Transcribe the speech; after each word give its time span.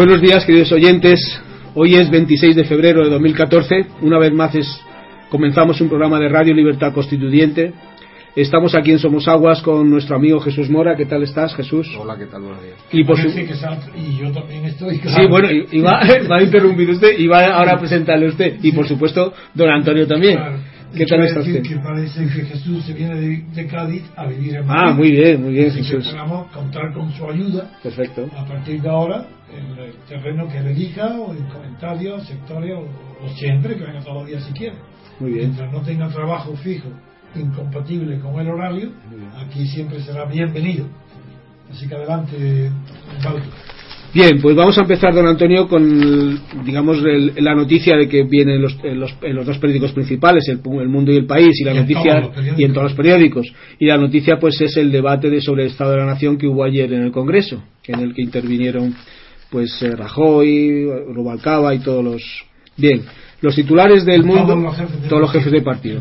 Buenos 0.00 0.22
días, 0.22 0.46
queridos 0.46 0.72
oyentes. 0.72 1.20
Hoy 1.74 1.94
es 1.94 2.10
26 2.10 2.56
de 2.56 2.64
febrero 2.64 3.04
de 3.04 3.10
2014. 3.10 3.84
Una 4.00 4.18
vez 4.18 4.32
más 4.32 4.54
es, 4.54 4.66
comenzamos 5.28 5.78
un 5.82 5.90
programa 5.90 6.18
de 6.18 6.26
Radio 6.30 6.54
Libertad 6.54 6.94
Constituyente. 6.94 7.74
Estamos 8.34 8.74
aquí 8.74 8.92
en 8.92 8.98
Somosaguas 8.98 9.60
con 9.60 9.90
nuestro 9.90 10.16
amigo 10.16 10.40
Jesús 10.40 10.70
Mora. 10.70 10.96
¿Qué 10.96 11.04
tal 11.04 11.22
estás, 11.22 11.54
Jesús? 11.54 11.86
Hola, 11.98 12.16
¿qué 12.16 12.24
tal? 12.24 12.40
Buenos 12.40 12.62
días. 12.62 12.76
Y, 12.92 13.04
por 13.04 13.18
su... 13.18 13.24
Parece 13.24 13.44
que 13.46 13.54
sal- 13.54 13.78
y 13.94 14.16
yo 14.16 14.32
también 14.32 14.64
estoy. 14.64 14.94
Sí, 14.94 15.00
claro. 15.02 15.28
bueno, 15.28 15.48
y- 15.52 15.66
y 15.70 15.80
va, 15.82 16.00
va 16.30 16.36
a 16.38 16.42
interrumpir 16.44 16.88
usted 16.88 17.18
y 17.18 17.26
va 17.26 17.40
ahora 17.52 17.72
a 17.72 17.78
presentarle 17.78 18.28
usted. 18.28 18.56
Y 18.62 18.72
por 18.72 18.88
supuesto, 18.88 19.34
don 19.52 19.68
Antonio 19.68 20.06
también. 20.06 20.36
Claro. 20.38 20.56
¿Qué 20.92 21.06
tal 21.06 21.18
quiero 21.18 21.24
está 21.24 21.38
decir 21.40 21.56
usted? 21.56 21.68
Que 21.68 21.80
parece 21.80 22.20
que 22.24 22.44
Jesús 22.46 22.84
se 22.84 22.92
viene 22.92 23.14
de, 23.20 23.44
de 23.54 23.66
Cádiz 23.66 24.02
a 24.16 24.26
vivir 24.26 24.56
en 24.56 24.66
Madrid. 24.66 24.82
Ah, 24.86 24.92
muy 24.92 25.10
bien, 25.12 25.42
muy 25.42 25.52
bien, 25.52 25.70
Jesús. 25.70 26.06
esperamos 26.06 26.50
contar 26.52 26.92
con 26.92 27.12
su 27.12 27.28
ayuda 27.28 27.70
Perfecto. 27.82 28.28
a 28.36 28.44
partir 28.44 28.80
de 28.82 28.88
ahora 28.88 29.26
en 29.52 29.78
el 29.78 29.94
terreno 30.08 30.48
que 30.48 30.58
elija 30.58 31.18
o 31.18 31.32
en 31.32 31.44
comentarios, 31.46 32.26
sectores 32.26 32.72
o, 32.76 33.24
o 33.24 33.28
siempre, 33.36 33.76
que 33.76 33.84
venga 33.84 34.00
todos 34.00 34.18
los 34.18 34.26
días 34.26 34.44
si 34.44 34.52
quiere. 34.52 34.76
Muy 35.18 35.32
bien. 35.32 35.48
Mientras 35.50 35.72
no 35.72 35.80
tenga 35.82 36.08
trabajo 36.08 36.54
fijo 36.56 36.88
incompatible 37.34 38.18
con 38.18 38.40
el 38.40 38.48
horario, 38.48 38.90
aquí 39.38 39.66
siempre 39.68 40.00
será 40.00 40.24
bienvenido. 40.24 40.86
Así 41.70 41.86
que 41.86 41.94
adelante, 41.94 42.70
Baldo. 43.22 43.46
Bien, 44.12 44.40
pues 44.42 44.56
vamos 44.56 44.76
a 44.76 44.80
empezar, 44.82 45.14
don 45.14 45.26
Antonio, 45.26 45.68
con, 45.68 46.40
digamos, 46.64 46.98
el- 47.04 47.32
la 47.36 47.54
noticia 47.54 47.96
de 47.96 48.08
que 48.08 48.24
viene 48.24 48.56
en 48.56 48.62
los, 48.62 48.76
en 48.82 48.98
los- 48.98 49.14
en 49.22 49.36
los 49.36 49.46
dos 49.46 49.58
periódicos 49.58 49.92
principales, 49.92 50.48
el, 50.48 50.58
El 50.80 50.88
Mundo 50.88 51.12
y 51.12 51.16
El 51.16 51.26
País, 51.26 51.50
y 51.60 51.64
la 51.64 51.72
Y 51.72 51.76
noticia, 51.76 52.02
y 52.58 52.64
en 52.64 52.72
todos 52.72 52.84
los 52.88 52.94
periódicos. 52.94 53.46
Y 53.78 53.86
la 53.86 53.96
noticia, 53.98 54.38
pues, 54.40 54.60
es 54.60 54.76
el 54.78 54.90
debate 54.90 55.30
de, 55.30 55.40
sobre 55.40 55.62
el 55.64 55.70
Estado 55.70 55.92
de 55.92 55.98
la 55.98 56.06
Nación 56.06 56.38
que 56.38 56.48
hubo 56.48 56.64
ayer 56.64 56.92
en 56.92 57.02
el 57.02 57.12
Congreso, 57.12 57.62
en 57.86 58.00
el 58.00 58.12
que 58.14 58.22
intervinieron, 58.22 58.94
pues, 59.48 59.80
eh, 59.82 59.94
Rajoy, 59.94 60.86
Rubalcaba 61.14 61.72
y 61.74 61.78
todos 61.78 62.02
los. 62.04 62.22
Bien, 62.76 63.02
los 63.42 63.54
titulares 63.54 64.04
del 64.04 64.24
mundo, 64.24 64.46
Todos 64.54 64.62
los 64.64 64.76
jefes 64.76 65.02
de 65.02 65.08
todos 65.08 65.22
los 65.22 65.32
jefes 65.32 65.52
de 65.52 65.62
partido. 65.62 66.00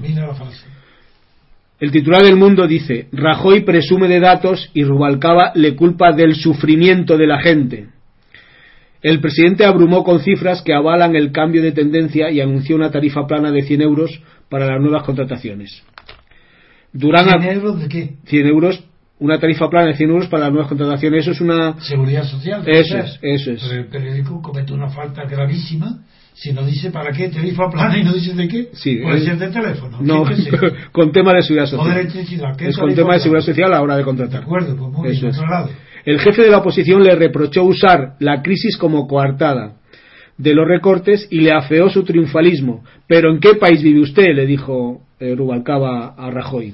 El 1.80 1.92
titular 1.92 2.24
del 2.24 2.36
mundo 2.36 2.68
dice, 2.68 3.08
Rajoy 3.12 3.62
presume 3.62 4.08
de 4.08 4.20
datos 4.20 4.70
y 4.74 4.84
Rubalcaba 4.84 5.52
le 5.56 5.76
culpa 5.76 6.12
del 6.12 6.34
sufrimiento 6.36 7.16
de 7.18 7.28
la 7.28 7.40
gente. 7.40 7.88
El 9.02 9.22
presidente 9.22 9.66
abrumó 9.66 10.04
con 10.04 10.20
cifras 10.20 10.62
que 10.62 10.74
avalan 10.74 11.16
el 11.16 11.32
cambio 11.32 11.62
de 11.62 11.72
tendencia 11.72 12.30
y 12.32 12.42
anunció 12.42 12.76
una 12.76 12.92
tarifa 12.92 13.26
plana 13.28 13.52
de 13.52 13.62
100 13.62 13.82
euros 13.82 14.22
para 14.50 14.66
las 14.68 14.82
nuevas 14.82 15.04
contrataciones. 15.04 15.84
Durán 16.92 17.28
¿100 17.28 17.42
a- 17.50 17.54
euros 17.54 17.80
de 17.82 17.88
qué? 17.88 18.16
100 18.26 18.48
euros, 18.48 18.84
una 19.20 19.40
tarifa 19.40 19.70
plana 19.70 19.88
de 19.88 19.96
100 19.96 20.10
euros 20.10 20.28
para 20.28 20.44
las 20.46 20.52
nuevas 20.52 20.68
contrataciones. 20.70 21.22
Eso 21.22 21.32
es 21.32 21.42
una... 21.42 21.80
Seguridad 21.82 22.24
social. 22.26 22.64
Eso 22.68 22.98
es, 22.98 23.20
eso 23.22 23.52
es. 23.52 23.64
Pero 23.64 23.82
el 23.82 23.88
periódico 23.88 24.42
comete 24.42 24.74
una 24.74 24.90
falta 24.90 25.24
gravísima 25.26 26.00
si 26.34 26.54
no 26.54 26.66
dice 26.66 26.90
para 26.90 27.12
qué 27.12 27.28
tarifa 27.30 27.70
plana 27.70 27.98
y 27.98 28.04
no 28.04 28.14
dice 28.14 28.34
de 28.34 28.48
qué. 28.48 28.70
Sí, 28.74 28.98
Puede 28.98 29.18
es- 29.18 29.26
ser 29.26 29.38
de 29.38 29.50
teléfono. 29.50 29.98
No, 30.02 30.24
¿qué 30.26 30.36
que 30.36 30.42
sea. 30.42 30.60
con 30.92 31.12
tema 31.12 31.34
de 31.34 31.44
seguridad 31.44 31.68
O 31.68 31.72
de 31.72 31.78
social. 31.84 32.00
electricidad. 32.00 32.56
¿qué 32.58 32.68
Es 32.70 32.78
con 32.78 32.96
tema 32.96 33.14
de 33.14 33.20
seguridad 33.20 33.46
social 33.46 33.72
a 33.74 33.76
la 33.76 33.82
hora 33.82 33.94
de 33.96 34.00
De 34.00 34.06
contratar. 34.06 34.44
acuerdo, 34.44 34.76
pues 34.76 34.92
muy 34.92 35.12
bien, 35.12 35.26
es. 35.28 35.38
El 36.06 36.20
jefe 36.20 36.44
de 36.44 36.52
la 36.52 36.60
oposición 36.60 37.04
le 37.04 37.16
reprochó 37.16 37.64
usar 37.64 38.16
la 38.20 38.42
crisis 38.42 38.78
como 38.78 39.08
coartada 39.08 39.74
de 40.38 40.54
los 40.54 40.68
recortes 40.68 41.28
y 41.30 41.42
le 41.42 41.52
afeó 41.52 41.90
su 41.90 42.04
triunfalismo. 42.04 42.84
Pero 43.08 43.32
¿en 43.32 43.40
qué 43.40 43.56
país 43.56 43.84
vive 43.84 44.02
usted? 44.02 44.34
le 44.34 44.46
dijo 44.46 45.02
eh, 45.20 45.36
Rubalcaba 45.36 46.16
a 46.18 46.32
Rajoy. 46.32 46.74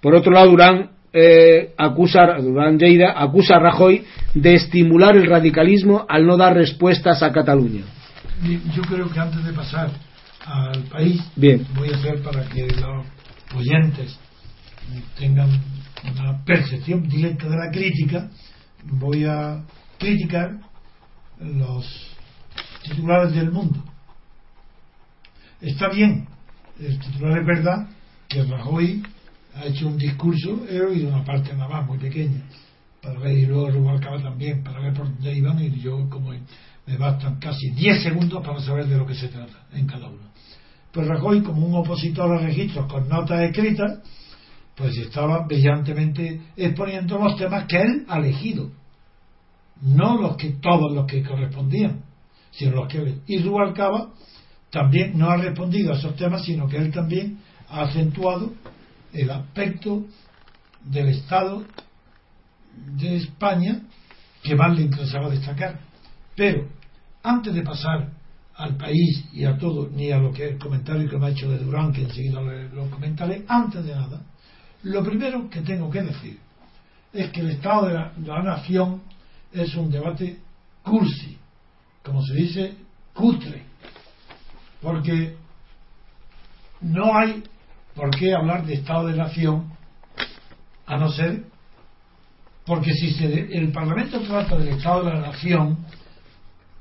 Por 0.00 0.14
otro 0.14 0.32
lado, 0.32 0.50
Durán, 0.50 0.90
eh, 1.12 1.72
acusa, 1.76 2.38
Durán 2.40 2.78
Lleida 2.78 3.14
acusa 3.16 3.56
a 3.56 3.60
Rajoy 3.60 4.04
de 4.34 4.54
estimular 4.54 5.16
el 5.16 5.26
radicalismo 5.26 6.04
al 6.08 6.26
no 6.26 6.36
dar 6.36 6.54
respuestas 6.54 7.22
a 7.22 7.32
Cataluña. 7.32 7.82
Yo 8.74 8.82
creo 8.82 9.08
que 9.10 9.18
antes 9.18 9.44
de 9.44 9.52
pasar 9.52 9.90
al 10.44 10.82
país, 10.84 11.20
Bien. 11.36 11.66
voy 11.76 11.90
a 11.90 11.96
hacer 11.96 12.22
para 12.22 12.48
que 12.48 12.66
los 12.66 13.06
oyentes 13.56 14.18
tengan 15.18 15.50
una 16.04 16.44
percepción 16.44 17.08
directa 17.08 17.48
de 17.48 17.56
la 17.56 17.70
crítica, 17.70 18.30
voy 18.92 19.24
a 19.24 19.64
criticar 19.98 20.58
los 21.40 21.86
titulares 22.82 23.34
del 23.34 23.50
mundo. 23.50 23.82
Está 25.60 25.88
bien, 25.88 26.26
el 26.78 26.98
titular 26.98 27.38
es 27.38 27.46
verdad 27.46 27.88
que 28.28 28.44
Rajoy 28.44 29.02
ha 29.54 29.64
hecho 29.66 29.88
un 29.88 29.98
discurso, 29.98 30.64
he 30.68 30.80
oído 30.80 31.08
una 31.08 31.24
parte 31.24 31.52
nada 31.52 31.68
más 31.68 31.86
muy 31.86 31.98
pequeña, 31.98 32.42
para 33.02 33.18
ver, 33.18 33.36
y 33.36 33.46
luego 33.46 33.70
Rubalcaba 33.70 34.22
también, 34.22 34.62
para 34.62 34.80
ver 34.80 34.94
por 34.94 35.06
dónde 35.06 35.34
iban, 35.34 35.58
y 35.60 35.70
yo 35.80 36.08
como 36.08 36.32
me 36.86 36.96
bastan 36.96 37.38
casi 37.38 37.70
10 37.70 38.02
segundos 38.02 38.44
para 38.44 38.60
saber 38.60 38.86
de 38.86 38.96
lo 38.96 39.06
que 39.06 39.14
se 39.14 39.28
trata 39.28 39.66
en 39.72 39.86
cada 39.86 40.08
uno. 40.08 40.28
Pues 40.92 41.06
Rajoy, 41.06 41.42
como 41.42 41.66
un 41.66 41.74
opositor 41.74 42.32
a 42.32 42.38
registros 42.38 42.90
con 42.90 43.08
notas 43.08 43.42
escritas, 43.42 43.98
pues 44.74 44.96
estaba 44.96 45.44
brillantemente 45.46 46.40
exponiendo 46.56 47.18
los 47.18 47.36
temas 47.36 47.66
que 47.66 47.78
él 47.78 48.06
ha 48.08 48.18
elegido, 48.18 48.70
no 49.82 50.20
los 50.20 50.36
que 50.36 50.50
todos 50.60 50.92
los 50.92 51.06
que 51.06 51.22
correspondían, 51.22 52.02
sino 52.50 52.72
los 52.72 52.88
que. 52.88 53.18
Y 53.26 53.38
Rubalcaba 53.38 54.10
también 54.70 55.16
no 55.16 55.30
ha 55.30 55.36
respondido 55.36 55.92
a 55.92 55.96
esos 55.96 56.16
temas, 56.16 56.44
sino 56.44 56.68
que 56.68 56.76
él 56.76 56.92
también 56.92 57.38
ha 57.68 57.82
acentuado 57.82 58.52
el 59.12 59.30
aspecto 59.30 60.04
del 60.84 61.08
Estado 61.08 61.64
de 62.96 63.16
España 63.16 63.82
que 64.42 64.54
más 64.54 64.76
le 64.76 64.82
interesaba 64.82 65.28
destacar. 65.28 65.80
Pero 66.36 66.68
antes 67.22 67.54
de 67.54 67.62
pasar 67.62 68.10
al 68.56 68.76
país 68.76 69.24
y 69.32 69.44
a 69.44 69.56
todo, 69.56 69.88
ni 69.88 70.10
a 70.10 70.18
lo 70.18 70.32
que 70.32 70.48
el 70.48 70.58
comentario 70.58 71.08
que 71.08 71.16
me 71.16 71.26
ha 71.26 71.30
hecho 71.30 71.50
de 71.50 71.58
Durán, 71.58 71.92
que 71.92 72.02
enseguida 72.02 72.40
lo, 72.40 72.90
comentaré, 72.90 73.44
antes 73.48 73.84
de 73.84 73.94
nada, 73.94 74.22
lo 74.82 75.04
primero 75.04 75.48
que 75.48 75.60
tengo 75.62 75.90
que 75.90 76.02
decir 76.02 76.38
es 77.12 77.30
que 77.30 77.40
el 77.40 77.50
Estado 77.50 77.86
de 77.86 77.94
la 77.94 78.42
Nación 78.42 79.02
es 79.52 79.74
un 79.74 79.90
debate 79.90 80.38
cursi, 80.82 81.38
como 82.02 82.22
se 82.22 82.34
dice, 82.34 82.74
cutre, 83.14 83.62
porque 84.80 85.36
no 86.80 87.16
hay 87.16 87.42
por 87.94 88.10
qué 88.10 88.34
hablar 88.34 88.64
de 88.64 88.74
Estado 88.74 89.08
de 89.08 89.16
Nación 89.16 89.72
a 90.86 90.96
no 90.96 91.10
ser 91.10 91.44
porque 92.68 92.92
si 92.92 93.12
se, 93.12 93.24
el 93.24 93.72
Parlamento 93.72 94.20
trata 94.20 94.58
del 94.58 94.68
Estado 94.68 95.04
de 95.04 95.14
la 95.14 95.20
Nación 95.20 95.78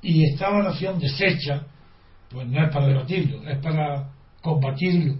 y 0.01 0.25
Estado 0.25 0.57
de 0.57 0.63
la 0.63 0.69
Nación 0.71 0.99
desecha, 0.99 1.65
pues 2.29 2.45
no 2.45 2.65
es 2.65 2.73
para 2.73 2.87
debatirlo, 2.87 3.47
es 3.47 3.57
para 3.59 4.09
combatirlo. 4.41 5.15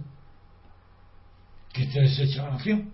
que 1.72 1.84
esté 1.84 2.02
deshecha 2.02 2.42
la 2.42 2.50
nación. 2.50 2.90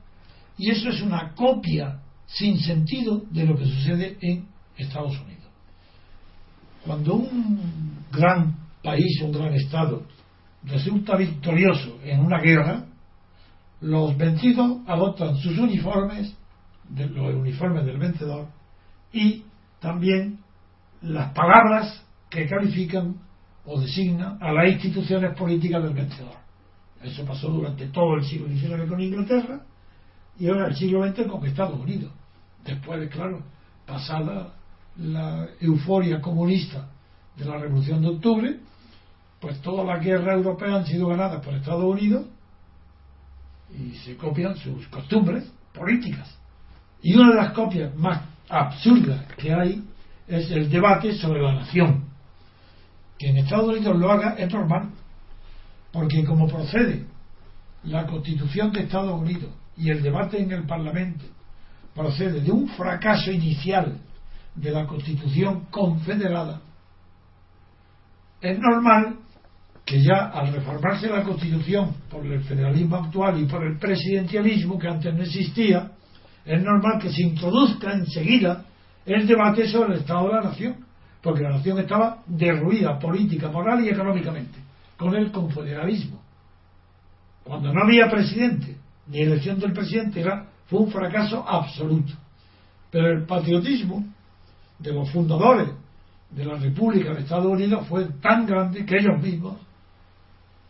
Y 0.56 0.71
eso 0.71 0.89
es 0.89 1.01
una 1.01 1.33
copia 1.35 2.01
sin 2.26 2.59
sentido 2.59 3.23
de 3.31 3.47
lo 3.47 3.56
que 3.56 3.67
sucede 3.67 4.17
en 4.21 4.47
Estados 4.76 5.19
Unidos. 5.21 5.44
Cuando 6.85 7.15
un 7.15 8.05
gran 8.12 8.56
país, 8.82 9.21
un 9.23 9.32
gran 9.32 9.55
Estado, 9.55 10.03
resulta 10.65 11.17
victorioso 11.17 11.99
en 12.05 12.21
una 12.21 12.41
guerra, 12.41 12.85
los 13.81 14.17
vencidos 14.17 14.79
adoptan 14.87 15.37
sus 15.37 15.59
uniformes, 15.59 16.35
los 16.97 17.35
uniformes 17.35 17.85
del 17.85 17.99
vencedor, 17.99 18.49
y 19.12 19.44
también 19.81 20.41
las 21.03 21.32
palabras 21.32 22.03
que 22.31 22.47
califican 22.47 23.17
o 23.67 23.81
designan 23.81 24.38
a 24.43 24.53
las 24.53 24.73
instituciones 24.73 25.37
políticas 25.37 25.82
del 25.82 25.94
vencedor. 25.94 26.37
Eso 27.03 27.25
pasó 27.25 27.49
durante 27.49 27.87
todo 27.88 28.17
el 28.17 28.25
siglo 28.25 28.49
XIX 28.49 28.88
con 28.88 29.00
Inglaterra 29.00 29.61
y 30.38 30.48
ahora 30.48 30.69
el 30.69 30.76
siglo 30.76 31.06
XX 31.06 31.26
con 31.28 31.44
Estados 31.46 31.78
Unidos. 31.78 32.12
Después 32.64 33.00
de, 33.00 33.08
claro, 33.08 33.42
pasada 33.86 34.54
la 34.96 35.48
euforia 35.60 36.20
comunista 36.20 36.88
de 37.36 37.44
la 37.44 37.58
Revolución 37.58 38.00
de 38.00 38.08
Octubre, 38.08 38.56
pues 39.40 39.60
todas 39.60 39.86
las 39.86 40.02
guerras 40.02 40.36
europeas 40.36 40.72
han 40.72 40.86
sido 40.86 41.08
ganadas 41.08 41.44
por 41.44 41.54
Estados 41.54 41.84
Unidos 41.84 42.26
y 43.76 43.94
se 43.96 44.16
copian 44.16 44.56
sus 44.56 44.86
costumbres 44.88 45.50
políticas. 45.72 46.34
Y 47.02 47.14
una 47.14 47.31
de 47.31 47.36
las 47.36 47.52
copias 47.52 47.94
más 47.96 48.22
absurdas 48.48 49.26
que 49.36 49.52
hay 49.52 49.84
es 50.26 50.50
el 50.50 50.70
debate 50.70 51.14
sobre 51.14 51.42
la 51.42 51.54
nación. 51.54 52.04
Que 53.19 53.28
en 53.28 53.38
Estados 53.38 53.69
Unidos 53.69 53.96
lo 53.96 54.10
haga 54.10 54.34
es 54.38 54.52
normal, 54.52 54.90
porque 55.92 56.25
como 56.25 56.48
procede 56.48 57.04
la 57.84 58.06
constitución 58.06 58.72
de 58.72 58.81
Estados 58.81 59.20
Unidos 59.20 59.50
y 59.76 59.91
el 59.91 60.03
debate 60.03 60.41
en 60.41 60.53
el 60.53 60.65
Parlamento 60.65 61.25
procede 61.94 62.41
de 62.41 62.50
un 62.50 62.69
fracaso 62.69 63.31
inicial 63.31 63.99
de 64.55 64.71
la 64.71 64.87
constitución 64.87 65.67
confederada, 65.71 66.61
es 68.41 68.59
normal 68.59 69.17
que 69.85 70.03
ya 70.03 70.26
al 70.26 70.53
reformarse 70.53 71.09
la 71.09 71.23
constitución 71.23 71.94
por 72.11 72.25
el 72.26 72.43
federalismo 72.44 72.97
actual 72.97 73.41
y 73.41 73.47
por 73.47 73.65
el 73.65 73.79
presidencialismo 73.79 74.79
que 74.79 74.88
antes 74.88 75.15
no 75.15 75.23
existía, 75.23 75.93
es 76.44 76.62
normal 76.62 77.00
que 77.00 77.11
se 77.11 77.23
introduzca 77.23 77.93
enseguida 77.93 78.65
el 79.06 79.27
debate 79.27 79.69
sobre 79.69 79.94
el 79.94 80.00
estado 80.00 80.29
de 80.29 80.35
la 80.35 80.41
nación, 80.43 80.77
porque 81.23 81.43
la 81.43 81.50
nación 81.50 81.79
estaba 81.79 82.23
derruida 82.27 82.99
política, 82.99 83.49
moral 83.49 83.85
y 83.85 83.88
económicamente, 83.88 84.59
con 84.97 85.15
el 85.15 85.31
confederalismo. 85.31 86.23
Cuando 87.43 87.73
no 87.73 87.82
había 87.82 88.11
presidente, 88.11 88.77
ni 89.06 89.21
elección 89.21 89.59
del 89.59 89.73
presidente, 89.73 90.21
era, 90.21 90.49
fue 90.67 90.81
un 90.81 90.91
fracaso 90.91 91.45
absoluto. 91.47 92.12
Pero 92.91 93.09
el 93.09 93.27
patriotismo 93.27 94.05
de 94.79 94.93
los 94.93 95.11
fundadores 95.11 95.69
de 96.31 96.45
la 96.45 96.56
República 96.56 97.12
de 97.12 97.21
Estados 97.21 97.47
Unidos 97.47 97.87
fue 97.89 98.06
tan 98.21 98.47
grande 98.47 98.85
que 98.85 98.99
ellos 98.99 99.21
mismos 99.21 99.56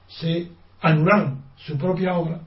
se 0.08 0.48
anularon 0.80 1.42
su 1.56 1.78
propia 1.78 2.14
obra 2.14 2.40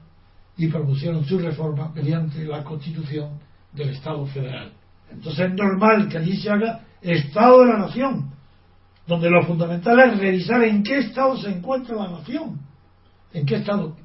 y 0.56 0.68
propusieron 0.68 1.24
su 1.24 1.38
reforma 1.38 1.90
mediante 1.94 2.44
la 2.44 2.62
constitución 2.62 3.38
del 3.72 3.90
Estado 3.90 4.24
federal. 4.26 4.72
Entonces 5.10 5.50
es 5.50 5.54
normal 5.54 6.08
que 6.08 6.18
allí 6.18 6.36
se 6.36 6.50
haga 6.50 6.80
Estado 7.00 7.60
de 7.60 7.66
la 7.66 7.78
Nación, 7.78 8.30
donde 9.06 9.30
lo 9.30 9.44
fundamental 9.44 9.98
es 10.00 10.18
revisar 10.18 10.62
en 10.64 10.82
qué 10.82 10.98
estado 10.98 11.36
se 11.38 11.50
encuentra 11.50 11.96
la 11.96 12.10
nación, 12.10 12.60
en 13.32 13.46
qué 13.46 13.56
estado, 13.56 13.96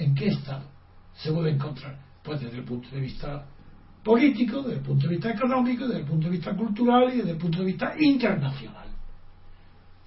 en 0.00 0.14
qué 0.14 0.28
estado 0.28 0.64
se 1.14 1.30
puede 1.30 1.50
encontrar, 1.50 1.98
pues 2.22 2.40
desde 2.40 2.58
el 2.58 2.64
punto 2.64 2.88
de 2.90 3.00
vista 3.00 3.46
político, 4.02 4.62
desde 4.62 4.76
el 4.76 4.82
punto 4.82 5.06
de 5.06 5.14
vista 5.14 5.30
económico, 5.30 5.86
desde 5.86 6.00
el 6.00 6.06
punto 6.06 6.26
de 6.26 6.32
vista 6.32 6.56
cultural 6.56 7.12
y 7.12 7.18
desde 7.18 7.32
el 7.32 7.36
punto 7.36 7.58
de 7.58 7.64
vista 7.66 7.94
internacional. 7.98 8.88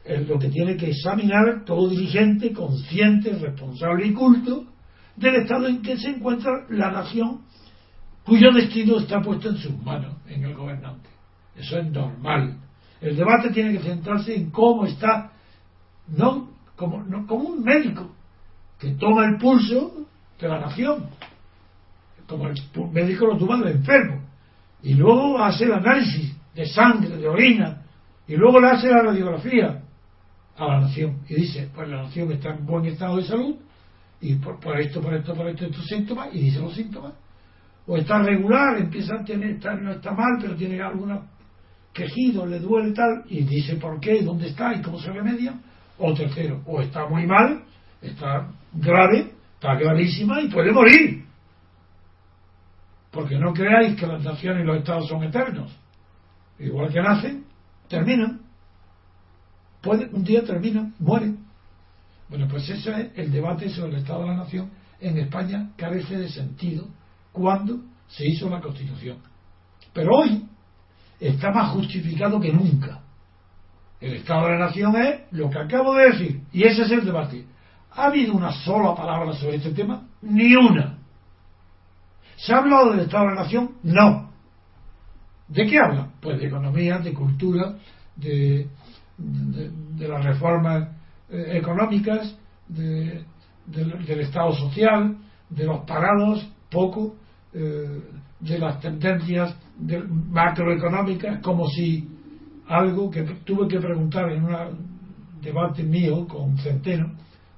Es 0.03 0.27
lo 0.27 0.39
que 0.39 0.49
tiene 0.49 0.75
que 0.75 0.89
examinar 0.89 1.63
todo 1.63 1.89
dirigente 1.89 2.51
consciente, 2.51 3.37
responsable 3.37 4.07
y 4.07 4.13
culto 4.13 4.65
del 5.15 5.35
estado 5.35 5.67
en 5.67 5.81
que 5.81 5.95
se 5.97 6.09
encuentra 6.09 6.65
la 6.69 6.91
nación 6.91 7.41
cuyo 8.25 8.51
destino 8.51 8.97
está 8.97 9.21
puesto 9.21 9.49
en 9.49 9.57
sus 9.57 9.77
manos, 9.83 10.15
en 10.27 10.43
el 10.43 10.55
gobernante. 10.55 11.09
Eso 11.55 11.77
es 11.77 11.91
normal. 11.91 12.57
El 12.99 13.15
debate 13.15 13.51
tiene 13.51 13.73
que 13.73 13.83
centrarse 13.83 14.35
en 14.35 14.49
cómo 14.49 14.85
está, 14.85 15.33
no 16.07 16.49
como, 16.75 17.03
no, 17.03 17.27
como 17.27 17.43
un 17.49 17.63
médico 17.63 18.09
que 18.83 18.95
toma 18.95 19.25
el 19.25 19.37
pulso 19.37 20.05
de 20.37 20.47
la 20.49 20.59
nación, 20.59 21.05
como 22.27 22.49
el 22.49 22.55
médico 22.91 23.27
lo 23.27 23.37
toma 23.37 23.57
del 23.59 23.77
enfermo, 23.77 24.21
y 24.81 24.93
luego 24.95 25.41
hace 25.41 25.63
el 25.63 25.71
análisis 25.71 26.35
de 26.53 26.65
sangre, 26.65 27.15
de 27.15 27.25
orina, 27.25 27.81
y 28.27 28.35
luego 28.35 28.59
le 28.59 28.71
hace 28.71 28.89
la 28.89 29.03
radiografía 29.03 29.81
a 30.57 30.67
la 30.67 30.81
nación, 30.81 31.19
y 31.29 31.35
dice, 31.35 31.69
pues 31.73 31.87
la 31.87 32.03
nación 32.03 32.29
está 32.33 32.49
en 32.49 32.65
buen 32.65 32.83
estado 32.83 33.15
de 33.17 33.23
salud, 33.23 33.55
y 34.19 34.35
por, 34.35 34.59
esto, 34.77 34.99
por 34.99 35.13
esto, 35.13 35.33
por 35.33 35.47
esto, 35.47 35.65
estos 35.65 35.85
síntomas, 35.85 36.27
y 36.33 36.39
dice 36.39 36.59
los 36.59 36.73
síntomas, 36.73 37.13
o 37.87 37.95
está 37.95 38.21
regular, 38.21 38.77
empieza 38.79 39.15
a 39.15 39.23
tener, 39.23 39.63
no 39.81 39.93
está 39.93 40.11
mal, 40.11 40.39
pero 40.41 40.57
tiene 40.57 40.81
alguna 40.81 41.21
quejido, 41.93 42.45
le 42.45 42.59
duele 42.59 42.91
tal, 42.91 43.23
y 43.29 43.43
dice 43.43 43.77
por 43.77 44.01
qué, 44.01 44.21
dónde 44.23 44.49
está 44.49 44.73
y 44.73 44.81
cómo 44.81 44.99
se 44.99 45.09
remedia, 45.09 45.53
o 45.97 46.13
tercero, 46.13 46.61
o 46.65 46.81
está 46.81 47.07
muy 47.07 47.25
mal, 47.25 47.63
está 48.01 48.49
grave, 48.73 49.31
está 49.55 49.75
gravísima 49.75 50.41
y 50.41 50.49
puede 50.49 50.71
morir. 50.71 51.25
Porque 53.11 53.37
no 53.37 53.53
creáis 53.53 53.95
que 53.95 54.07
las 54.07 54.23
naciones 54.23 54.63
y 54.63 54.67
los 54.67 54.77
estados 54.77 55.07
son 55.07 55.23
eternos. 55.23 55.71
Igual 56.59 56.91
que 56.91 57.01
nacen, 57.01 57.45
terminan. 57.87 58.41
Puede, 59.81 60.09
un 60.11 60.23
día 60.23 60.43
terminan, 60.43 60.93
mueren. 60.99 61.45
Bueno, 62.29 62.47
pues 62.47 62.67
ese 62.69 62.91
es 62.91 63.11
el 63.15 63.31
debate 63.31 63.69
sobre 63.69 63.91
el 63.91 63.97
estado 63.97 64.21
de 64.21 64.27
la 64.27 64.37
nación. 64.37 64.71
En 64.99 65.17
España 65.17 65.71
carece 65.77 66.17
de 66.17 66.29
sentido 66.29 66.87
cuando 67.31 67.81
se 68.07 68.25
hizo 68.25 68.49
la 68.49 68.61
Constitución. 68.61 69.17
Pero 69.93 70.15
hoy 70.15 70.47
está 71.19 71.51
más 71.51 71.71
justificado 71.71 72.39
que 72.39 72.51
nunca. 72.51 73.01
El 73.99 74.15
Estado 74.15 74.47
de 74.47 74.51
la 74.51 74.65
Nación 74.65 74.95
es 74.97 75.21
lo 75.31 75.49
que 75.49 75.59
acabo 75.59 75.95
de 75.95 76.11
decir, 76.11 76.41
y 76.51 76.63
ese 76.63 76.83
es 76.83 76.91
el 76.91 77.05
debate. 77.05 77.45
¿Ha 77.95 78.05
habido 78.05 78.33
una 78.33 78.51
sola 78.51 78.95
palabra 78.95 79.33
sobre 79.33 79.57
este 79.57 79.71
tema? 79.71 80.07
Ni 80.21 80.55
una. 80.55 80.97
¿Se 82.37 82.53
ha 82.53 82.57
hablado 82.57 82.91
del 82.91 83.01
Estado 83.01 83.25
de 83.25 83.35
la 83.35 83.43
Nación? 83.43 83.71
No. 83.83 84.31
¿De 85.47 85.65
qué 85.67 85.77
habla? 85.79 86.09
Pues 86.19 86.39
de 86.39 86.47
economía, 86.47 86.97
de 86.97 87.13
cultura, 87.13 87.75
de, 88.15 88.67
de, 89.17 90.07
las 90.07 90.25
reformas 90.25 90.89
eh, 91.29 91.51
económicas, 91.53 92.35
del 92.67 94.19
Estado 94.19 94.53
social, 94.53 95.17
de 95.49 95.65
los 95.65 95.81
parados, 95.85 96.47
poco, 96.71 97.15
eh, 97.53 98.01
de 98.39 98.57
las 98.57 98.79
tendencias 98.79 99.55
macroeconómicas, 100.31 101.39
como 101.41 101.67
si 101.69 102.09
algo 102.67 103.11
que 103.11 103.21
tuve 103.45 103.67
que 103.67 103.79
preguntar 103.79 104.31
en 104.31 104.43
un 104.43 104.55
debate 105.41 105.83
mío 105.83 106.27
con 106.27 106.57
Centeno, 106.57 107.13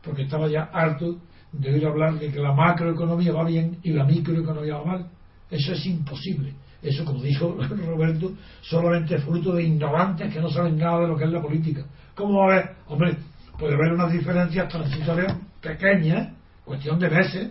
porque 0.06 0.24
estaba 0.24 0.48
ya 0.48 0.70
harto 0.72 1.18
de 1.52 1.74
oír 1.74 1.86
hablar 1.86 2.20
de 2.20 2.32
que 2.32 2.40
la 2.40 2.54
macroeconomía 2.54 3.34
va 3.34 3.46
bien 3.46 3.78
y 3.84 3.92
la 3.92 4.04
microeconomía 4.04 4.78
va 4.78 4.86
mal. 4.86 5.08
Eso 5.50 5.74
es 5.74 5.86
imposible. 5.86 6.54
Eso, 6.82 7.04
como 7.04 7.22
dijo 7.22 7.58
Roberto, 7.88 8.34
solamente 8.62 9.16
es 9.16 9.24
fruto 9.24 9.54
de 9.54 9.64
ignorantes 9.64 10.32
que 10.34 10.40
no 10.40 10.50
saben 10.50 10.78
nada 10.78 11.02
de 11.02 11.08
lo 11.08 11.18
que 11.18 11.24
es 11.24 11.32
la 11.32 11.42
política. 11.42 11.86
¿Cómo 12.14 12.40
va 12.40 12.46
a 12.46 12.54
haber? 12.54 12.76
Hombre, 12.88 13.18
puede 13.58 13.74
haber 13.74 13.94
unas 13.94 14.12
diferencias 14.12 14.70
transitorias 14.70 15.38
pequeñas, 15.62 16.34
cuestión 16.64 17.00
de 17.00 17.10
meses, 17.10 17.50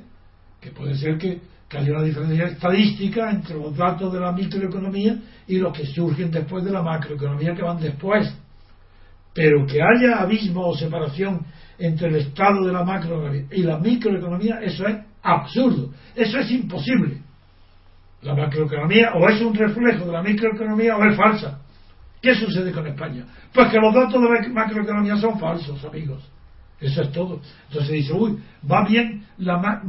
que 0.61 0.71
puede 0.71 0.95
ser 0.95 1.19
que 1.19 1.41
que 1.69 1.79
hay 1.79 1.91
una 1.91 2.03
diferencia 2.03 2.47
estadística 2.47 3.31
entre 3.31 3.57
los 3.57 3.77
datos 3.77 4.13
de 4.13 4.21
la 4.21 4.33
microeconomía 4.33 5.19
y 5.47 5.59
los 5.59 5.77
que 5.77 5.87
surgen 5.87 6.31
después 6.31 6.65
de 6.65 6.71
la 6.71 6.83
macroeconomía 6.83 7.55
que 7.55 7.63
van 7.63 7.81
después. 7.81 8.33
Pero 9.33 9.67
que 9.67 9.81
haya 9.83 10.21
abismo 10.21 10.69
o 10.69 10.77
separación 10.77 11.45
entre 11.79 12.09
el 12.09 12.17
estado 12.17 12.65
de 12.67 12.73
la 12.73 12.85
macroeconomía 12.85 13.45
y 13.51 13.63
la 13.63 13.79
microeconomía, 13.79 14.61
eso 14.63 14.87
es 14.87 14.97
absurdo, 15.23 15.91
eso 16.15 16.39
es 16.39 16.51
imposible. 16.51 17.19
La 18.23 18.35
macroeconomía 18.35 19.13
o 19.15 19.29
es 19.29 19.41
un 19.43 19.55
reflejo 19.55 20.07
de 20.07 20.13
la 20.13 20.23
microeconomía 20.23 20.97
o 20.97 21.05
es 21.05 21.17
falsa. 21.17 21.61
¿Qué 22.23 22.35
sucede 22.35 22.73
con 22.73 22.87
España? 22.87 23.27
Pues 23.53 23.69
que 23.69 23.79
los 23.79 23.95
datos 23.95 24.21
de 24.21 24.29
la 24.29 24.49
macroeconomía 24.49 25.17
son 25.17 25.39
falsos, 25.39 25.85
amigos. 25.85 26.23
Eso 26.81 27.03
es 27.03 27.13
todo. 27.13 27.41
Entonces 27.69 27.93
dice, 27.93 28.13
uy, 28.13 28.39
va 28.71 28.87
bien 28.87 29.25
la 29.39 29.83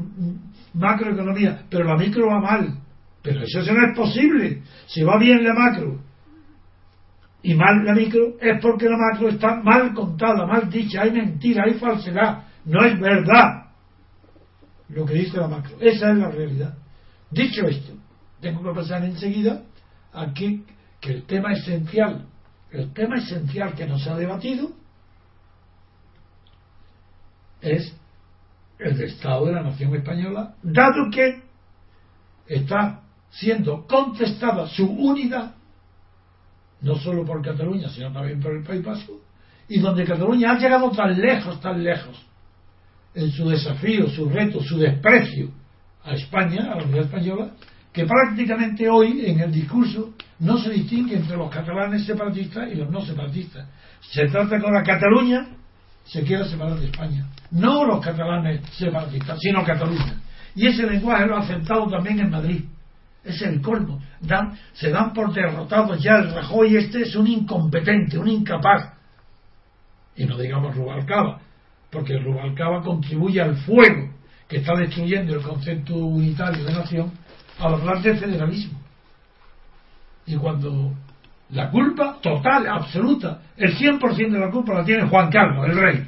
macroeconomía, 0.73 1.63
pero 1.69 1.85
la 1.85 1.95
micro 1.95 2.27
va 2.27 2.39
mal. 2.39 2.77
Pero 3.21 3.41
eso 3.41 3.59
no 3.73 3.87
es 3.87 3.97
posible. 3.97 4.61
Si 4.87 5.01
va 5.01 5.17
bien 5.17 5.43
la 5.43 5.53
macro 5.53 5.99
y 7.45 7.53
mal 7.53 7.85
la 7.85 7.93
micro, 7.93 8.39
es 8.41 8.59
porque 8.59 8.89
la 8.89 8.97
macro 8.97 9.29
está 9.29 9.61
mal 9.61 9.93
contada, 9.93 10.47
mal 10.47 10.67
dicha, 10.67 11.03
hay 11.03 11.11
mentira, 11.11 11.65
hay 11.67 11.75
falsedad. 11.75 12.45
No 12.65 12.83
es 12.83 12.99
verdad. 12.99 13.67
lo 14.89 15.05
que 15.05 15.13
dice 15.13 15.37
la 15.37 15.47
macro. 15.47 15.77
Esa 15.79 16.11
es 16.11 16.17
la 16.17 16.31
realidad. 16.31 16.75
Dicho 17.29 17.67
esto, 17.67 17.93
tengo 18.41 18.63
que 18.63 18.73
pasar 18.73 19.05
enseguida 19.05 19.61
aquí 20.11 20.65
que 20.99 21.11
el 21.11 21.23
tema 21.27 21.53
esencial, 21.53 22.25
el 22.71 22.91
tema 22.93 23.17
esencial 23.17 23.75
que 23.75 23.85
nos 23.85 24.07
ha 24.07 24.17
debatido 24.17 24.71
es 27.61 27.95
el 28.79 29.01
Estado 29.01 29.45
de 29.45 29.51
la 29.51 29.61
Nación 29.61 29.93
Española, 29.93 30.55
dado 30.63 31.11
que 31.11 31.43
está 32.47 33.01
siendo 33.29 33.85
contestada 33.85 34.67
su 34.67 34.87
unidad, 34.87 35.54
no 36.85 36.95
solo 36.97 37.25
por 37.25 37.41
Cataluña, 37.41 37.89
sino 37.89 38.13
también 38.13 38.39
por 38.39 38.55
el 38.55 38.63
País 38.63 38.83
Vasco, 38.83 39.19
y 39.67 39.79
donde 39.79 40.05
Cataluña 40.05 40.51
ha 40.51 40.59
llegado 40.59 40.91
tan 40.91 41.19
lejos, 41.19 41.59
tan 41.59 41.83
lejos, 41.83 42.15
en 43.15 43.31
su 43.31 43.49
desafío, 43.49 44.07
su 44.07 44.29
reto, 44.29 44.61
su 44.61 44.77
desprecio 44.77 45.49
a 46.03 46.13
España, 46.13 46.71
a 46.71 46.75
la 46.75 46.83
unidad 46.83 47.05
española, 47.05 47.49
que 47.91 48.05
prácticamente 48.05 48.87
hoy 48.87 49.25
en 49.25 49.39
el 49.39 49.51
discurso 49.51 50.13
no 50.39 50.59
se 50.59 50.69
distingue 50.69 51.15
entre 51.15 51.35
los 51.37 51.49
catalanes 51.49 52.05
separatistas 52.05 52.71
y 52.71 52.75
los 52.75 52.91
no 52.91 53.03
separatistas. 53.03 53.67
Se 54.01 54.27
trata 54.27 54.59
que 54.59 54.69
la 54.69 54.83
Cataluña 54.83 55.47
se 56.05 56.21
quiera 56.21 56.45
separar 56.45 56.77
de 56.77 56.85
España. 56.85 57.25
No 57.49 57.83
los 57.83 58.05
catalanes 58.05 58.61
separatistas, 58.73 59.39
sino 59.39 59.63
Cataluña. 59.63 60.21
Y 60.53 60.67
ese 60.67 60.85
lenguaje 60.85 61.25
lo 61.25 61.37
ha 61.37 61.39
aceptado 61.39 61.87
también 61.89 62.19
en 62.19 62.29
Madrid. 62.29 62.63
Es 63.23 63.41
el 63.41 63.59
colmo. 63.59 63.99
Dan, 64.25 64.57
se 64.73 64.89
dan 64.89 65.13
por 65.13 65.33
derrotados 65.33 66.01
ya 66.01 66.17
el 66.17 66.33
Rajoy 66.33 66.75
este 66.77 67.01
es 67.01 67.15
un 67.15 67.27
incompetente, 67.27 68.17
un 68.17 68.27
incapaz. 68.27 68.93
Y 70.15 70.25
no 70.25 70.37
digamos 70.37 70.75
Rubalcaba, 70.75 71.39
porque 71.91 72.17
Rubalcaba 72.17 72.81
contribuye 72.81 73.41
al 73.41 73.57
fuego 73.57 74.09
que 74.47 74.57
está 74.57 74.75
destruyendo 74.75 75.35
el 75.35 75.41
concepto 75.41 75.95
unitario 75.95 76.63
de 76.63 76.73
nación 76.73 77.11
al 77.59 77.75
hablar 77.75 78.01
de 78.01 78.15
federalismo. 78.15 78.79
Y 80.25 80.35
cuando 80.35 80.93
la 81.51 81.69
culpa 81.69 82.17
total, 82.21 82.67
absoluta, 82.67 83.41
el 83.57 83.77
100% 83.77 84.31
de 84.31 84.39
la 84.39 84.49
culpa 84.49 84.73
la 84.73 84.83
tiene 84.83 85.07
Juan 85.07 85.29
Carlos, 85.29 85.65
el 85.67 85.77
rey, 85.77 86.07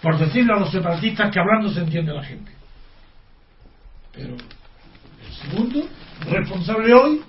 por 0.00 0.18
decirle 0.18 0.52
a 0.52 0.58
los 0.58 0.70
separatistas 0.70 1.30
que 1.30 1.40
hablando 1.40 1.70
se 1.70 1.80
entiende 1.80 2.14
la 2.14 2.24
gente. 2.24 2.52
Pero 4.12 4.34
el 4.34 5.32
segundo 5.32 5.88
responsable 6.30 6.92
hoy 6.92 7.20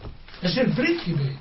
es 0.41 0.57
el 0.57 0.71
príncipe. 0.71 1.37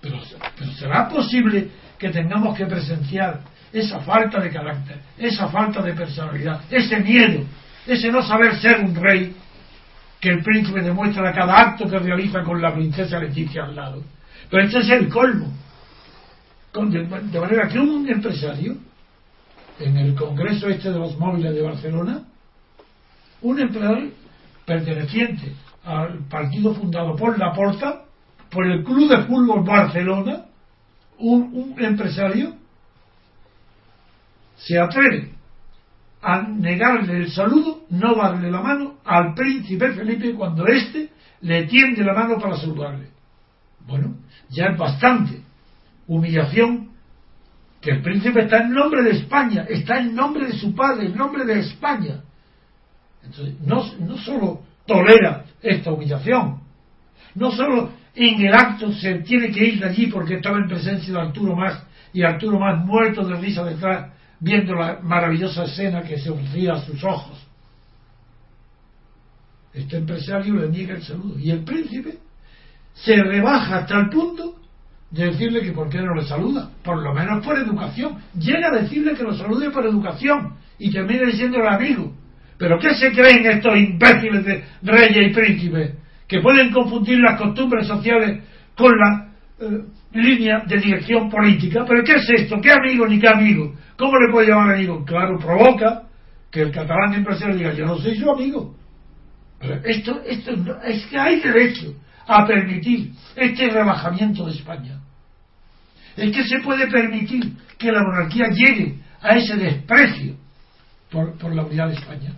Pero, 0.00 0.18
pero 0.58 0.72
será 0.72 1.08
posible 1.08 1.68
que 1.98 2.10
tengamos 2.10 2.56
que 2.56 2.66
presenciar 2.66 3.40
esa 3.72 4.00
falta 4.00 4.40
de 4.40 4.50
carácter, 4.50 4.98
esa 5.16 5.48
falta 5.48 5.80
de 5.80 5.94
personalidad, 5.94 6.60
ese 6.70 6.98
miedo, 6.98 7.44
ese 7.86 8.10
no 8.10 8.22
saber 8.22 8.56
ser 8.56 8.80
un 8.80 8.94
rey 8.94 9.34
que 10.20 10.28
el 10.28 10.42
príncipe 10.42 10.82
demuestra 10.82 11.28
a 11.28 11.32
cada 11.32 11.58
acto 11.58 11.88
que 11.88 11.98
realiza 11.98 12.42
con 12.42 12.60
la 12.60 12.74
princesa 12.74 13.18
Leticia 13.18 13.64
al 13.64 13.74
lado. 13.74 14.02
Pero 14.50 14.64
este 14.64 14.78
es 14.80 14.90
el 14.90 15.08
colmo. 15.08 15.52
De 16.72 17.40
manera 17.40 17.68
que 17.68 17.78
un 17.78 18.08
empresario, 18.08 18.76
en 19.78 19.96
el 19.96 20.14
congreso 20.14 20.68
este 20.68 20.90
de 20.90 20.98
los 20.98 21.18
móviles 21.18 21.54
de 21.54 21.62
Barcelona, 21.62 22.22
un 23.40 23.60
empresario 23.60 24.10
perteneciente 24.64 25.52
al 25.84 26.24
partido 26.28 26.74
fundado 26.74 27.16
por 27.16 27.38
Laporta, 27.38 28.02
por 28.50 28.66
el 28.66 28.84
Club 28.84 29.08
de 29.08 29.24
Fútbol 29.24 29.64
Barcelona, 29.64 30.44
un, 31.18 31.74
empresario 31.78 32.54
se 34.56 34.78
atreve 34.78 35.32
a 36.20 36.42
negarle 36.42 37.16
el 37.16 37.32
saludo, 37.32 37.82
no 37.90 38.14
darle 38.14 38.50
la 38.50 38.60
mano 38.60 38.94
al 39.04 39.34
príncipe 39.34 39.92
Felipe 39.92 40.34
cuando 40.34 40.66
éste 40.66 41.10
le 41.40 41.66
tiende 41.66 42.04
la 42.04 42.12
mano 42.12 42.38
para 42.38 42.56
saludarle. 42.56 43.08
Bueno, 43.86 44.16
ya 44.48 44.66
es 44.66 44.78
bastante 44.78 45.40
humillación 46.06 46.90
que 47.80 47.90
el 47.90 48.02
príncipe 48.02 48.42
está 48.42 48.58
en 48.58 48.72
nombre 48.72 49.02
de 49.02 49.10
España, 49.10 49.66
está 49.68 49.98
en 49.98 50.14
nombre 50.14 50.46
de 50.46 50.52
su 50.52 50.72
padre, 50.74 51.06
en 51.06 51.16
nombre 51.16 51.44
de 51.44 51.58
España. 51.58 52.22
Entonces, 53.24 53.60
no, 53.60 53.84
no 53.98 54.16
solo 54.18 54.62
tolera 54.86 55.44
esta 55.62 55.92
humillación, 55.92 56.60
no 57.34 57.50
solo 57.50 57.90
en 58.14 58.40
el 58.42 58.54
acto 58.54 58.92
se 58.92 59.16
tiene 59.20 59.50
que 59.50 59.64
ir 59.64 59.80
de 59.80 59.88
allí 59.88 60.06
porque 60.08 60.36
estaba 60.36 60.58
en 60.58 60.68
presencia 60.68 61.12
de 61.12 61.20
Arturo 61.20 61.56
Más 61.56 61.82
y 62.12 62.22
Arturo 62.22 62.58
Más 62.58 62.84
muerto 62.84 63.26
de 63.26 63.36
risa 63.36 63.64
detrás 63.64 64.12
viendo 64.38 64.74
la 64.74 64.98
maravillosa 65.00 65.64
escena 65.64 66.02
que 66.02 66.18
se 66.18 66.30
ofrecía 66.30 66.74
a 66.74 66.80
sus 66.82 67.02
ojos. 67.04 67.46
Este 69.72 69.96
empresario 69.96 70.56
le 70.56 70.68
niega 70.68 70.94
el 70.94 71.02
saludo 71.02 71.38
y 71.38 71.50
el 71.50 71.64
príncipe 71.64 72.18
se 72.92 73.16
rebaja 73.22 73.78
hasta 73.78 73.98
el 73.98 74.10
punto 74.10 74.56
de 75.10 75.26
decirle 75.26 75.60
que 75.60 75.72
por 75.72 75.88
qué 75.88 76.00
no 76.02 76.14
le 76.14 76.24
saluda, 76.24 76.70
por 76.82 77.02
lo 77.02 77.14
menos 77.14 77.44
por 77.44 77.56
educación. 77.56 78.18
Llega 78.34 78.68
a 78.68 78.82
decirle 78.82 79.14
que 79.14 79.22
lo 79.22 79.34
salude 79.34 79.70
por 79.70 79.86
educación 79.86 80.56
y 80.78 80.90
termina 80.90 81.26
diciéndole 81.26 81.68
amigo. 81.68 82.12
Pero 82.62 82.78
¿qué 82.78 82.94
se 82.94 83.10
creen 83.10 83.44
estos 83.44 83.76
imbéciles 83.76 84.44
de 84.44 84.64
reyes 84.82 85.30
y 85.30 85.34
príncipes 85.34 85.94
que 86.28 86.40
pueden 86.40 86.70
confundir 86.70 87.18
las 87.18 87.36
costumbres 87.36 87.88
sociales 87.88 88.40
con 88.76 88.92
la 88.96 89.32
eh, 89.58 89.80
línea 90.12 90.62
de 90.64 90.76
dirección 90.78 91.28
política? 91.28 91.84
¿Pero 91.84 92.04
qué 92.04 92.12
es 92.12 92.30
esto? 92.30 92.60
¿Qué 92.60 92.70
amigo 92.70 93.08
ni 93.08 93.18
qué 93.18 93.26
amigo? 93.26 93.74
¿Cómo 93.96 94.12
le 94.16 94.30
puede 94.30 94.46
llamar 94.46 94.76
amigo? 94.76 95.04
Claro, 95.04 95.40
provoca 95.40 96.04
que 96.52 96.62
el 96.62 96.70
catalán 96.70 97.14
empresario 97.14 97.56
diga, 97.56 97.72
yo 97.72 97.84
no 97.84 97.98
soy 97.98 98.14
su 98.14 98.30
amigo. 98.30 98.76
Pero 99.58 99.80
esto, 99.84 100.22
esto 100.24 100.52
es 100.84 101.04
que 101.06 101.18
hay 101.18 101.40
derecho 101.40 101.96
a 102.28 102.46
permitir 102.46 103.10
este 103.34 103.70
rebajamiento 103.70 104.46
de 104.46 104.52
España. 104.52 105.00
Es 106.16 106.32
que 106.32 106.44
se 106.44 106.60
puede 106.60 106.86
permitir 106.86 107.54
que 107.76 107.90
la 107.90 108.04
monarquía 108.04 108.50
llegue 108.50 108.98
a 109.20 109.36
ese 109.36 109.56
desprecio 109.56 110.36
por, 111.10 111.36
por 111.38 111.52
la 111.52 111.64
unidad 111.64 111.88
de 111.88 111.94
España. 111.94 112.32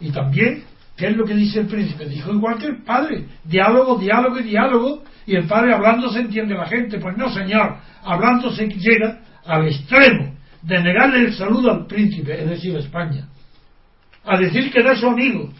Y 0.00 0.10
también, 0.10 0.64
¿qué 0.96 1.08
es 1.08 1.16
lo 1.16 1.24
que 1.24 1.34
dice 1.34 1.60
el 1.60 1.66
príncipe? 1.66 2.06
Dijo 2.06 2.32
igual 2.32 2.58
que 2.58 2.66
el 2.66 2.82
padre, 2.82 3.26
diálogo, 3.44 3.98
diálogo 3.98 4.38
y 4.40 4.44
diálogo, 4.44 5.04
y 5.26 5.36
el 5.36 5.46
padre 5.46 5.74
hablando 5.74 6.10
se 6.10 6.20
entiende 6.20 6.54
la 6.54 6.66
gente. 6.66 6.98
Pues 6.98 7.16
no, 7.16 7.30
señor, 7.30 7.76
hablando 8.02 8.50
se 8.50 8.66
llega 8.66 9.20
al 9.44 9.66
extremo 9.66 10.34
de 10.62 10.82
negarle 10.82 11.20
el 11.20 11.34
saludo 11.34 11.70
al 11.70 11.86
príncipe, 11.86 12.42
es 12.42 12.48
decir, 12.48 12.76
España, 12.76 13.28
a 14.24 14.38
decir 14.38 14.70
que 14.72 14.82
no 14.82 14.92
es 14.92 15.00
su 15.00 15.06
amigo. 15.06 15.52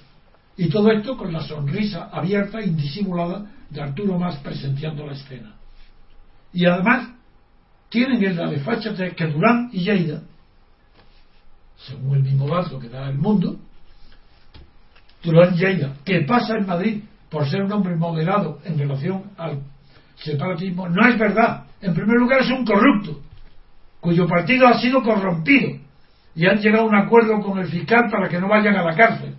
Y 0.56 0.68
todo 0.68 0.90
esto 0.90 1.16
con 1.16 1.32
la 1.32 1.40
sonrisa 1.40 2.10
abierta 2.12 2.60
indisimulada 2.62 3.46
de 3.70 3.80
Arturo 3.80 4.18
Más 4.18 4.36
presenciando 4.38 5.06
la 5.06 5.12
escena. 5.12 5.54
Y 6.52 6.66
además 6.66 7.08
tienen 7.88 8.22
en 8.22 8.36
la 8.36 8.50
desfachate 8.50 9.14
que 9.14 9.26
Durán 9.26 9.70
y 9.72 9.84
Lleida, 9.84 10.22
según 11.76 12.16
el 12.16 12.22
mismo 12.22 12.48
dato 12.48 12.78
que 12.78 12.88
da 12.88 13.08
el 13.08 13.18
mundo, 13.18 13.58
Durán 15.22 15.54
Lleida, 15.54 15.94
que 16.04 16.22
pasa 16.22 16.56
en 16.56 16.66
Madrid 16.66 17.02
por 17.28 17.48
ser 17.48 17.62
un 17.62 17.72
hombre 17.72 17.96
moderado 17.96 18.58
en 18.64 18.78
relación 18.78 19.30
al 19.36 19.60
separatismo, 20.16 20.88
no 20.88 21.06
es 21.06 21.18
verdad. 21.18 21.64
En 21.80 21.94
primer 21.94 22.16
lugar 22.18 22.40
es 22.40 22.50
un 22.50 22.64
corrupto, 22.64 23.20
cuyo 24.00 24.26
partido 24.26 24.66
ha 24.66 24.80
sido 24.80 25.02
corrompido 25.02 25.78
y 26.34 26.46
han 26.46 26.58
llegado 26.58 26.84
a 26.84 26.88
un 26.88 26.96
acuerdo 26.96 27.40
con 27.40 27.58
el 27.58 27.66
fiscal 27.66 28.08
para 28.10 28.28
que 28.28 28.40
no 28.40 28.48
vayan 28.48 28.76
a 28.76 28.82
la 28.82 28.94
cárcel. 28.94 29.34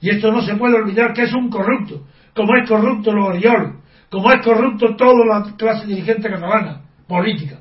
Y 0.00 0.10
esto 0.10 0.32
no 0.32 0.42
se 0.42 0.56
puede 0.56 0.74
olvidar 0.74 1.12
que 1.12 1.22
es 1.22 1.32
un 1.32 1.48
corrupto, 1.48 2.06
como 2.34 2.56
es 2.56 2.68
corrupto 2.68 3.12
lo 3.12 3.26
Oriol, 3.26 3.80
como 4.10 4.30
es 4.30 4.44
corrupto 4.44 4.96
toda 4.96 5.24
la 5.24 5.56
clase 5.56 5.86
dirigente 5.86 6.28
catalana, 6.28 6.82
política. 7.06 7.60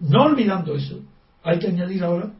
No 0.00 0.24
olvidando 0.24 0.74
eso, 0.74 1.00
hay 1.42 1.58
que 1.58 1.68
añadir 1.68 2.02
ahora 2.02 2.30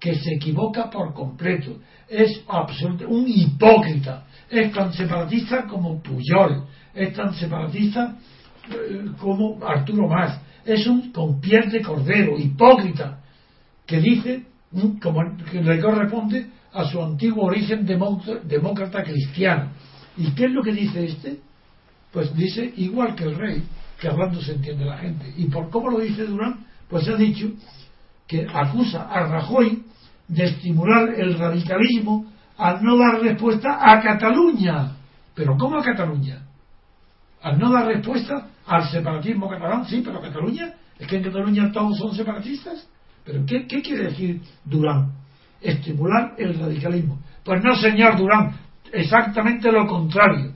que 0.00 0.14
se 0.14 0.34
equivoca 0.34 0.90
por 0.90 1.14
completo, 1.14 1.78
es 2.08 2.42
absolutamente 2.48 3.06
un 3.06 3.24
hipócrita, 3.26 4.24
es 4.50 4.72
tan 4.72 4.92
separatista 4.92 5.66
como 5.66 6.02
Puyol, 6.02 6.64
es 6.94 7.12
tan 7.14 7.34
separatista 7.34 8.16
eh, 8.70 9.06
como 9.18 9.58
Arturo 9.64 10.08
Más, 10.08 10.40
es 10.64 10.86
un 10.86 11.12
con 11.12 11.40
piel 11.40 11.70
de 11.70 11.82
cordero, 11.82 12.38
hipócrita, 12.38 13.20
que 13.86 14.00
dice, 14.00 14.44
mm, 14.72 14.98
como 15.00 15.22
que 15.50 15.62
le 15.62 15.80
corresponde 15.80 16.46
a 16.72 16.84
su 16.84 17.02
antiguo 17.02 17.44
origen 17.44 17.86
demócrata 17.86 19.02
cristiano. 19.02 19.70
¿Y 20.16 20.30
qué 20.32 20.46
es 20.46 20.50
lo 20.50 20.62
que 20.62 20.72
dice 20.72 21.04
este? 21.04 21.40
Pues 22.12 22.34
dice 22.34 22.72
igual 22.76 23.14
que 23.14 23.24
el 23.24 23.36
rey, 23.36 23.62
que 24.00 24.08
hablando 24.08 24.40
se 24.40 24.52
entiende 24.52 24.84
la 24.84 24.98
gente. 24.98 25.32
¿Y 25.36 25.46
por 25.46 25.70
cómo 25.70 25.90
lo 25.90 26.00
dice 26.00 26.24
Durán? 26.24 26.66
Pues 26.88 27.08
ha 27.08 27.16
dicho 27.16 27.50
que 28.26 28.46
acusa 28.52 29.08
a 29.08 29.26
Rajoy 29.26 29.83
de 30.28 30.44
estimular 30.44 31.14
el 31.14 31.38
radicalismo 31.38 32.26
al 32.56 32.82
no 32.82 32.96
dar 32.96 33.20
respuesta 33.20 33.78
a 33.80 34.00
Cataluña. 34.00 34.92
¿Pero 35.34 35.56
cómo 35.56 35.78
a 35.78 35.82
Cataluña? 35.82 36.42
Al 37.42 37.58
no 37.58 37.70
dar 37.70 37.86
respuesta 37.86 38.48
al 38.66 38.88
separatismo 38.88 39.48
catalán, 39.48 39.84
sí, 39.84 40.00
pero 40.04 40.20
Cataluña, 40.20 40.72
es 40.98 41.06
que 41.06 41.16
en 41.16 41.24
Cataluña 41.24 41.70
todos 41.72 41.98
son 41.98 42.14
separatistas. 42.14 42.88
¿Pero 43.24 43.44
qué, 43.46 43.66
quiere 43.66 44.04
decir 44.04 44.40
Durán? 44.64 45.12
Estimular 45.60 46.34
el 46.38 46.58
radicalismo. 46.58 47.18
Pues 47.42 47.62
no, 47.62 47.74
señor 47.76 48.16
Durán, 48.16 48.56
exactamente 48.92 49.70
lo 49.72 49.86
contrario. 49.86 50.52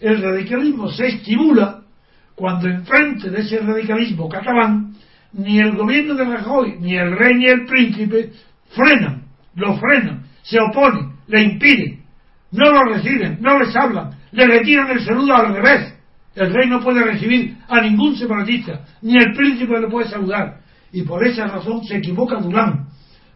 El 0.00 0.22
radicalismo 0.22 0.90
se 0.90 1.06
estimula 1.06 1.82
cuando 2.34 2.68
enfrente 2.68 3.30
de 3.30 3.40
ese 3.40 3.58
radicalismo 3.60 4.28
catalán 4.28 4.94
ni 5.32 5.58
el 5.58 5.76
gobierno 5.76 6.14
de 6.14 6.24
Rajoy, 6.24 6.76
ni 6.80 6.96
el 6.96 7.16
rey 7.16 7.34
ni 7.34 7.46
el 7.46 7.66
príncipe 7.66 8.32
frenan, 8.74 9.24
lo 9.54 9.76
frenan, 9.76 10.24
se 10.42 10.58
oponen, 10.60 11.12
le 11.26 11.42
impiden, 11.42 12.04
no 12.52 12.70
lo 12.70 12.92
reciben, 12.92 13.38
no 13.40 13.58
les 13.58 13.74
hablan, 13.74 14.10
le 14.32 14.46
retiran 14.46 14.90
el 14.90 15.00
saludo 15.00 15.34
al 15.34 15.54
revés. 15.54 15.94
El 16.34 16.52
rey 16.52 16.68
no 16.68 16.80
puede 16.80 17.04
recibir 17.04 17.56
a 17.68 17.80
ningún 17.80 18.16
separatista, 18.16 18.84
ni 19.02 19.16
el 19.16 19.32
príncipe 19.32 19.80
le 19.80 19.88
puede 19.88 20.08
saludar. 20.08 20.60
Y 20.92 21.02
por 21.02 21.24
esa 21.24 21.46
razón 21.46 21.84
se 21.84 21.96
equivoca 21.96 22.40
Durán, 22.40 22.88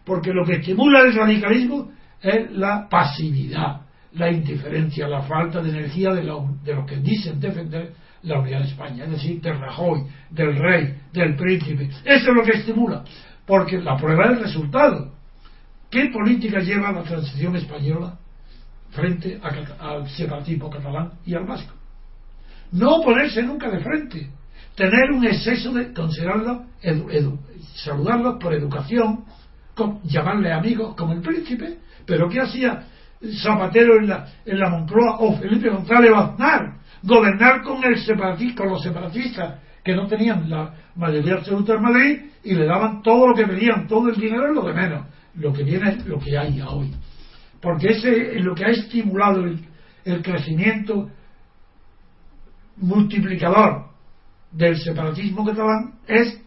porque 0.05 0.31
lo 0.33 0.45
que 0.45 0.57
estimula 0.57 1.01
el 1.01 1.13
radicalismo 1.13 1.91
es 2.21 2.51
la 2.51 2.87
pasividad, 2.89 3.81
la 4.13 4.31
indiferencia, 4.31 5.07
la 5.07 5.21
falta 5.21 5.61
de 5.61 5.69
energía 5.69 6.11
de, 6.11 6.21
de 6.21 6.75
los 6.75 6.85
que 6.85 6.97
dicen 6.97 7.39
defender 7.39 7.93
la 8.23 8.39
unidad 8.39 8.59
de 8.59 8.67
España, 8.67 9.05
es 9.05 9.11
decir, 9.11 9.41
del 9.41 9.59
Rajoy, 9.59 10.03
del 10.29 10.55
rey, 10.57 10.93
del 11.13 11.35
príncipe. 11.35 11.89
Eso 12.03 12.31
es 12.31 12.35
lo 12.35 12.43
que 12.43 12.57
estimula, 12.57 13.03
porque 13.45 13.77
la 13.77 13.95
prueba 13.95 14.25
es 14.25 14.31
el 14.31 14.43
resultado. 14.43 15.13
¿Qué 15.89 16.09
política 16.13 16.59
lleva 16.59 16.91
la 16.91 17.03
transición 17.03 17.55
española 17.55 18.17
frente 18.91 19.39
al 19.79 20.09
separatismo 20.09 20.69
catalán 20.69 21.13
y 21.25 21.33
al 21.33 21.45
vasco? 21.45 21.73
No 22.71 23.01
ponerse 23.03 23.41
nunca 23.41 23.69
de 23.69 23.79
frente, 23.79 24.29
tener 24.75 25.11
un 25.11 25.25
exceso 25.25 25.73
de 25.73 25.91
considerarlo, 25.93 26.65
saludarlos 27.75 28.37
por 28.39 28.53
educación, 28.53 29.25
llamarle 30.03 30.51
amigos 30.51 30.95
como 30.95 31.13
el 31.13 31.21
príncipe, 31.21 31.79
pero 32.05 32.29
¿qué 32.29 32.41
hacía 32.41 32.85
Zapatero 33.41 33.97
en 33.99 34.07
la, 34.07 34.27
en 34.45 34.59
la 34.59 34.69
Moncloa 34.69 35.17
o 35.19 35.37
Felipe 35.37 35.69
González 35.69 36.11
Baznar? 36.11 36.79
gobernar 37.03 37.61
con 37.63 37.83
el 37.83 37.97
separatista, 37.99 38.63
con 38.63 38.71
los 38.71 38.83
separatistas 38.83 39.59
que 39.83 39.95
no 39.95 40.07
tenían 40.07 40.49
la 40.49 40.73
mayoría 40.95 41.35
absoluta 41.35 41.73
en 41.73 41.81
Madrid 41.81 42.19
y 42.43 42.53
le 42.53 42.65
daban 42.65 43.01
todo 43.01 43.27
lo 43.27 43.35
que 43.35 43.47
pedían, 43.47 43.87
todo 43.87 44.09
el 44.09 44.19
dinero 44.19 44.51
y 44.51 44.55
lo 44.55 44.63
de 44.63 44.73
menos. 44.73 45.05
Lo 45.39 45.53
que 45.53 45.63
viene 45.63 45.89
es 45.89 46.05
lo 46.05 46.19
que 46.19 46.37
hay 46.37 46.61
hoy. 46.61 46.93
Porque 47.61 47.89
ese 47.89 48.37
es 48.37 48.43
lo 48.43 48.53
que 48.53 48.65
ha 48.65 48.69
estimulado 48.69 49.43
el, 49.43 49.59
el 50.05 50.21
crecimiento 50.21 51.09
multiplicador 52.77 53.87
del 54.51 54.77
separatismo 54.77 55.45
catalán 55.45 55.95
es 56.07 56.41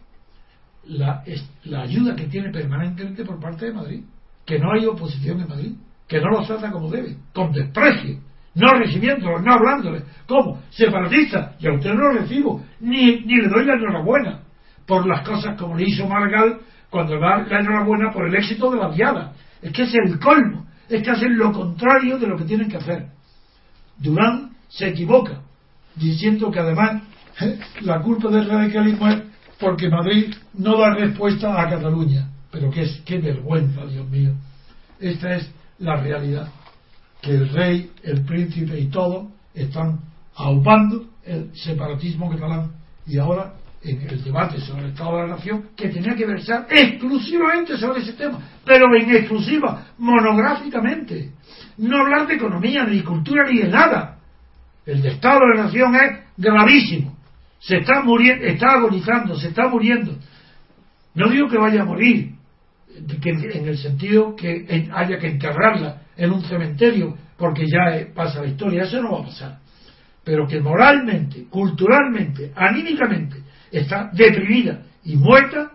la, 0.85 1.23
es 1.25 1.47
la 1.65 1.81
ayuda 1.81 2.15
que 2.15 2.27
tiene 2.27 2.49
permanentemente 2.51 3.23
por 3.23 3.39
parte 3.39 3.65
de 3.65 3.73
Madrid. 3.73 4.03
Que 4.45 4.59
no 4.59 4.71
hay 4.73 4.85
oposición 4.85 5.41
en 5.41 5.47
Madrid, 5.47 5.73
que 6.07 6.19
no 6.19 6.29
lo 6.29 6.45
trata 6.45 6.71
como 6.71 6.89
debe, 6.89 7.17
con 7.33 7.51
desprecio 7.51 8.19
no 8.55 8.71
recibiéndolo, 8.77 9.39
no 9.39 9.53
hablándole. 9.53 10.03
¿Cómo? 10.27 10.61
Separatista. 10.69 11.55
Y 11.59 11.67
a 11.67 11.73
usted 11.73 11.93
no 11.93 12.01
lo 12.01 12.19
recibo, 12.19 12.63
ni, 12.79 13.21
ni 13.21 13.41
le 13.41 13.47
doy 13.47 13.65
la 13.65 13.73
enhorabuena 13.73 14.41
por 14.85 15.07
las 15.07 15.27
cosas 15.27 15.57
como 15.57 15.75
le 15.75 15.85
hizo 15.87 16.07
Margal 16.07 16.59
cuando 16.93 17.19
da 17.19 17.39
la 17.39 17.59
enhorabuena 17.59 18.11
por 18.13 18.27
el 18.27 18.35
éxito 18.35 18.69
de 18.69 18.77
la 18.77 18.89
viada. 18.89 19.33
Es 19.63 19.71
que 19.71 19.81
es 19.81 19.95
el 19.95 20.19
colmo, 20.19 20.67
es 20.87 21.01
que 21.01 21.09
hacen 21.09 21.35
lo 21.35 21.51
contrario 21.51 22.19
de 22.19 22.27
lo 22.27 22.37
que 22.37 22.43
tienen 22.43 22.69
que 22.69 22.77
hacer. 22.77 23.07
Durán 23.97 24.51
se 24.69 24.89
equivoca, 24.89 25.41
diciendo 25.95 26.51
que 26.51 26.59
además 26.59 27.01
¿eh? 27.41 27.57
la 27.81 27.99
culpa 27.99 28.29
del 28.29 28.47
radicalismo 28.47 29.07
es 29.07 29.23
porque 29.59 29.89
Madrid 29.89 30.35
no 30.53 30.77
da 30.77 30.93
respuesta 30.93 31.59
a 31.59 31.67
Cataluña. 31.67 32.29
Pero 32.51 32.69
qué, 32.69 32.83
es, 32.83 33.01
qué 33.03 33.17
vergüenza, 33.17 33.87
Dios 33.87 34.07
mío. 34.07 34.35
Esta 34.99 35.33
es 35.37 35.49
la 35.79 35.95
realidad 35.95 36.47
que 37.23 37.31
el 37.31 37.49
rey, 37.49 37.91
el 38.03 38.23
príncipe 38.23 38.79
y 38.79 38.85
todo 38.89 39.31
están 39.55 39.99
aupando 40.35 41.07
el 41.25 41.49
separatismo 41.55 42.29
catalán 42.29 42.73
y 43.07 43.17
ahora 43.17 43.55
en 43.83 44.01
el 44.09 44.23
debate 44.23 44.59
sobre 44.61 44.83
el 44.85 44.89
Estado 44.91 45.17
de 45.17 45.23
la 45.23 45.35
Nación 45.35 45.69
que 45.75 45.89
tenía 45.89 46.15
que 46.15 46.25
versar 46.25 46.67
exclusivamente 46.69 47.77
sobre 47.77 48.01
ese 48.01 48.13
tema, 48.13 48.39
pero 48.65 48.85
en 48.95 49.09
exclusiva, 49.11 49.87
monográficamente. 49.97 51.31
No 51.77 51.97
hablar 51.97 52.27
de 52.27 52.35
economía, 52.35 52.85
ni 52.85 53.01
cultura, 53.01 53.49
ni 53.49 53.59
de 53.59 53.67
nada. 53.67 54.19
El 54.85 55.01
de 55.01 55.09
Estado 55.09 55.39
de 55.39 55.57
la 55.57 55.63
Nación 55.65 55.95
es 55.95 56.19
gravísimo. 56.37 57.17
Se 57.59 57.77
está 57.77 58.01
muriendo, 58.01 58.45
está 58.45 58.73
agonizando, 58.73 59.35
se 59.37 59.49
está 59.49 59.67
muriendo. 59.67 60.17
No 61.15 61.29
digo 61.29 61.49
que 61.49 61.57
vaya 61.57 61.81
a 61.81 61.85
morir, 61.85 62.31
que 63.21 63.29
en 63.29 63.67
el 63.67 63.77
sentido 63.77 64.35
que 64.35 64.89
haya 64.93 65.17
que 65.17 65.27
enterrarla 65.27 66.03
en 66.15 66.31
un 66.31 66.43
cementerio 66.43 67.17
porque 67.37 67.65
ya 67.65 68.13
pasa 68.13 68.41
la 68.41 68.47
historia, 68.47 68.83
eso 68.83 69.01
no 69.01 69.13
va 69.13 69.21
a 69.21 69.25
pasar. 69.25 69.59
Pero 70.23 70.47
que 70.47 70.61
moralmente, 70.61 71.45
culturalmente, 71.49 72.53
anímicamente 72.55 73.43
está 73.73 74.09
deprimida 74.13 74.83
y 75.03 75.15
muerta 75.15 75.71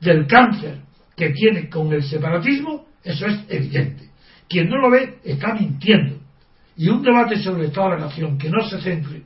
del 0.00 0.26
cáncer 0.26 0.80
que 1.16 1.30
tiene 1.30 1.68
con 1.68 1.92
el 1.92 2.02
separatismo, 2.02 2.86
eso 3.02 3.26
es 3.26 3.44
evidente. 3.48 4.10
Quien 4.48 4.68
no 4.68 4.78
lo 4.78 4.90
ve 4.90 5.18
está 5.24 5.54
mintiendo. 5.54 6.18
Y 6.76 6.88
un 6.88 7.02
debate 7.02 7.36
sobre 7.38 7.68
de 7.68 7.76
la 7.76 7.98
Nación 7.98 8.38
que 8.38 8.48
no 8.48 8.62
se 8.62 8.80
centre, 8.80 9.22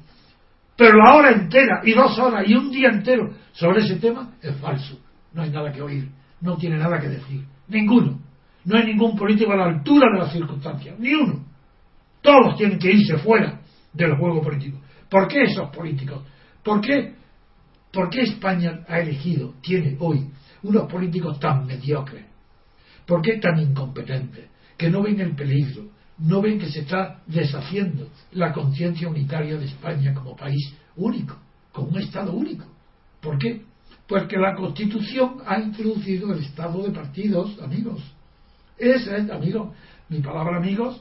pero 0.76 0.98
la 0.98 1.14
hora 1.14 1.30
entera 1.30 1.82
y 1.84 1.92
dos 1.92 2.18
horas 2.18 2.44
y 2.46 2.54
un 2.54 2.70
día 2.70 2.88
entero 2.88 3.32
sobre 3.52 3.84
ese 3.84 3.96
tema 3.96 4.32
es 4.42 4.56
falso. 4.56 4.98
No 5.32 5.42
hay 5.42 5.50
nada 5.50 5.72
que 5.72 5.82
oír, 5.82 6.08
no 6.40 6.56
tiene 6.56 6.78
nada 6.78 6.98
que 7.00 7.08
decir. 7.08 7.44
Ninguno. 7.68 8.20
No 8.64 8.78
hay 8.78 8.86
ningún 8.86 9.16
político 9.16 9.52
a 9.52 9.56
la 9.56 9.66
altura 9.66 10.08
de 10.12 10.18
las 10.18 10.32
circunstancias, 10.32 10.98
ni 10.98 11.14
uno. 11.14 11.44
Todos 12.22 12.56
tienen 12.56 12.78
que 12.78 12.90
irse 12.90 13.18
fuera 13.18 13.60
del 13.92 14.16
juego 14.16 14.42
político. 14.42 14.78
¿Por 15.08 15.28
qué 15.28 15.42
esos 15.44 15.68
políticos? 15.70 16.22
¿Por 16.62 16.80
qué, 16.80 17.14
¿Por 17.94 18.10
qué 18.10 18.22
España 18.22 18.84
ha 18.88 18.98
elegido, 18.98 19.54
tiene 19.62 19.96
hoy, 20.00 20.28
unos 20.64 20.90
políticos 20.90 21.38
tan 21.38 21.64
mediocres? 21.64 22.24
¿Por 23.06 23.22
qué 23.22 23.38
tan 23.38 23.60
incompetentes? 23.60 24.46
Que 24.76 24.90
no 24.90 25.02
ven 25.02 25.20
el 25.20 25.36
peligro, 25.36 25.90
no 26.18 26.42
ven 26.42 26.58
que 26.58 26.68
se 26.68 26.80
está 26.80 27.22
deshaciendo 27.26 28.08
la 28.32 28.52
conciencia 28.52 29.08
unitaria 29.08 29.56
de 29.56 29.66
España 29.66 30.12
como 30.12 30.34
país 30.34 30.74
único, 30.96 31.36
como 31.70 31.88
un 31.88 32.00
Estado 32.00 32.32
único. 32.32 32.64
¿Por 33.20 33.38
qué? 33.38 33.62
Porque 34.08 34.36
la 34.36 34.56
Constitución 34.56 35.36
ha 35.46 35.60
introducido 35.60 36.32
el 36.32 36.40
Estado 36.40 36.82
de 36.82 36.90
partidos, 36.90 37.58
amigos. 37.62 38.02
Ese 38.76 39.16
es, 39.16 39.30
amigos, 39.30 39.72
mi 40.08 40.20
palabra 40.20 40.56
amigos 40.56 41.00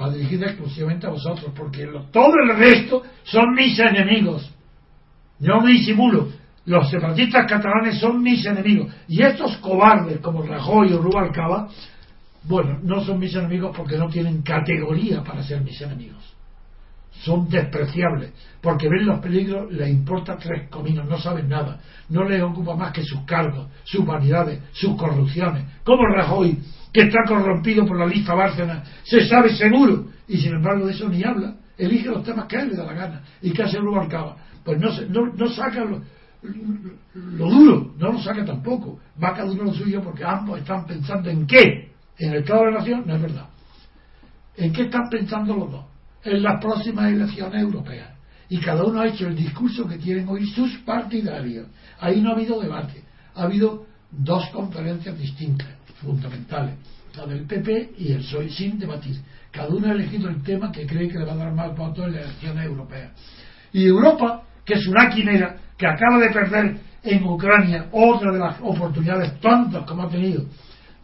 va 0.00 0.10
dirigida 0.10 0.46
exclusivamente 0.46 1.06
a 1.06 1.10
vosotros, 1.10 1.52
porque 1.54 1.86
todo 2.10 2.32
el 2.44 2.56
resto 2.56 3.02
son 3.24 3.54
mis 3.54 3.78
enemigos. 3.78 4.50
Yo 5.40 5.60
me 5.60 5.72
disimulo. 5.72 6.28
Los 6.66 6.90
separatistas 6.90 7.46
catalanes 7.46 7.98
son 7.98 8.22
mis 8.22 8.44
enemigos. 8.44 8.92
Y 9.08 9.22
estos 9.22 9.56
cobardes 9.58 10.20
como 10.20 10.42
Rajoy 10.42 10.92
o 10.92 10.98
Rubalcaba, 10.98 11.68
bueno, 12.44 12.78
no 12.82 13.02
son 13.02 13.18
mis 13.18 13.34
enemigos 13.34 13.74
porque 13.76 13.96
no 13.96 14.08
tienen 14.08 14.42
categoría 14.42 15.24
para 15.24 15.42
ser 15.42 15.62
mis 15.62 15.80
enemigos 15.80 16.36
son 17.22 17.48
despreciables, 17.48 18.32
porque 18.60 18.88
ven 18.88 19.06
los 19.06 19.20
peligros, 19.20 19.70
les 19.72 19.90
importa 19.90 20.36
tres 20.36 20.68
cominos, 20.70 21.06
no 21.06 21.18
saben 21.18 21.48
nada, 21.48 21.80
no 22.08 22.24
les 22.24 22.42
ocupa 22.42 22.74
más 22.74 22.92
que 22.92 23.02
sus 23.02 23.24
cargos, 23.24 23.68
sus 23.84 24.04
vanidades, 24.06 24.60
sus 24.72 24.96
corrupciones. 24.96 25.64
Como 25.84 26.06
Rajoy, 26.06 26.58
que 26.92 27.02
está 27.02 27.18
corrompido 27.26 27.86
por 27.86 27.98
la 27.98 28.06
lista 28.06 28.34
Bárcena, 28.34 28.82
se 29.04 29.26
sabe 29.26 29.54
seguro, 29.54 30.06
y 30.28 30.38
sin 30.38 30.54
embargo 30.54 30.86
de 30.86 30.92
eso 30.92 31.08
ni 31.08 31.22
habla, 31.22 31.56
elige 31.76 32.08
los 32.08 32.24
temas 32.24 32.46
que 32.46 32.56
a 32.56 32.62
él 32.62 32.70
le 32.70 32.76
da 32.76 32.84
la 32.84 32.94
gana, 32.94 33.22
y 33.42 33.52
que 33.52 33.62
hace 33.62 33.78
Rubalcaba. 33.78 34.36
Pues 34.78 35.08
no, 35.10 35.24
no, 35.26 35.32
no 35.34 35.48
saca 35.50 35.84
lo, 35.84 36.00
duro, 37.48 37.94
no 37.98 38.12
lo 38.12 38.18
saca 38.20 38.44
tampoco, 38.44 39.00
va 39.22 39.34
cada 39.34 39.50
uno 39.50 39.64
lo 39.64 39.74
suyo 39.74 40.02
porque 40.02 40.24
ambos 40.24 40.60
están 40.60 40.86
pensando 40.86 41.28
en 41.28 41.46
qué, 41.46 41.92
en 42.18 42.32
el 42.32 42.38
Estado 42.38 42.66
de 42.66 42.70
la 42.70 42.78
Nación, 42.78 43.02
no 43.06 43.16
es 43.16 43.22
verdad. 43.22 43.48
¿En 44.56 44.72
qué 44.72 44.82
están 44.82 45.08
pensando 45.08 45.56
los 45.56 45.70
dos? 45.70 45.84
en 46.24 46.42
las 46.42 46.60
próximas 46.60 47.12
elecciones 47.12 47.60
europeas. 47.60 48.10
Y 48.48 48.58
cada 48.58 48.84
uno 48.84 49.00
ha 49.00 49.06
hecho 49.06 49.28
el 49.28 49.36
discurso 49.36 49.86
que 49.86 49.98
quieren 49.98 50.28
oír 50.28 50.48
sus 50.48 50.78
partidarios. 50.78 51.68
Ahí 52.00 52.20
no 52.20 52.30
ha 52.30 52.34
habido 52.34 52.60
debate. 52.60 53.02
Ha 53.34 53.42
habido 53.42 53.86
dos 54.10 54.48
conferencias 54.50 55.16
distintas, 55.16 55.68
fundamentales. 56.02 56.74
La 57.16 57.26
del 57.26 57.44
PP 57.44 57.94
y 57.98 58.12
el 58.12 58.18
PSOE, 58.18 58.50
sin 58.50 58.78
debatir. 58.78 59.16
Cada 59.50 59.68
uno 59.68 59.88
ha 59.88 59.92
elegido 59.92 60.28
el 60.28 60.42
tema 60.42 60.70
que 60.70 60.86
cree 60.86 61.08
que 61.08 61.18
le 61.18 61.24
va 61.24 61.32
a 61.32 61.36
dar 61.36 61.52
más 61.52 61.76
votos 61.76 62.06
en 62.06 62.14
las 62.14 62.24
elecciones 62.24 62.66
europeas. 62.66 63.12
Y 63.72 63.86
Europa, 63.86 64.42
que 64.64 64.74
es 64.74 64.86
una 64.86 65.08
quimera 65.08 65.56
que 65.76 65.86
acaba 65.86 66.18
de 66.18 66.30
perder 66.30 66.76
en 67.02 67.24
Ucrania 67.24 67.86
otra 67.92 68.32
de 68.32 68.38
las 68.38 68.56
oportunidades 68.60 69.40
tantas 69.40 69.84
como 69.84 70.02
ha 70.02 70.10
tenido 70.10 70.44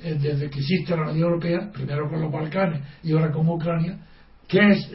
eh, 0.02 0.16
desde 0.20 0.50
que 0.50 0.58
existe 0.58 0.94
la 0.94 1.10
Unión 1.10 1.28
Europea, 1.28 1.70
primero 1.72 2.08
con 2.08 2.20
los 2.20 2.30
Balcanes 2.30 2.82
y 3.02 3.12
ahora 3.12 3.32
con 3.32 3.48
Ucrania, 3.48 3.98
que 4.46 4.58
es, 4.58 4.90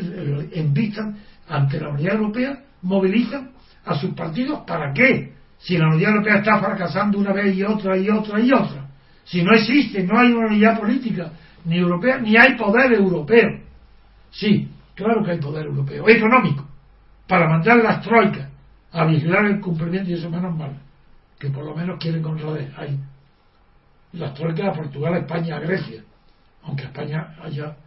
invitan 0.53 1.17
ante 1.49 1.79
la 1.79 1.89
Unidad 1.89 2.15
Europea, 2.15 2.59
movilizan 2.83 3.51
a 3.85 3.95
sus 3.95 4.13
partidos 4.13 4.61
para 4.65 4.93
qué? 4.93 5.33
Si 5.57 5.77
la 5.77 5.87
Unidad 5.87 6.11
Europea 6.11 6.37
está 6.37 6.59
fracasando 6.59 7.17
una 7.17 7.33
vez 7.33 7.55
y 7.55 7.63
otra 7.63 7.97
y 7.97 8.09
otra 8.09 8.39
y 8.39 8.51
otra. 8.51 8.87
Si 9.23 9.43
no 9.43 9.53
existe, 9.53 10.03
no 10.03 10.19
hay 10.19 10.31
una 10.31 10.47
unidad 10.47 10.79
política 10.79 11.31
ni 11.65 11.77
europea, 11.77 12.19
ni 12.19 12.37
hay 12.37 12.55
poder 12.55 12.93
europeo. 12.93 13.59
Sí, 14.29 14.69
claro 14.95 15.23
que 15.23 15.31
hay 15.31 15.39
poder 15.39 15.65
europeo, 15.65 16.07
económico, 16.07 16.67
para 17.27 17.47
mandar 17.47 17.77
las 17.77 18.01
troicas 18.01 18.50
a 18.91 19.05
vigilar 19.05 19.45
el 19.45 19.61
cumplimiento 19.61 20.09
y 20.09 20.13
eso 20.13 20.29
menos 20.29 20.55
mal, 20.55 20.77
que 21.39 21.49
por 21.49 21.65
lo 21.65 21.75
menos 21.75 21.97
quieren 21.99 22.21
controlar 22.21 22.73
ahí. 22.77 22.99
Las 24.13 24.33
troicas 24.33 24.67
a 24.67 24.73
Portugal, 24.73 25.13
a 25.13 25.19
España, 25.19 25.55
a 25.55 25.59
Grecia, 25.59 26.03
aunque 26.63 26.83
España 26.83 27.35
haya 27.41 27.77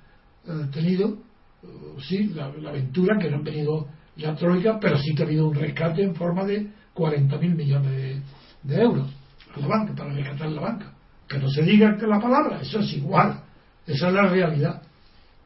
eh, 0.47 0.67
tenido, 0.73 1.19
eh, 1.63 1.67
sí, 2.01 2.29
la, 2.35 2.47
aventura 2.47 3.19
que 3.19 3.31
no 3.31 3.37
han 3.37 3.45
venido 3.45 3.87
la 4.17 4.35
troika, 4.35 4.79
pero 4.81 4.97
sí 4.97 5.15
que 5.15 5.23
ha 5.23 5.27
habido 5.27 5.49
un 5.49 5.55
rescate 5.55 6.03
en 6.03 6.15
forma 6.15 6.45
de 6.45 6.69
40.000 6.95 7.55
millones 7.55 7.91
de, 7.91 8.23
de 8.63 8.83
euros 8.83 9.11
a 9.55 9.61
la 9.61 9.67
banca, 9.67 9.95
para 9.95 10.13
rescatar 10.13 10.49
la 10.49 10.61
banca. 10.61 10.93
Que 11.29 11.39
no 11.39 11.49
se 11.49 11.63
diga 11.63 11.97
que 11.97 12.07
la 12.07 12.21
palabra, 12.21 12.61
eso 12.61 12.81
es 12.81 12.93
igual, 12.95 13.41
esa 13.87 14.09
es 14.09 14.15
la 14.15 14.29
realidad. 14.29 14.83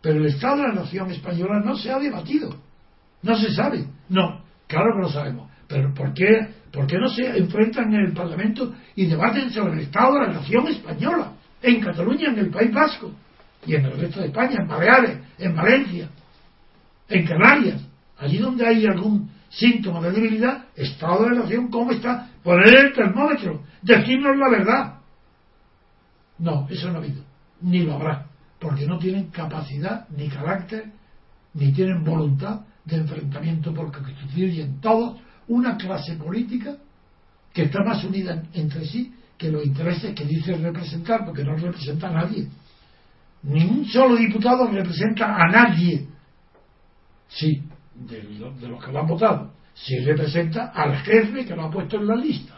Pero 0.00 0.18
el 0.18 0.26
Estado 0.26 0.58
de 0.58 0.68
la 0.68 0.74
Nación 0.74 1.10
Española 1.10 1.60
no 1.64 1.76
se 1.76 1.90
ha 1.90 1.98
debatido, 1.98 2.54
no 3.22 3.36
se 3.36 3.52
sabe. 3.52 3.86
No, 4.08 4.42
claro 4.68 4.94
que 4.94 5.02
lo 5.02 5.08
sabemos. 5.08 5.50
Pero 5.66 5.92
¿por 5.92 6.14
qué, 6.14 6.48
¿por 6.72 6.86
qué 6.86 6.96
no 6.98 7.08
se 7.08 7.36
enfrentan 7.36 7.92
en 7.92 8.06
el 8.06 8.12
Parlamento 8.12 8.74
y 8.94 9.06
debaten 9.06 9.50
sobre 9.50 9.74
el 9.74 9.80
Estado 9.80 10.14
de 10.14 10.20
la 10.20 10.32
Nación 10.34 10.68
Española? 10.68 11.32
En 11.60 11.80
Cataluña, 11.80 12.28
en 12.28 12.38
el 12.38 12.50
País 12.50 12.72
Vasco, 12.72 13.12
y 13.66 13.74
en 13.74 13.84
el 13.84 13.98
resto 13.98 14.20
de 14.20 14.26
España, 14.26 14.58
en 14.60 14.68
Baleares, 14.68 15.18
en 15.38 15.54
Valencia, 15.54 16.08
en 17.08 17.26
Canarias, 17.26 17.82
allí 18.18 18.38
donde 18.38 18.66
hay 18.66 18.86
algún 18.86 19.30
síntoma 19.50 20.00
de 20.00 20.12
debilidad, 20.12 20.66
Estado 20.76 21.24
de 21.24 21.30
la 21.30 21.42
Nación, 21.42 21.68
¿cómo 21.68 21.90
está? 21.90 22.30
Poner 22.42 22.74
el 22.74 22.92
termómetro, 22.92 23.64
decirnos 23.82 24.36
la 24.36 24.48
verdad. 24.50 24.94
No, 26.38 26.68
eso 26.70 26.88
no 26.88 26.94
ha 26.94 26.98
habido, 26.98 27.24
ni 27.60 27.80
lo 27.80 27.94
habrá, 27.94 28.26
porque 28.60 28.86
no 28.86 28.98
tienen 28.98 29.30
capacidad, 29.30 30.08
ni 30.10 30.28
carácter, 30.28 30.84
ni 31.54 31.72
tienen 31.72 32.04
voluntad 32.04 32.60
de 32.88 32.96
enfrentamiento, 32.96 33.72
porque 33.74 34.00
constituyen 34.00 34.80
todos 34.80 35.20
una 35.48 35.76
clase 35.76 36.16
política 36.16 36.76
que 37.52 37.64
está 37.64 37.82
más 37.84 38.02
unida 38.04 38.42
entre 38.54 38.84
sí 38.86 39.12
que 39.36 39.50
los 39.50 39.64
intereses 39.64 40.14
que 40.14 40.24
dice 40.24 40.56
representar, 40.56 41.24
porque 41.24 41.44
no 41.44 41.54
representa 41.54 42.08
a 42.08 42.12
nadie. 42.12 42.48
Ni 43.42 43.64
un 43.64 43.84
solo 43.86 44.16
diputado 44.16 44.66
representa 44.66 45.36
a 45.36 45.48
nadie. 45.48 46.08
Sí, 47.28 47.62
de, 47.94 48.22
los 48.68 48.84
que 48.84 48.92
lo 48.92 49.00
han 49.00 49.06
votado. 49.06 49.52
Sí 49.74 50.00
representa 50.00 50.72
al 50.74 50.96
jefe 50.96 51.44
que 51.44 51.54
lo 51.54 51.64
ha 51.64 51.70
puesto 51.70 51.98
en 51.98 52.08
la 52.08 52.16
lista. 52.16 52.54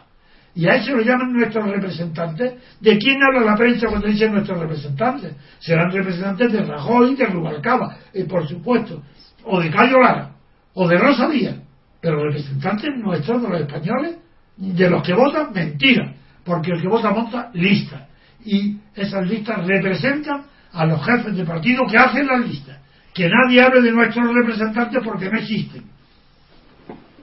Y 0.55 0.67
a 0.67 0.75
eso 0.75 0.93
lo 0.93 1.01
llaman 1.01 1.31
nuestros 1.31 1.69
representantes. 1.69 2.53
¿De 2.79 2.97
quién 2.97 3.17
habla 3.23 3.51
la 3.51 3.55
prensa 3.55 3.87
cuando 3.87 4.07
dicen 4.07 4.33
nuestros 4.33 4.59
representantes? 4.59 5.35
Serán 5.59 5.91
representantes 5.91 6.51
de 6.51 6.63
Rajoy, 6.63 7.15
de 7.15 7.25
Rubalcaba, 7.27 7.97
y 8.13 8.23
por 8.23 8.47
supuesto, 8.47 9.03
o 9.45 9.59
de 9.59 9.69
Cayo 9.69 9.99
Lara, 9.99 10.31
o 10.73 10.87
de 10.87 10.97
Rosa 10.97 11.27
Díaz. 11.29 11.55
Pero 12.01 12.23
representantes 12.23 12.89
nuestros 12.97 13.41
de 13.41 13.49
los 13.49 13.61
españoles, 13.61 14.17
de 14.57 14.89
los 14.89 15.03
que 15.03 15.13
votan, 15.13 15.51
mentira. 15.53 16.13
Porque 16.43 16.71
el 16.71 16.81
que 16.81 16.87
vota 16.87 17.11
monta 17.11 17.51
lista. 17.53 18.07
Y 18.43 18.77
esas 18.95 19.27
listas 19.27 19.65
representan 19.65 20.45
a 20.73 20.85
los 20.85 21.05
jefes 21.05 21.35
de 21.35 21.45
partido 21.45 21.85
que 21.85 21.97
hacen 21.97 22.25
las 22.25 22.47
listas. 22.47 22.79
Que 23.13 23.29
nadie 23.29 23.61
hable 23.61 23.81
de 23.81 23.91
nuestros 23.91 24.33
representantes 24.33 25.01
porque 25.03 25.29
no 25.29 25.37
existen. 25.37 25.83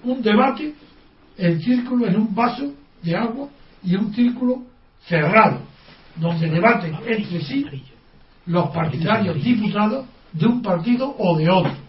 Un 0.04 0.22
debate 0.22 0.74
en 1.37 1.61
círculo, 1.61 2.07
en 2.07 2.16
un 2.16 2.35
vaso 2.35 2.72
de 3.02 3.16
agua 3.16 3.48
y 3.83 3.96
un 3.96 4.12
círculo 4.12 4.62
cerrado, 5.07 5.61
donde 6.16 6.48
debaten 6.48 6.94
entre 7.07 7.40
sí 7.40 7.64
los 8.46 8.70
partidarios 8.70 9.42
diputados 9.42 10.07
de 10.33 10.46
un 10.46 10.62
partido 10.62 11.14
o 11.18 11.37
de 11.37 11.48
otro. 11.48 11.88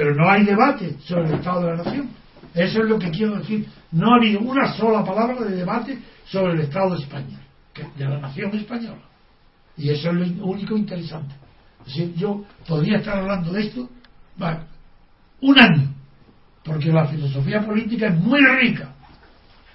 Pero 0.00 0.14
no 0.14 0.30
hay 0.30 0.44
debate 0.44 0.96
sobre 1.04 1.28
el 1.28 1.34
Estado 1.34 1.60
de 1.60 1.76
la 1.76 1.84
Nación. 1.84 2.08
Eso 2.54 2.82
es 2.82 2.88
lo 2.88 2.98
que 2.98 3.10
quiero 3.10 3.36
decir. 3.36 3.66
No 3.92 4.10
ha 4.10 4.16
habido 4.16 4.40
una 4.40 4.72
sola 4.72 5.04
palabra 5.04 5.44
de 5.44 5.54
debate 5.54 5.98
sobre 6.24 6.54
el 6.54 6.60
Estado 6.60 6.94
de 6.94 7.02
España, 7.02 7.38
de 7.98 8.04
la 8.06 8.18
nación 8.18 8.56
española. 8.56 9.02
Y 9.76 9.90
eso 9.90 10.10
es 10.10 10.36
lo 10.38 10.46
único 10.46 10.74
interesante. 10.74 11.34
yo 12.16 12.46
podría 12.66 12.96
estar 12.96 13.18
hablando 13.18 13.52
de 13.52 13.60
esto 13.60 13.90
un 15.42 15.58
año, 15.58 15.92
porque 16.64 16.90
la 16.90 17.06
filosofía 17.06 17.60
política 17.60 18.06
es 18.06 18.14
muy 18.14 18.40
rica 18.58 18.94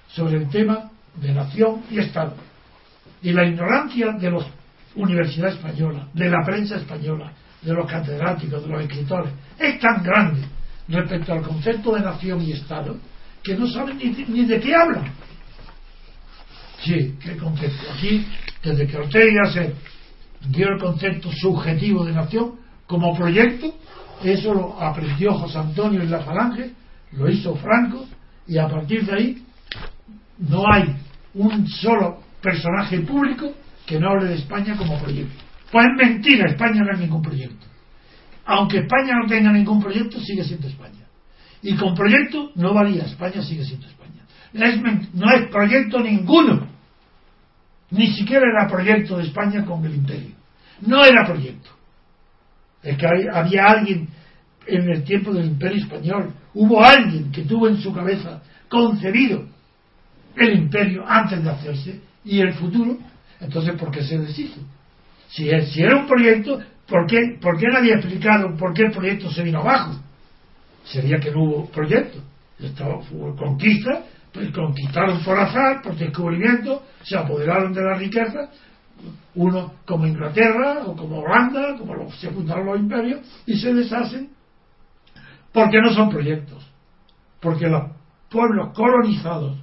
sobre 0.08 0.38
el 0.38 0.48
tema 0.48 0.90
de 1.14 1.34
nación 1.34 1.82
y 1.88 2.00
Estado. 2.00 2.34
Y 3.22 3.32
la 3.32 3.46
ignorancia 3.46 4.10
de 4.18 4.28
las 4.32 4.46
universidades 4.96 5.54
españolas, 5.54 6.12
de 6.14 6.28
la 6.28 6.44
prensa 6.44 6.78
española, 6.78 7.30
de 7.62 7.72
los 7.72 7.90
catedráticos, 7.90 8.62
de 8.62 8.68
los 8.68 8.82
escritores, 8.82 9.32
es 9.58 9.78
tan 9.80 10.02
grande 10.02 10.46
respecto 10.88 11.32
al 11.32 11.42
concepto 11.42 11.94
de 11.94 12.00
nación 12.00 12.42
y 12.42 12.52
Estado 12.52 12.96
que 13.42 13.56
no 13.56 13.66
saben 13.68 13.98
ni, 13.98 14.10
ni 14.28 14.44
de 14.44 14.60
qué 14.60 14.74
hablan. 14.74 15.12
Sí, 16.84 17.14
qué 17.22 17.36
concepto. 17.36 17.92
Aquí, 17.94 18.26
desde 18.62 18.86
que 18.86 18.96
Ortega 18.96 19.50
se 19.52 19.74
dio 20.48 20.68
el 20.68 20.80
concepto 20.80 21.30
subjetivo 21.32 22.04
de 22.04 22.12
nación 22.12 22.56
como 22.86 23.16
proyecto, 23.16 23.74
eso 24.22 24.54
lo 24.54 24.80
aprendió 24.80 25.34
José 25.34 25.58
Antonio 25.58 26.02
en 26.02 26.10
la 26.10 26.20
Falange, 26.20 26.72
lo 27.12 27.30
hizo 27.30 27.54
Franco, 27.56 28.06
y 28.46 28.58
a 28.58 28.68
partir 28.68 29.04
de 29.04 29.14
ahí 29.14 29.44
no 30.38 30.64
hay 30.70 30.96
un 31.34 31.66
solo 31.68 32.20
personaje 32.40 33.00
público 33.00 33.52
que 33.84 33.98
no 33.98 34.10
hable 34.10 34.26
de 34.26 34.34
España 34.36 34.76
como 34.76 34.98
proyecto. 34.98 35.45
Pues 35.70 35.86
es 35.86 35.96
mentira, 35.96 36.50
España 36.50 36.82
no 36.84 36.92
es 36.92 36.98
ningún 36.98 37.22
proyecto. 37.22 37.66
Aunque 38.44 38.78
España 38.78 39.14
no 39.20 39.28
tenga 39.28 39.52
ningún 39.52 39.82
proyecto, 39.82 40.20
sigue 40.20 40.44
siendo 40.44 40.68
España. 40.68 41.04
Y 41.62 41.74
con 41.74 41.94
proyecto 41.94 42.52
no 42.54 42.72
valía, 42.72 43.04
España 43.04 43.42
sigue 43.42 43.64
siendo 43.64 43.86
España. 43.86 44.22
no 45.14 45.32
es 45.32 45.48
proyecto 45.50 46.00
ninguno. 46.00 46.68
Ni 47.90 48.08
siquiera 48.12 48.46
era 48.48 48.68
proyecto 48.68 49.16
de 49.18 49.24
España 49.24 49.64
con 49.64 49.84
el 49.84 49.94
imperio. 49.94 50.34
No 50.82 51.04
era 51.04 51.26
proyecto. 51.26 51.70
Es 52.82 52.96
que 52.96 53.06
había 53.32 53.64
alguien 53.64 54.08
en 54.66 54.90
el 54.90 55.04
tiempo 55.04 55.32
del 55.32 55.46
imperio 55.46 55.82
español, 55.82 56.32
hubo 56.54 56.82
alguien 56.82 57.30
que 57.30 57.42
tuvo 57.42 57.68
en 57.68 57.78
su 57.80 57.92
cabeza 57.92 58.42
concebido 58.68 59.44
el 60.36 60.58
imperio 60.58 61.04
antes 61.06 61.42
de 61.42 61.50
hacerse 61.50 62.00
y 62.24 62.40
el 62.40 62.52
futuro, 62.54 62.98
entonces 63.40 63.74
¿por 63.78 63.90
qué 63.90 64.02
se 64.02 64.18
deshizo? 64.18 64.60
Si, 65.28 65.48
era 65.48 65.96
un 65.96 66.06
proyecto, 66.06 66.60
¿por 66.86 67.06
qué, 67.06 67.38
¿por 67.40 67.58
qué 67.58 67.66
nadie 67.68 67.94
ha 67.94 67.96
explicado 67.96 68.56
por 68.56 68.72
qué 68.72 68.84
el 68.84 68.92
proyecto 68.92 69.30
se 69.30 69.42
vino 69.42 69.60
abajo? 69.60 70.00
Sería 70.84 71.18
que 71.18 71.30
no 71.30 71.42
hubo 71.42 71.70
proyecto. 71.70 72.18
Estaba, 72.58 73.00
conquista, 73.36 74.04
pues 74.32 74.50
conquistaron 74.50 75.22
por 75.24 75.38
azar, 75.38 75.82
por 75.82 75.96
descubrimiento, 75.96 76.82
se 77.02 77.16
apoderaron 77.16 77.72
de 77.72 77.82
la 77.82 77.98
riqueza, 77.98 78.50
uno 79.34 79.74
como 79.84 80.06
Inglaterra 80.06 80.84
o 80.86 80.96
como 80.96 81.20
Holanda, 81.20 81.76
como 81.76 81.94
los, 81.94 82.18
se 82.18 82.30
fundaron 82.30 82.66
los 82.66 82.78
imperios, 82.78 83.20
y 83.46 83.58
se 83.58 83.74
deshacen 83.74 84.30
porque 85.52 85.80
no 85.80 85.92
son 85.92 86.10
proyectos, 86.10 86.70
porque 87.40 87.66
los 87.66 87.92
pueblos 88.30 88.74
colonizados 88.74 89.58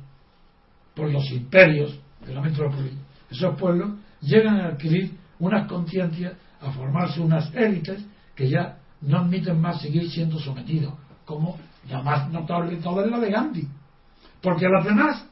por 0.95 1.11
los 1.11 1.29
imperios 1.31 1.99
de 2.25 2.33
la 2.33 2.41
metrópoli, 2.41 2.91
esos 3.29 3.59
pueblos 3.59 3.91
llegan 4.21 4.59
a 4.59 4.67
adquirir 4.69 5.11
unas 5.43 5.67
conciencias, 5.67 6.33
a 6.61 6.71
formarse 6.71 7.19
unas 7.19 7.53
élites 7.53 8.03
que 8.35 8.49
ya 8.49 8.77
no 9.01 9.17
admiten 9.19 9.59
más 9.59 9.81
seguir 9.81 10.09
siendo 10.09 10.39
sometidos, 10.39 10.93
como 11.25 11.57
la 11.89 12.01
más 12.01 12.29
notable 12.31 12.77
de 12.77 12.81
todas 12.81 13.09
la 13.09 13.19
de 13.19 13.31
Gandhi. 13.31 13.67
Porque 14.41 14.67
los 14.67 14.85
demás 14.85 15.25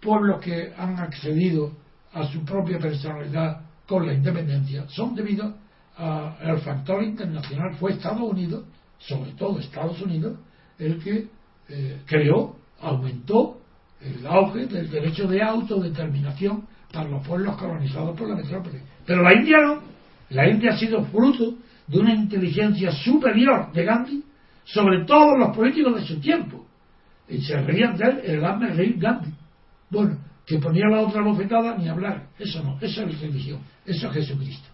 pueblos 0.00 0.40
que 0.40 0.72
han 0.76 0.96
accedido 0.98 1.72
a 2.12 2.24
su 2.26 2.44
propia 2.44 2.78
personalidad 2.78 3.62
con 3.86 4.06
la 4.06 4.14
independencia 4.14 4.86
son 4.88 5.14
debido 5.14 5.54
al 5.96 6.60
factor 6.60 7.02
internacional. 7.02 7.74
Fue 7.76 7.92
Estados 7.92 8.20
Unidos, 8.20 8.64
sobre 8.98 9.32
todo 9.32 9.58
Estados 9.58 10.00
Unidos, 10.00 10.38
el 10.78 11.02
que 11.02 11.28
eh, 11.68 12.02
creó, 12.06 12.56
aumentó 12.80 13.60
el 14.00 14.26
auge 14.26 14.66
del 14.66 14.90
derecho 14.90 15.26
de 15.26 15.42
autodeterminación 15.42 16.66
para 16.92 17.08
los 17.08 17.26
pueblos 17.26 17.56
colonizados 17.56 18.16
por 18.16 18.28
la 18.28 18.36
metrópoli. 18.36 18.78
Pero 19.04 19.22
la 19.22 19.34
India 19.34 19.56
no. 19.60 19.82
La 20.30 20.48
India 20.48 20.72
ha 20.72 20.76
sido 20.76 21.04
fruto 21.04 21.54
de 21.86 21.98
una 21.98 22.14
inteligencia 22.14 22.90
superior 22.90 23.72
de 23.72 23.84
Gandhi 23.84 24.24
sobre 24.64 25.04
todos 25.04 25.38
los 25.38 25.56
políticos 25.56 25.94
de 25.94 26.06
su 26.06 26.20
tiempo. 26.20 26.66
Y 27.28 27.40
se 27.40 27.60
reían 27.60 27.96
de 27.96 28.04
él 28.04 28.20
el 28.24 28.44
Ahmed 28.44 28.76
rey 28.76 28.94
Gandhi. 28.96 29.32
Bueno, 29.90 30.18
que 30.44 30.58
ponía 30.58 30.86
la 30.88 31.00
otra 31.00 31.22
bofetada 31.22 31.76
ni 31.76 31.88
hablar. 31.88 32.28
Eso 32.38 32.62
no, 32.62 32.78
eso 32.80 33.02
es 33.02 33.20
religión, 33.20 33.60
eso 33.84 34.08
es 34.08 34.14
Jesucristo. 34.14 34.68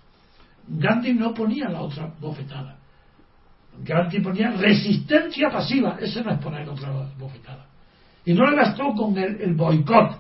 Gandhi 0.69 1.15
no 1.15 1.33
ponía 1.35 1.69
la 1.69 1.81
otra 1.83 2.13
bofetada. 2.21 2.79
Gandhi 3.83 4.21
ponía 4.21 4.51
resistencia 4.51 5.51
pasiva, 5.51 5.97
eso 6.01 6.23
no 6.23 6.33
es 6.33 6.39
poner 6.39 6.69
otra 6.69 6.91
bofetada. 7.19 7.67
Y 8.25 8.35
no 8.35 8.49
le 8.51 8.57
bastó 8.57 8.93
con 8.95 9.17
el, 9.17 9.41
el 9.41 9.55
boicot 9.55 10.19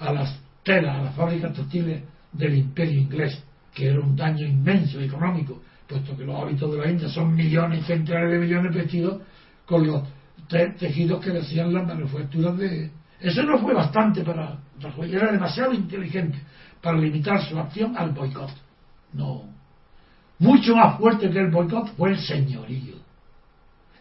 a 0.00 0.12
las 0.12 0.40
telas, 0.62 0.96
a 0.98 1.02
las 1.02 1.14
fábricas 1.14 1.52
textiles 1.52 2.02
del 2.32 2.56
imperio 2.56 3.00
inglés, 3.00 3.42
que 3.74 3.88
era 3.88 4.00
un 4.00 4.16
daño 4.16 4.46
inmenso 4.46 5.00
económico 5.00 5.60
puesto 5.86 6.16
que 6.16 6.24
los 6.24 6.40
hábitos 6.40 6.72
de 6.72 6.78
la 6.78 6.90
India 6.90 7.08
son 7.08 7.34
millones 7.34 7.80
y 7.80 7.84
centenares 7.84 8.32
de 8.32 8.38
millones 8.38 8.74
vestidos 8.74 9.22
con 9.66 9.86
los 9.86 10.02
tejidos 10.48 11.22
que 11.22 11.30
decían 11.30 11.72
las 11.72 11.86
manufacturas 11.86 12.56
de... 12.58 12.90
Eso 13.20 13.42
no 13.42 13.58
fue 13.58 13.74
bastante 13.74 14.22
para 14.22 14.58
Rajoy, 14.80 15.14
era 15.14 15.32
demasiado 15.32 15.72
inteligente 15.72 16.38
para 16.82 16.98
limitar 16.98 17.42
su 17.42 17.58
acción 17.58 17.96
al 17.96 18.10
boicot. 18.10 18.50
No. 19.12 19.44
Mucho 20.38 20.74
más 20.74 20.98
fuerte 20.98 21.30
que 21.30 21.38
el 21.38 21.50
boicot 21.50 21.94
fue 21.96 22.10
el 22.10 22.18
señorío. 22.18 22.96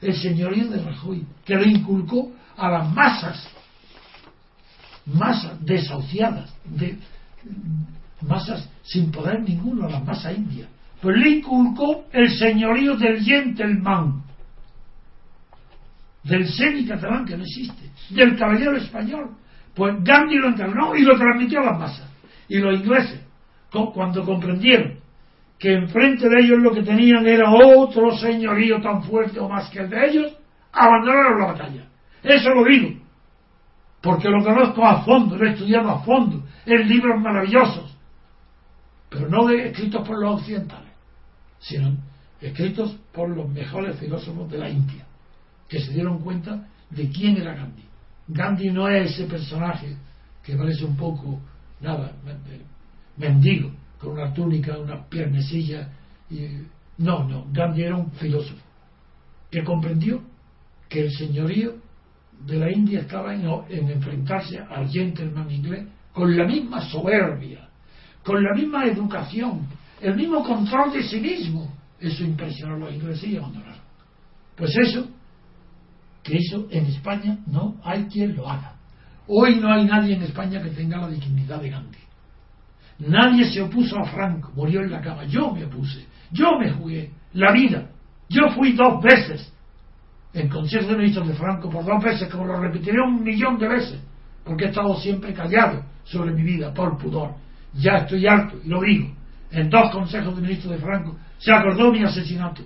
El 0.02 0.16
señorío 0.16 0.70
de 0.70 0.84
Rajoy, 0.84 1.26
que 1.46 1.56
le 1.56 1.68
inculcó 1.68 2.32
a 2.58 2.70
las 2.70 2.94
masas, 2.94 3.48
masas 5.06 5.64
desahuciadas, 5.66 6.56
de, 6.66 6.98
masas 8.22 8.70
sin 8.84 9.12
poder 9.12 9.42
ninguno, 9.42 9.88
a 9.88 9.92
las 9.92 10.04
masas 10.04 10.38
indias. 10.38 10.70
Pues 11.02 11.18
le 11.18 11.30
inculcó 11.30 12.06
el 12.12 12.30
señorío 12.32 12.96
del 12.96 13.22
gentleman, 13.22 14.24
del 16.24 16.48
semi 16.48 16.86
catalán 16.86 17.26
que 17.26 17.36
no 17.36 17.44
existe, 17.44 17.90
del 18.10 18.38
caballero 18.38 18.78
español. 18.78 19.36
Pues 19.76 19.96
Gandhi 20.04 20.36
lo 20.36 20.50
encarnó 20.50 20.96
y 20.96 21.02
lo 21.02 21.18
transmitió 21.18 21.60
a 21.60 21.66
las 21.66 21.80
masas. 21.80 22.10
Y 22.48 22.60
los 22.60 22.80
ingleses, 22.80 23.20
cuando 23.94 24.24
comprendieron 24.24 25.00
que 25.58 25.74
enfrente 25.74 26.28
de 26.30 26.42
ellos 26.42 26.60
lo 26.60 26.74
que 26.74 26.84
tenían 26.84 27.26
era 27.26 27.50
otro 27.50 28.16
señorío 28.18 28.82
tan 28.82 29.04
fuerte 29.04 29.40
o 29.40 29.50
más 29.50 29.70
que 29.70 29.80
el 29.80 29.90
de 29.90 30.10
ellos, 30.10 30.34
abandonaron 30.72 31.40
la 31.40 31.46
batalla. 31.48 31.86
Eso 32.24 32.50
lo 32.50 32.64
digo, 32.64 33.00
porque 34.02 34.30
lo 34.30 34.44
conozco 34.44 34.86
a 34.86 35.04
fondo, 35.04 35.36
lo 35.36 35.46
he 35.46 35.52
estudiado 35.52 35.90
a 35.90 36.04
fondo, 36.04 36.44
en 36.66 36.88
libros 36.88 37.22
maravillosos, 37.22 37.96
pero 39.10 39.28
no 39.28 39.50
escritos 39.50 40.08
por 40.08 40.20
los 40.20 40.40
occidentales, 40.40 40.92
sino 41.60 41.98
escritos 42.40 42.98
por 43.12 43.30
los 43.30 43.50
mejores 43.50 44.00
filósofos 44.00 44.50
de 44.50 44.58
la 44.58 44.70
India, 44.70 45.06
que 45.68 45.80
se 45.80 45.92
dieron 45.92 46.20
cuenta 46.20 46.68
de 46.90 47.10
quién 47.10 47.38
era 47.38 47.56
Gandhi. 47.56 47.84
Gandhi 48.28 48.70
no 48.72 48.88
es 48.88 49.12
ese 49.12 49.26
personaje 49.26 49.96
que 50.44 50.56
parece 50.56 50.86
un 50.86 50.96
poco, 50.96 51.40
nada, 51.82 52.14
mendigo, 53.18 53.72
con 54.00 54.14
una 54.14 54.34
túnica, 54.34 54.78
una 54.78 55.06
piernecilla. 55.08 55.90
Y, 56.30 56.48
no, 56.98 57.24
no, 57.28 57.46
Gandhi 57.52 57.84
era 57.84 57.96
un 57.96 58.12
filósofo 58.12 58.62
que 59.50 59.64
comprendió 59.64 60.22
que 60.90 61.06
el 61.06 61.12
señorío 61.12 61.76
de 62.46 62.58
la 62.58 62.72
India 62.72 63.02
estaba 63.02 63.34
en, 63.34 63.46
en 63.70 63.90
enfrentarse 63.90 64.60
al 64.60 64.90
gentleman 64.90 65.50
inglés 65.50 65.88
con 66.12 66.36
la 66.36 66.46
misma 66.46 66.82
soberbia, 66.82 67.68
con 68.24 68.44
la 68.44 68.54
misma 68.54 68.86
educación, 68.86 69.68
el 70.02 70.16
mismo 70.16 70.44
control 70.44 70.92
de 70.92 71.04
sí 71.04 71.20
mismo. 71.20 71.74
Eso 72.00 72.24
impresionó 72.24 72.76
a 72.76 72.80
los 72.80 72.94
ingleses 72.94 73.30
y 73.30 73.38
abandonaron. 73.38 73.80
Pues 74.58 74.76
eso, 74.78 75.08
que 76.22 76.38
eso 76.38 76.68
en 76.70 76.86
España 76.88 77.40
no 77.48 77.78
hay 77.84 78.06
quien 78.06 78.36
lo 78.36 78.50
haga. 78.50 78.76
Hoy 79.28 79.56
no 79.56 79.72
hay 79.72 79.86
nadie 79.86 80.16
en 80.16 80.24
España 80.24 80.62
que 80.62 80.70
tenga 80.70 80.98
la 80.98 81.08
dignidad 81.08 81.62
de 81.62 81.70
Gandhi. 81.70 81.98
Nadie 83.00 83.46
se 83.46 83.62
opuso 83.62 83.98
a 83.98 84.06
Franco, 84.06 84.52
murió 84.54 84.82
en 84.82 84.92
la 84.92 85.02
cama. 85.02 85.24
Yo 85.26 85.52
me 85.52 85.66
opuse, 85.66 86.06
yo 86.32 86.60
me 86.60 86.72
jugué 86.72 87.12
la 87.34 87.52
vida. 87.54 87.90
Yo 88.30 88.50
fui 88.54 88.74
dos 88.74 89.02
veces 89.02 89.53
en 90.34 90.50
Consejo 90.50 90.88
de 90.88 90.98
Ministros 90.98 91.28
de 91.28 91.34
Franco, 91.36 91.70
por 91.70 91.86
dos 91.86 92.04
veces, 92.04 92.30
como 92.30 92.46
lo 92.46 92.60
repetiré 92.60 93.00
un 93.00 93.24
millón 93.24 93.58
de 93.58 93.68
veces, 93.68 94.00
porque 94.44 94.66
he 94.66 94.68
estado 94.70 94.96
siempre 94.96 95.34
callado 95.34 95.84
sobre 96.04 96.32
mi 96.32 96.44
vida 96.44 96.74
por 96.74 96.98
pudor. 96.98 97.36
Ya 97.74 97.98
estoy 97.98 98.26
harto, 98.28 98.58
y 98.64 98.70
lo 98.70 98.82
digo. 98.82 99.10
En 99.52 99.70
dos 99.70 99.92
consejos 99.92 100.36
de 100.36 100.42
ministros 100.42 100.74
de 100.74 100.80
Franco 100.80 101.16
se 101.38 101.54
acordó 101.54 101.92
mi 101.92 102.04
asesinato. 102.04 102.64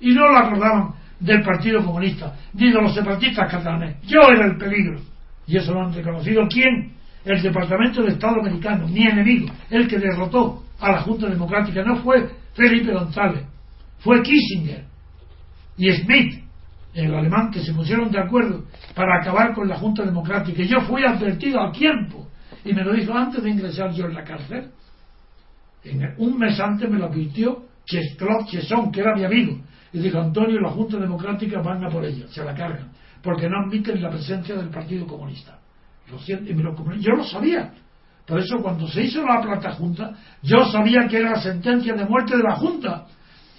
Y 0.00 0.14
no 0.14 0.26
lo 0.26 0.38
acordaban 0.38 0.94
del 1.20 1.42
Partido 1.42 1.84
Comunista, 1.84 2.34
ni 2.54 2.70
de 2.70 2.80
los 2.80 2.94
separatistas 2.94 3.50
catalanes. 3.50 3.96
Yo 4.02 4.20
era 4.30 4.46
el 4.46 4.56
peligro. 4.56 5.00
Y 5.46 5.56
eso 5.56 5.74
lo 5.74 5.82
han 5.82 5.92
reconocido 5.92 6.46
quién? 6.48 6.92
El 7.24 7.40
Departamento 7.42 8.02
de 8.02 8.12
Estado 8.12 8.40
americano, 8.40 8.88
mi 8.88 9.06
enemigo, 9.06 9.48
el 9.70 9.86
que 9.86 9.98
derrotó 9.98 10.64
a 10.80 10.92
la 10.92 11.00
Junta 11.02 11.28
Democrática, 11.28 11.84
no 11.84 11.96
fue 11.96 12.28
Felipe 12.54 12.92
González, 12.92 13.44
fue 13.98 14.22
Kissinger 14.22 14.84
y 15.76 15.92
Smith, 15.92 16.41
el 16.94 17.14
alemán, 17.14 17.50
que 17.50 17.60
se 17.60 17.72
pusieron 17.72 18.10
de 18.10 18.18
acuerdo 18.18 18.64
para 18.94 19.20
acabar 19.20 19.54
con 19.54 19.68
la 19.68 19.76
Junta 19.76 20.04
Democrática. 20.04 20.62
Y 20.62 20.68
yo 20.68 20.80
fui 20.82 21.04
advertido 21.04 21.60
a 21.60 21.72
tiempo, 21.72 22.28
y 22.64 22.72
me 22.72 22.84
lo 22.84 22.92
dijo 22.92 23.14
antes 23.14 23.42
de 23.42 23.50
ingresar 23.50 23.92
yo 23.92 24.06
en 24.06 24.14
la 24.14 24.24
cárcel. 24.24 24.70
En 25.84 26.14
un 26.18 26.38
mes 26.38 26.60
antes 26.60 26.88
me 26.88 26.98
lo 26.98 27.06
advirtió 27.06 27.64
Claude 28.16 28.46
Chesson, 28.46 28.92
que 28.92 29.00
era 29.00 29.16
mi 29.16 29.24
amigo, 29.24 29.58
y 29.92 29.98
dijo, 29.98 30.18
Antonio, 30.20 30.60
la 30.60 30.70
Junta 30.70 30.98
Democrática 30.98 31.60
van 31.60 31.84
a 31.84 31.88
por 31.88 32.04
ella, 32.04 32.26
se 32.28 32.44
la 32.44 32.54
cargan, 32.54 32.92
porque 33.22 33.48
no 33.48 33.64
admiten 33.64 34.00
la 34.00 34.10
presencia 34.10 34.54
del 34.54 34.68
Partido 34.68 35.06
Comunista 35.06 35.58
yo 36.26 37.12
lo 37.12 37.24
sabía. 37.24 37.72
Por 38.26 38.38
eso 38.38 38.58
cuando 38.62 38.86
se 38.86 39.02
hizo 39.02 39.24
la 39.24 39.40
plata 39.40 39.72
junta, 39.72 40.14
yo 40.42 40.64
sabía 40.66 41.08
que 41.08 41.18
era 41.18 41.30
la 41.32 41.42
sentencia 41.42 41.94
de 41.94 42.04
muerte 42.04 42.36
de 42.36 42.42
la 42.42 42.54
junta, 42.54 43.06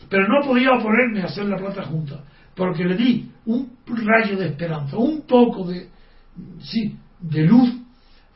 pero 0.10 0.28
no 0.28 0.46
podía 0.46 0.72
oponerme 0.72 1.22
a 1.22 1.26
hacer 1.26 1.46
la 1.46 1.58
plata 1.58 1.84
junta, 1.84 2.24
porque 2.56 2.84
le 2.84 2.96
di 2.96 3.32
un 3.46 3.78
rayo 3.88 4.38
de 4.38 4.48
esperanza, 4.48 4.98
un 4.98 5.22
poco 5.22 5.66
de, 5.66 5.88
sí, 6.62 6.98
de 7.20 7.44
luz 7.46 7.70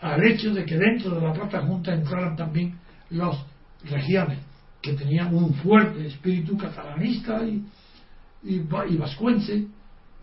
al 0.01 0.23
hecho 0.23 0.53
de 0.53 0.65
que 0.65 0.77
dentro 0.77 1.15
de 1.15 1.21
la 1.21 1.34
plata 1.34 1.62
junta 1.62 1.93
entraran 1.93 2.36
también 2.36 2.75
las 3.10 3.36
regiones 3.84 4.39
que 4.82 4.93
tenían 4.93 5.34
un 5.34 5.53
fuerte 5.56 6.06
espíritu 6.08 6.58
catalanista 6.58 7.43
y, 7.43 7.65
y, 8.43 8.60
vascuense 8.97 9.65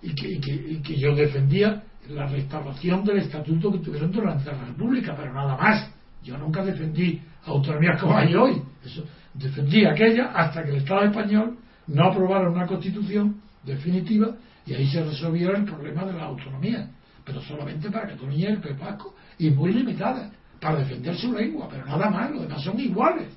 y 0.02 0.14
que, 0.14 0.28
y 0.28 0.80
que 0.80 0.96
yo 0.96 1.14
defendía 1.14 1.82
la 2.08 2.26
restauración 2.26 3.04
del 3.04 3.18
estatuto 3.18 3.72
que 3.72 3.78
tuvieron 3.78 4.12
durante 4.12 4.50
la 4.50 4.64
República, 4.64 5.14
pero 5.16 5.32
nada 5.32 5.56
más. 5.56 5.90
Yo 6.22 6.38
nunca 6.38 6.64
defendí 6.64 7.20
autonomía 7.44 7.96
como 8.00 8.16
hay 8.16 8.34
hoy. 8.34 8.62
Eso, 8.84 9.04
defendí 9.34 9.84
aquella 9.84 10.32
hasta 10.32 10.64
que 10.64 10.70
el 10.70 10.76
Estado 10.76 11.02
español 11.02 11.58
no 11.86 12.04
aprobara 12.04 12.48
una 12.48 12.66
constitución 12.66 13.42
definitiva 13.64 14.36
y 14.66 14.74
ahí 14.74 14.86
se 14.88 15.04
resolvió 15.04 15.54
el 15.54 15.64
problema 15.64 16.04
de 16.04 16.12
la 16.14 16.24
autonomía, 16.24 16.90
pero 17.24 17.40
solamente 17.42 17.90
para 17.90 18.08
Cataluña 18.08 18.36
y 18.36 18.44
el 18.44 18.60
Pepasco 18.60 19.14
y 19.38 19.50
muy 19.50 19.72
limitada, 19.72 20.30
para 20.60 20.78
defender 20.78 21.16
su 21.16 21.32
lengua, 21.32 21.68
pero 21.70 21.84
nada 21.84 22.08
más, 22.08 22.30
los 22.30 22.42
demás 22.42 22.62
son 22.62 22.80
iguales. 22.80 23.28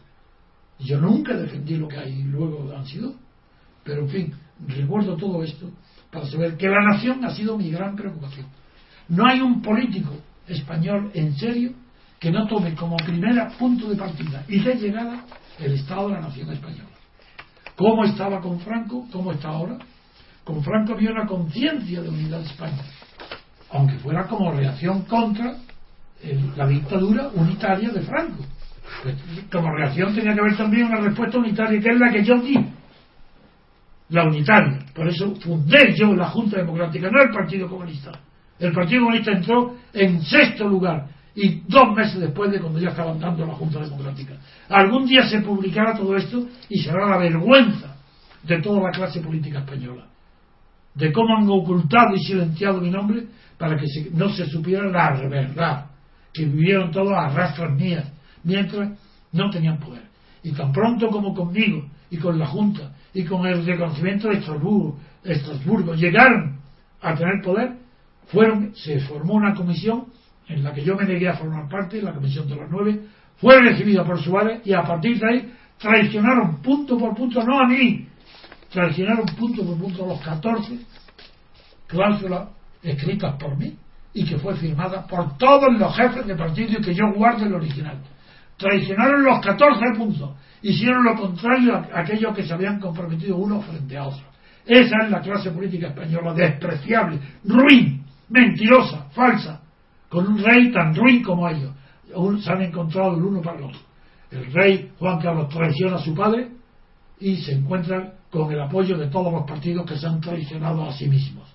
Yo 0.79 0.99
nunca 0.99 1.35
defendí 1.35 1.75
lo 1.75 1.87
que 1.87 1.97
hay 1.97 2.23
luego 2.23 2.71
han 2.75 2.85
sido, 2.85 3.15
pero 3.83 4.03
en 4.03 4.09
fin, 4.09 4.33
recuerdo 4.67 5.17
todo 5.17 5.43
esto 5.43 5.69
para 6.11 6.25
saber 6.27 6.55
que 6.55 6.67
la 6.67 6.81
nación 6.83 7.23
ha 7.25 7.31
sido 7.31 7.57
mi 7.57 7.69
gran 7.71 7.95
preocupación. 7.95 8.45
No 9.09 9.25
hay 9.27 9.41
un 9.41 9.61
político 9.61 10.13
español 10.47 11.11
en 11.13 11.35
serio 11.35 11.73
que 12.19 12.31
no 12.31 12.47
tome 12.47 12.73
como 12.75 12.97
primera 12.97 13.49
punto 13.57 13.89
de 13.89 13.95
partida 13.95 14.43
y 14.47 14.59
de 14.59 14.75
llegada 14.75 15.25
el 15.59 15.73
Estado 15.73 16.09
de 16.09 16.15
la 16.15 16.21
Nación 16.21 16.51
Española. 16.51 16.89
¿Cómo 17.75 18.05
estaba 18.05 18.41
con 18.41 18.59
Franco? 18.59 19.07
¿Cómo 19.11 19.31
está 19.31 19.49
ahora? 19.49 19.77
Con 20.47 20.63
Franco 20.63 20.93
había 20.93 21.11
una 21.11 21.25
conciencia 21.25 22.01
de 22.01 22.07
unidad 22.07 22.39
de 22.39 22.45
España, 22.45 22.81
aunque 23.69 23.97
fuera 23.97 24.25
como 24.27 24.49
reacción 24.53 25.01
contra 25.01 25.57
la 26.55 26.65
dictadura 26.65 27.27
unitaria 27.33 27.89
de 27.89 27.99
Franco. 27.99 28.45
Como 29.51 29.75
reacción 29.75 30.15
tenía 30.15 30.33
que 30.33 30.39
haber 30.39 30.55
también 30.55 30.85
una 30.85 31.01
respuesta 31.01 31.37
unitaria, 31.37 31.81
que 31.81 31.89
es 31.89 31.99
la 31.99 32.09
que 32.13 32.23
yo 32.23 32.39
di, 32.39 32.65
la 34.07 34.23
unitaria. 34.23 34.85
Por 34.95 35.09
eso 35.09 35.35
fundé 35.35 35.93
yo 35.93 36.15
la 36.15 36.29
Junta 36.29 36.55
Democrática, 36.55 37.09
no 37.11 37.23
el 37.23 37.31
Partido 37.31 37.67
Comunista. 37.67 38.13
El 38.57 38.71
Partido 38.71 39.01
Comunista 39.01 39.31
entró 39.33 39.75
en 39.91 40.21
sexto 40.21 40.65
lugar 40.65 41.09
y 41.35 41.59
dos 41.67 41.93
meses 41.93 42.21
después 42.21 42.51
de 42.51 42.61
cuando 42.61 42.79
ya 42.79 42.91
estaba 42.91 43.11
andando 43.11 43.45
la 43.45 43.53
Junta 43.53 43.81
Democrática. 43.81 44.37
Algún 44.69 45.07
día 45.07 45.27
se 45.27 45.41
publicará 45.41 45.93
todo 45.93 46.15
esto 46.15 46.47
y 46.69 46.79
será 46.79 47.05
la 47.05 47.17
vergüenza 47.17 47.97
de 48.43 48.61
toda 48.61 48.81
la 48.83 48.91
clase 48.91 49.19
política 49.19 49.59
española. 49.59 50.05
De 50.97 51.11
cómo 51.11 51.37
han 51.37 51.49
ocultado 51.49 52.15
y 52.15 52.19
silenciado 52.19 52.81
mi 52.81 52.89
nombre 52.89 53.25
para 53.57 53.77
que 53.77 53.85
no 54.13 54.29
se 54.29 54.45
supiera 54.47 54.85
la 54.87 55.27
verdad. 55.27 55.85
Que 56.33 56.45
vivieron 56.45 56.91
todos 56.91 57.13
a 57.13 57.29
rastras 57.29 57.71
mías 57.71 58.11
mientras 58.43 58.89
no 59.31 59.49
tenían 59.49 59.79
poder. 59.79 60.03
Y 60.43 60.51
tan 60.51 60.71
pronto 60.71 61.09
como 61.09 61.33
conmigo 61.33 61.85
y 62.09 62.17
con 62.17 62.37
la 62.39 62.47
Junta 62.47 62.91
y 63.13 63.23
con 63.25 63.45
el 63.45 63.65
reconocimiento 63.65 64.29
de 64.29 64.37
Estrasburgo, 65.23 65.95
llegaron 65.95 66.59
a 67.01 67.15
tener 67.15 67.41
poder, 67.43 67.73
fueron, 68.27 68.73
se 68.75 68.99
formó 69.01 69.33
una 69.33 69.53
comisión 69.53 70.05
en 70.47 70.63
la 70.63 70.73
que 70.73 70.83
yo 70.83 70.95
me 70.95 71.05
negué 71.05 71.27
a 71.27 71.35
formar 71.35 71.67
parte, 71.67 72.01
la 72.01 72.13
comisión 72.13 72.47
de 72.47 72.55
los 72.55 72.69
nueve, 72.69 73.01
fue 73.37 73.59
recibida 73.61 74.03
por 74.03 74.21
Suárez 74.21 74.61
y 74.65 74.73
a 74.73 74.83
partir 74.83 75.19
de 75.19 75.27
ahí 75.29 75.53
traicionaron 75.77 76.61
punto 76.61 76.97
por 76.97 77.15
punto, 77.15 77.43
no 77.43 77.59
a 77.59 77.67
mí, 77.67 78.06
traicionaron 78.77 79.25
punto 79.25 79.65
por 79.65 79.75
punto 79.75 80.05
los 80.05 80.21
14 80.21 80.77
cláusulas 81.87 82.49
escritas 82.83 83.35
por 83.39 83.57
mí 83.57 83.75
y 84.13 84.23
que 84.23 84.37
fue 84.37 84.55
firmada 84.55 85.07
por 85.07 85.35
todos 85.35 85.73
los 85.79 85.95
jefes 85.95 86.27
de 86.27 86.35
partido 86.35 86.77
y 86.77 86.83
que 86.83 86.93
yo 86.93 87.11
guardo 87.15 87.43
el 87.45 87.55
original. 87.55 87.97
traicionaron 88.55 89.23
los 89.23 89.39
14 89.39 89.97
puntos, 89.97 90.29
hicieron 90.61 91.03
lo 91.03 91.15
contrario 91.15 91.75
a 91.75 92.01
aquellos 92.01 92.35
que 92.35 92.43
se 92.43 92.53
habían 92.53 92.79
comprometido 92.79 93.37
uno 93.37 93.61
frente 93.61 93.97
a 93.97 94.05
otro. 94.05 94.25
Esa 94.63 94.95
es 95.03 95.09
la 95.09 95.21
clase 95.21 95.49
política 95.49 95.87
española, 95.87 96.33
despreciable, 96.33 97.19
ruin, 97.45 98.03
mentirosa, 98.29 99.07
falsa, 99.09 99.59
con 100.07 100.27
un 100.27 100.43
rey 100.43 100.71
tan 100.71 100.93
ruin 100.93 101.23
como 101.23 101.49
ellos. 101.49 101.73
Se 102.43 102.51
han 102.51 102.61
encontrado 102.61 103.15
el 103.15 103.23
uno 103.23 103.41
para 103.41 103.57
el 103.57 103.63
otro. 103.65 103.79
El 104.29 104.53
rey 104.53 104.91
Juan 104.99 105.19
Carlos 105.19 105.49
traiciona 105.49 105.95
a 105.95 105.99
su 105.99 106.13
padre 106.13 106.56
y 107.19 107.37
se 107.37 107.53
encuentra 107.53 108.13
con 108.29 108.51
el 108.51 108.59
apoyo 108.59 108.97
de 108.97 109.07
todos 109.07 109.31
los 109.31 109.43
partidos 109.43 109.85
que 109.85 109.97
se 109.97 110.05
han 110.05 110.21
traicionado 110.21 110.85
a 110.85 110.93
sí 110.93 111.07
mismos, 111.07 111.47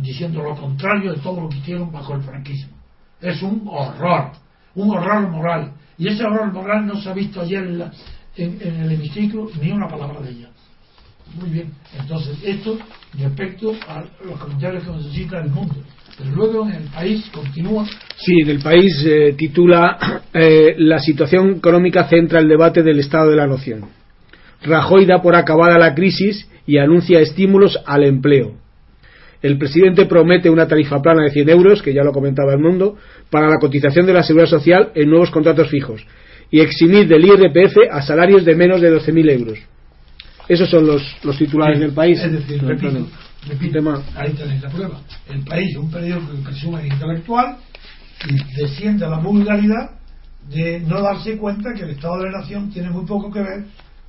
diciendo 0.00 0.42
lo 0.42 0.56
contrario 0.56 1.12
de 1.12 1.20
todo 1.20 1.42
lo 1.42 1.48
que 1.48 1.58
hicieron 1.58 1.92
bajo 1.92 2.14
el 2.14 2.22
franquismo. 2.22 2.76
Es 3.20 3.42
un 3.42 3.62
horror, 3.66 4.32
un 4.74 4.90
horror 4.90 5.28
moral. 5.30 5.72
Y 5.98 6.08
ese 6.08 6.24
horror 6.24 6.52
moral 6.52 6.86
no 6.86 7.00
se 7.00 7.08
ha 7.08 7.14
visto 7.14 7.40
ayer 7.40 7.64
en, 8.36 8.60
el 8.60 8.92
hemiciclo 8.92 9.48
ni 9.60 9.70
una 9.70 9.88
palabra 9.88 10.20
de 10.20 10.30
ella. 10.30 10.48
Muy 11.40 11.50
bien, 11.50 11.72
entonces 11.98 12.38
esto 12.44 12.78
respecto 13.18 13.72
a 13.88 14.04
los 14.24 14.38
comentarios 14.38 14.84
que 14.84 14.90
necesita 14.90 15.40
el 15.40 15.50
mundo. 15.50 15.74
Pero 16.18 16.30
luego 16.30 16.66
en 16.66 16.74
el 16.74 16.88
país 16.88 17.28
continúa. 17.32 17.84
Sí, 18.16 18.40
en 18.42 18.48
el 18.48 18.60
país 18.60 19.04
eh, 19.06 19.34
titula 19.36 20.22
eh, 20.32 20.74
La 20.78 20.98
situación 20.98 21.56
económica 21.56 22.08
centra 22.08 22.40
el 22.40 22.48
debate 22.48 22.82
del 22.82 23.00
estado 23.00 23.30
de 23.30 23.36
la 23.36 23.46
noción. 23.46 23.86
Rajoy 24.62 25.06
da 25.06 25.22
por 25.22 25.34
acabada 25.34 25.78
la 25.78 25.94
crisis 25.94 26.48
y 26.66 26.78
anuncia 26.78 27.20
estímulos 27.20 27.78
al 27.86 28.04
empleo. 28.04 28.54
El 29.42 29.58
presidente 29.58 30.06
promete 30.06 30.50
una 30.50 30.66
tarifa 30.66 31.00
plana 31.00 31.22
de 31.24 31.30
100 31.30 31.48
euros, 31.50 31.82
que 31.82 31.94
ya 31.94 32.02
lo 32.02 32.12
comentaba 32.12 32.52
el 32.52 32.58
mundo, 32.58 32.96
para 33.30 33.48
la 33.48 33.58
cotización 33.58 34.06
de 34.06 34.12
la 34.12 34.22
seguridad 34.22 34.48
social 34.48 34.90
en 34.94 35.10
nuevos 35.10 35.30
contratos 35.30 35.68
fijos 35.68 36.04
y 36.50 36.60
eximir 36.60 37.08
del 37.08 37.24
IRPF 37.24 37.76
a 37.90 38.02
salarios 38.02 38.44
de 38.44 38.54
menos 38.54 38.80
de 38.80 38.92
12.000 38.92 39.30
euros. 39.30 39.58
Esos 40.48 40.70
son 40.70 40.86
los, 40.86 41.02
los 41.24 41.36
titulares 41.36 41.80
del 41.80 41.92
país. 41.92 42.20
Es 42.22 42.32
decir, 42.32 42.62
repito, 42.62 43.06
ahí 44.16 44.32
tenéis 44.32 44.62
la 44.62 44.70
prueba. 44.70 45.00
El 45.28 45.42
país, 45.42 45.76
un 45.76 45.90
periódico 45.90 46.32
que 46.32 46.42
presume 46.42 46.86
intelectual, 46.86 47.56
y 48.28 48.60
desciende 48.60 49.04
a 49.04 49.08
la 49.08 49.18
vulgaridad 49.18 49.90
de 50.48 50.80
no 50.80 51.02
darse 51.02 51.36
cuenta 51.36 51.74
que 51.74 51.82
el 51.82 51.90
Estado 51.90 52.18
de 52.18 52.30
la 52.30 52.40
Nación 52.40 52.70
tiene 52.70 52.90
muy 52.90 53.04
poco 53.04 53.30
que 53.32 53.40
ver 53.40 53.64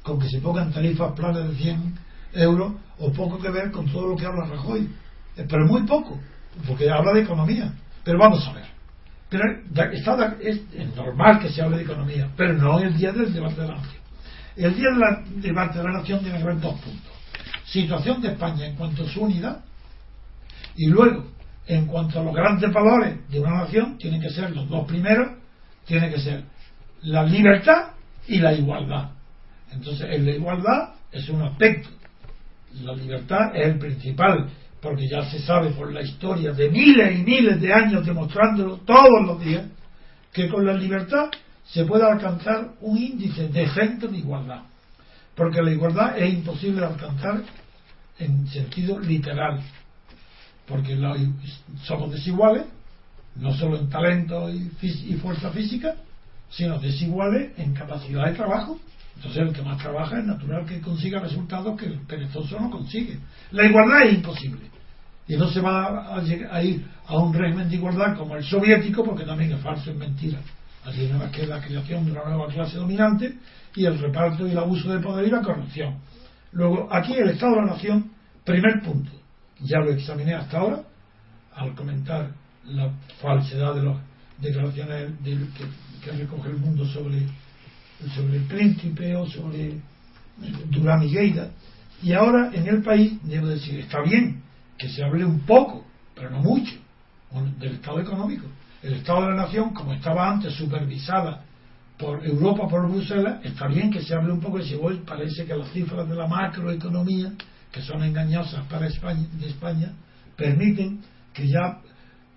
con 0.08 0.20
que 0.20 0.30
se 0.30 0.39
pongan 0.39 0.72
tarifas 0.72 1.12
planas 1.12 1.50
de 1.50 1.56
100 1.56 2.00
euros 2.34 2.74
o 2.98 3.12
poco 3.12 3.38
que 3.39 3.50
ver 3.50 3.72
con 3.72 3.86
todo 3.91 4.08
lo 4.08 4.15
que 4.15 4.26
habla 4.26 4.46
Rajoy. 4.46 4.89
Eh, 5.36 5.46
pero 5.48 5.65
muy 5.67 5.84
poco, 5.84 6.17
porque 6.65 6.89
habla 6.89 7.12
de 7.13 7.22
economía. 7.22 7.74
Pero 8.06 8.17
vamos 8.17 8.48
a 8.48 8.54
ver. 8.54 8.65
Pero 9.30 9.43
es, 10.39 10.96
normal 10.96 11.39
que 11.39 11.50
se 11.50 11.62
hable 11.62 11.78
de 11.78 11.84
economía, 11.84 12.30
pero 12.38 12.54
no 12.54 12.80
el 12.80 12.96
día 12.96 13.12
del 13.12 13.34
debate 13.34 13.62
de 13.62 13.67
la 13.67 13.76
nación. 13.76 14.02
El 14.56 14.76
día 14.76 14.88
del 14.89 15.41
debate 15.41 15.78
de 15.78 15.84
la 15.84 15.91
nación 15.91 16.24
que 16.24 16.32
ver 16.32 16.60
dos 16.62 16.80
puntos. 16.80 17.12
Situación 17.65 18.22
de 18.22 18.30
España 18.30 18.65
en 18.65 18.76
cuanto 18.76 19.04
a 19.04 19.08
su 19.08 19.22
unidad 19.22 19.65
y 20.78 20.88
luego, 20.88 21.26
en 21.67 21.86
cuanto 21.86 22.22
a 22.22 22.24
los 22.24 22.34
grandes 22.34 22.72
valores 22.72 23.30
de 23.30 23.41
una 23.41 23.63
nación, 23.63 23.98
tienen 23.98 24.22
que 24.22 24.30
ser 24.30 24.56
los 24.56 24.70
dos 24.70 24.88
primeros, 24.88 25.32
tiene 25.86 26.10
que 26.10 26.20
ser 26.20 26.46
la 27.02 27.24
libertad 27.24 27.89
y 28.26 28.39
la 28.39 28.54
igualdad. 28.54 29.16
Entonces, 29.71 30.08
en 30.10 30.25
la 30.25 30.32
igualdad 30.32 30.93
es 31.12 31.27
un 31.30 31.41
aspecto. 31.41 31.89
La 32.82 32.93
libertad 32.93 33.56
es 33.56 33.67
el 33.67 33.80
principal, 33.80 34.49
porque 34.82 35.08
ya 35.08 35.23
se 35.30 35.39
sabe 35.39 35.71
por 35.71 35.91
la 35.91 36.01
historia 36.01 36.51
de 36.53 36.69
miles 36.69 37.19
y 37.19 37.23
miles 37.23 37.60
de 37.60 37.73
años 37.73 38.06
demostrándolo 38.06 38.77
todos 38.77 39.25
los 39.25 39.43
días, 39.43 39.65
que 40.32 40.47
con 40.47 40.65
la 40.65 40.73
libertad 40.73 41.30
se 41.65 41.86
puede 41.86 42.06
alcanzar 42.06 42.73
un 42.82 42.97
índice 42.97 43.49
decente 43.49 44.08
de 44.08 44.17
igualdad. 44.17 44.62
Porque 45.36 45.62
la 45.62 45.71
igualdad 45.71 46.17
es 46.17 46.34
imposible 46.34 46.86
alcanzar 46.86 47.43
en 48.19 48.47
sentido 48.47 48.99
literal, 48.99 49.62
porque 50.67 50.97
somos 51.84 52.12
desiguales, 52.12 52.65
no 53.36 53.53
solo 53.53 53.77
en 53.77 53.89
talento 53.89 54.49
y 54.49 55.13
fuerza 55.21 55.51
física, 55.51 55.95
sino 56.49 56.80
desiguales 56.80 57.51
en 57.58 57.73
capacidad 57.73 58.25
de 58.25 58.34
trabajo 58.34 58.80
entonces 59.17 59.41
el 59.41 59.51
que 59.53 59.63
más 59.63 59.82
trabaja 59.82 60.19
es 60.19 60.25
natural 60.25 60.63
que 60.67 60.80
consiga 60.80 61.19
resultados 61.19 61.75
que 61.80 61.88
el 61.88 61.99
perezoso 62.01 62.60
no 62.60 62.69
consigue. 62.69 63.17
La 63.51 63.65
igualdad 63.65 64.03
es 64.06 64.13
imposible. 64.13 64.69
Y 65.27 65.36
no 65.36 65.49
se 65.49 65.60
va 65.60 66.15
a, 66.15 66.63
ir 66.63 66.86
a 67.08 67.17
un 67.17 67.34
régimen 67.34 67.67
de 67.67 67.75
igualdad 67.77 68.15
como 68.15 68.36
el 68.36 68.43
soviético, 68.43 69.03
porque 69.03 69.25
también 69.25 69.53
es 69.53 69.60
falso, 69.60 69.89
es 69.89 69.97
mentira. 69.97 70.39
Así 70.86 71.08
nada 71.08 71.25
más 71.25 71.32
que 71.32 71.47
la 71.47 71.60
creación 71.60 72.06
de 72.06 72.12
una 72.12 72.25
nueva 72.25 72.47
clase 72.47 72.77
dominante 72.77 73.34
y 73.75 73.86
el 73.86 73.97
reparto 73.97 74.47
y 74.47 74.51
el 74.51 74.58
abuso 74.58 74.93
de 74.93 74.99
poder 74.99 75.27
y 75.27 75.32
la 75.32 75.41
corrupción. 75.41 75.97
Luego, 76.51 76.88
aquí 76.93 77.13
el 77.15 77.30
Estado 77.30 77.56
de 77.56 77.62
la 77.62 77.73
Nación, 77.73 78.12
primer 78.45 78.82
punto, 78.84 79.12
ya 79.62 79.80
lo 79.80 79.91
examiné 79.91 80.36
hasta 80.36 80.60
ahora, 80.60 80.84
al 81.56 81.73
comentar 81.73 82.30
la 82.65 82.91
falsedad 83.19 83.73
de 83.73 83.84
las 83.84 83.97
declaraciones 84.39 85.12
que 86.03 86.12
recoge 86.12 86.49
el 86.49 86.58
mundo 86.58 86.86
sobre 86.86 87.25
sobre 88.15 88.38
el 88.38 88.43
príncipe 88.43 89.15
o 89.15 89.25
sobre 89.27 89.79
Durán 90.69 91.03
y 91.03 91.10
Lleida. 91.10 91.49
Y 92.01 92.13
ahora 92.13 92.51
en 92.53 92.67
el 92.67 92.83
país, 92.83 93.13
debo 93.23 93.47
decir, 93.47 93.79
está 93.79 94.01
bien 94.01 94.43
que 94.77 94.88
se 94.89 95.03
hable 95.03 95.25
un 95.25 95.39
poco, 95.41 95.86
pero 96.13 96.29
no 96.29 96.39
mucho, 96.39 96.75
del 97.60 97.73
estado 97.73 97.99
económico. 97.99 98.45
El 98.83 98.93
estado 98.93 99.21
de 99.21 99.27
la 99.29 99.36
nación, 99.36 99.73
como 99.73 99.93
estaba 99.93 100.29
antes 100.29 100.53
supervisada 100.53 101.43
por 101.97 102.23
Europa, 102.23 102.67
por 102.67 102.88
Bruselas, 102.88 103.43
está 103.43 103.67
bien 103.67 103.89
que 103.89 104.03
se 104.03 104.13
hable 104.13 104.31
un 104.31 104.39
poco, 104.39 104.62
si 104.62 104.75
hoy 104.75 105.01
parece 105.05 105.45
que 105.45 105.55
las 105.55 105.71
cifras 105.71 106.07
de 106.07 106.15
la 106.15 106.27
macroeconomía, 106.27 107.33
que 107.71 107.81
son 107.81 108.03
engañosas 108.03 108.65
para 108.67 108.88
España, 108.88 109.25
de 109.39 109.47
España, 109.47 109.91
permiten 110.36 111.01
que 111.33 111.47
ya 111.47 111.79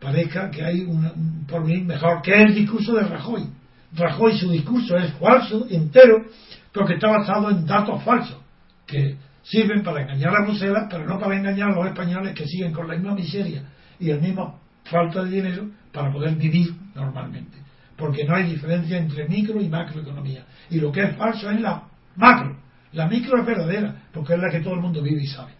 parezca 0.00 0.50
que 0.50 0.64
hay 0.64 0.80
un 0.80 1.44
porvenir 1.46 1.84
mejor, 1.84 2.22
que 2.22 2.32
el 2.32 2.54
discurso 2.54 2.94
de 2.94 3.02
Rajoy 3.02 3.46
Rajoy 3.92 4.38
su 4.38 4.50
discurso 4.50 4.96
es 4.96 5.12
falso, 5.14 5.66
entero, 5.68 6.24
porque 6.72 6.94
está 6.94 7.08
basado 7.08 7.50
en 7.50 7.66
datos 7.66 8.02
falsos, 8.04 8.38
que 8.86 9.16
sirven 9.42 9.82
para 9.82 10.02
engañar 10.02 10.34
a 10.36 10.44
Bruselas, 10.44 10.86
pero 10.88 11.06
no 11.06 11.18
para 11.18 11.36
engañar 11.36 11.70
a 11.70 11.74
los 11.74 11.86
españoles 11.86 12.34
que 12.34 12.46
siguen 12.46 12.72
con 12.72 12.86
la 12.86 12.94
misma 12.94 13.14
miseria 13.14 13.64
y 13.98 14.10
el 14.10 14.20
mismo 14.20 14.60
falta 14.84 15.24
de 15.24 15.30
dinero 15.30 15.70
para 15.92 16.12
poder 16.12 16.36
vivir 16.36 16.74
normalmente. 16.94 17.58
Porque 17.96 18.24
no 18.24 18.34
hay 18.34 18.44
diferencia 18.44 18.96
entre 18.96 19.28
micro 19.28 19.60
y 19.60 19.68
macroeconomía. 19.68 20.44
Y 20.70 20.80
lo 20.80 20.90
que 20.90 21.02
es 21.02 21.16
falso 21.16 21.50
es 21.50 21.60
la 21.60 21.82
macro. 22.16 22.56
La 22.92 23.06
micro 23.06 23.38
es 23.38 23.46
verdadera, 23.46 23.94
porque 24.12 24.34
es 24.34 24.40
la 24.40 24.50
que 24.50 24.60
todo 24.60 24.74
el 24.74 24.80
mundo 24.80 25.02
vive 25.02 25.22
y 25.22 25.26
sabe. 25.26 25.52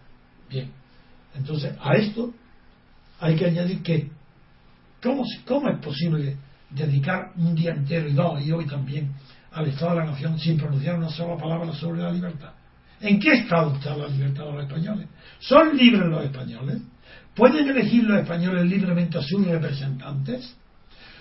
Bien. 0.49 0.71
Entonces, 1.35 1.73
a 1.79 1.93
esto 1.93 2.33
hay 3.19 3.35
que 3.35 3.45
añadir 3.45 3.83
que, 3.83 4.09
¿cómo, 5.01 5.23
cómo 5.45 5.69
es 5.69 5.77
posible 5.79 6.37
dedicar 6.71 7.31
un 7.37 7.55
día 7.55 7.71
entero 7.71 8.07
y 8.07 8.13
dos, 8.13 8.41
y 8.45 8.51
hoy 8.51 8.65
también, 8.65 9.11
al 9.51 9.67
Estado 9.67 9.91
de 9.91 9.97
la 9.99 10.05
Nación 10.11 10.39
sin 10.39 10.57
pronunciar 10.57 10.97
una 10.97 11.09
sola 11.09 11.37
palabra 11.37 11.73
sobre 11.73 12.01
la 12.01 12.11
libertad. 12.11 12.51
¿En 13.01 13.19
qué 13.19 13.33
estado 13.33 13.75
está 13.75 13.95
la 13.97 14.07
libertad 14.07 14.45
de 14.45 14.51
los 14.53 14.63
españoles? 14.63 15.07
¿Son 15.39 15.75
libres 15.75 16.07
los 16.07 16.23
españoles? 16.23 16.81
¿Pueden 17.35 17.69
elegir 17.69 18.03
los 18.03 18.19
españoles 18.19 18.65
libremente 18.65 19.17
a 19.17 19.21
sus 19.21 19.45
representantes? 19.45 20.55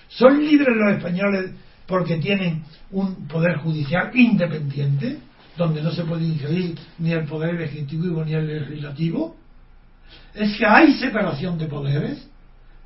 ¿Son 0.09 0.45
libres 0.45 0.77
los 0.77 0.97
españoles 0.97 1.53
porque 1.87 2.19
tienen 2.19 2.63
un 2.91 3.27
poder 3.27 3.59
judicial 3.59 4.11
independiente, 4.15 5.19
donde 5.57 5.83
no 5.83 5.91
se 5.91 6.05
puede 6.05 6.25
ingerir 6.25 6.79
ni 6.99 7.13
el 7.13 7.25
poder 7.25 7.61
ejecutivo 7.63 8.25
ni 8.25 8.35
el 8.35 8.47
legislativo? 8.47 9.37
¿Es 10.35 10.57
que 10.57 10.67
hay 10.67 10.95
separación 10.95 11.59
de 11.59 11.67
poderes? 11.67 12.29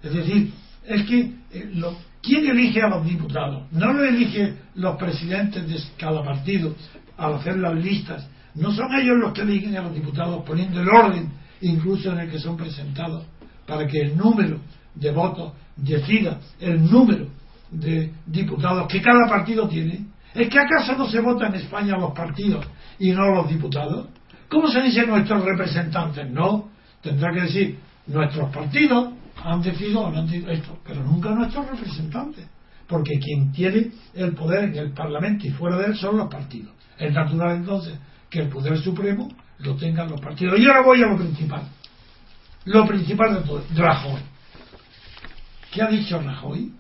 Es 0.03 0.13
decir, 0.13 0.53
es 0.87 1.03
que 1.07 1.33
eh, 1.53 1.71
lo, 1.75 1.97
¿Quién 2.25 2.47
elige 2.47 2.81
a 2.81 2.89
los 2.89 3.05
diputados? 3.05 3.65
No 3.71 3.93
lo 3.93 4.05
eligen 4.05 4.59
los 4.77 4.97
presidentes 4.97 5.69
de 5.69 5.79
cada 5.99 6.25
partido 6.25 6.75
al 7.19 7.35
hacer 7.35 7.59
las 7.59 7.75
listas. 7.75 8.27
No 8.55 8.73
son 8.73 8.95
ellos 8.95 9.17
los 9.21 9.33
que 9.33 9.43
eligen 9.43 9.77
a 9.77 9.83
los 9.83 9.95
diputados 9.95 10.43
poniendo 10.45 10.81
el 10.81 10.89
orden 10.89 11.29
incluso 11.61 12.13
en 12.13 12.21
el 12.21 12.31
que 12.31 12.39
son 12.39 12.57
presentados 12.57 13.27
para 13.67 13.87
que 13.87 14.01
el 14.01 14.17
número 14.17 14.59
de 14.95 15.11
votos 15.11 15.53
decida 15.77 16.39
el 16.61 16.91
número 16.91 17.27
de 17.71 18.13
diputados 18.27 18.87
que 18.89 19.03
cada 19.03 19.29
partido 19.29 19.69
tiene. 19.69 20.07
¿Es 20.35 20.49
que 20.49 20.59
acaso 20.59 20.97
no 20.97 21.07
se 21.07 21.21
vota 21.21 21.47
en 21.49 21.57
España 21.57 21.97
los 21.97 22.13
partidos 22.13 22.67
y 22.99 23.11
no 23.11 23.35
los 23.35 23.49
diputados? 23.49 24.09
¿Cómo 24.49 24.69
se 24.69 24.81
dice 24.83 25.07
nuestros 25.07 25.45
representantes? 25.45 26.31
No, 26.31 26.71
tendrá 27.03 27.33
que 27.35 27.43
decir 27.43 27.79
nuestros 28.07 28.51
partidos 28.51 29.13
han 29.45 29.63
decidido 29.63 30.07
han 30.07 30.27
decidido 30.27 30.51
esto, 30.51 30.79
pero 30.85 31.05
nunca 31.05 31.31
nuestros 31.31 31.69
representantes, 31.69 32.47
porque 32.89 33.19
quien 33.19 33.53
tiene 33.53 33.93
el 34.15 34.35
poder 34.35 34.65
en 34.65 34.77
el 34.77 34.93
Parlamento 34.93 35.47
y 35.47 35.51
fuera 35.51 35.77
de 35.77 35.87
él 35.87 35.97
son 35.97 36.17
los 36.17 36.29
partidos. 36.29 36.73
Es 36.99 37.13
natural 37.13 37.57
entonces 37.57 37.99
que 38.31 38.41
el 38.41 38.49
poder 38.49 38.79
supremo 38.79 39.29
lo 39.59 39.77
tengan 39.77 40.11
los 40.11 40.21
partidos. 40.21 40.59
Y 40.59 40.67
ahora 40.67 40.83
voy 40.83 41.03
a 41.03 41.07
lo 41.07 41.17
principal. 41.17 41.63
Lo 42.65 42.87
principal 42.87 43.35
de 43.35 43.41
todo, 43.43 43.63
Rajoy. 43.75 44.23
¿Qué 45.71 45.83
ha 45.83 45.89
dicho 45.89 46.21
Rajoy? 46.21 46.73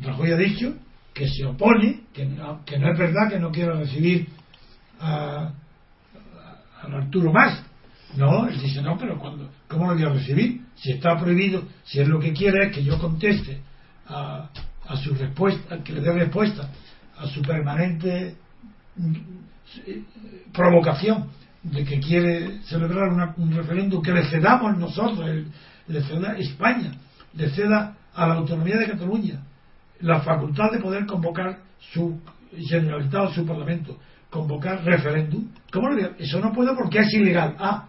Rajoy 0.00 0.32
ha 0.32 0.36
dicho 0.36 0.74
que 1.12 1.28
se 1.28 1.44
opone, 1.44 2.00
que 2.12 2.24
no, 2.24 2.64
que 2.64 2.78
no 2.78 2.90
es 2.90 2.98
verdad 2.98 3.28
que 3.28 3.38
no 3.38 3.50
quiera 3.50 3.74
recibir 3.74 4.26
a, 5.00 5.52
a 6.82 6.86
Arturo 6.86 7.32
más. 7.32 7.62
No, 8.16 8.46
él 8.46 8.60
dice, 8.60 8.80
no, 8.82 8.96
pero 8.96 9.18
cuando, 9.18 9.50
¿cómo 9.68 9.88
lo 9.88 9.94
voy 9.94 10.04
a 10.04 10.08
recibir? 10.10 10.60
Si 10.76 10.92
está 10.92 11.18
prohibido, 11.18 11.62
si 11.84 12.00
es 12.00 12.08
lo 12.08 12.20
que 12.20 12.32
quiere 12.32 12.66
es 12.66 12.72
que 12.74 12.84
yo 12.84 12.98
conteste 12.98 13.60
a, 14.06 14.48
a 14.86 14.96
su 14.96 15.14
respuesta, 15.14 15.82
que 15.82 15.92
le 15.92 16.00
dé 16.00 16.12
respuesta 16.12 16.68
a 17.16 17.26
su 17.26 17.42
permanente 17.42 18.36
mm, 18.96 19.14
provocación 20.52 21.28
de 21.62 21.84
que 21.84 21.98
quiere 21.98 22.60
celebrar 22.64 23.34
un 23.36 23.52
referéndum 23.52 24.02
que 24.02 24.12
le 24.12 24.24
cedamos 24.26 24.76
nosotros, 24.76 25.28
le 25.88 26.02
ceda 26.02 26.36
España, 26.38 26.92
le 27.34 27.50
ceda 27.50 27.96
a 28.14 28.26
la 28.26 28.34
autonomía 28.34 28.76
de 28.76 28.86
Cataluña 28.86 29.40
la 30.00 30.20
facultad 30.20 30.70
de 30.70 30.80
poder 30.80 31.06
convocar 31.06 31.58
su 31.92 32.20
Generalitat 32.56 33.30
o 33.30 33.32
su 33.32 33.46
Parlamento, 33.46 33.98
convocar 34.30 34.84
referéndum. 34.84 35.48
¿Cómo 35.72 35.88
lo 35.88 35.96
digo? 35.96 36.10
Eso 36.18 36.38
no 36.40 36.52
puede 36.52 36.74
porque 36.74 37.00
es 37.00 37.12
ilegal. 37.14 37.56
Ah, 37.58 37.88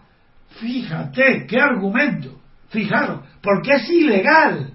fíjate, 0.60 1.46
qué 1.48 1.60
argumento. 1.60 2.40
Fijaros, 2.68 3.20
porque 3.42 3.72
es 3.74 3.88
ilegal. 3.90 4.72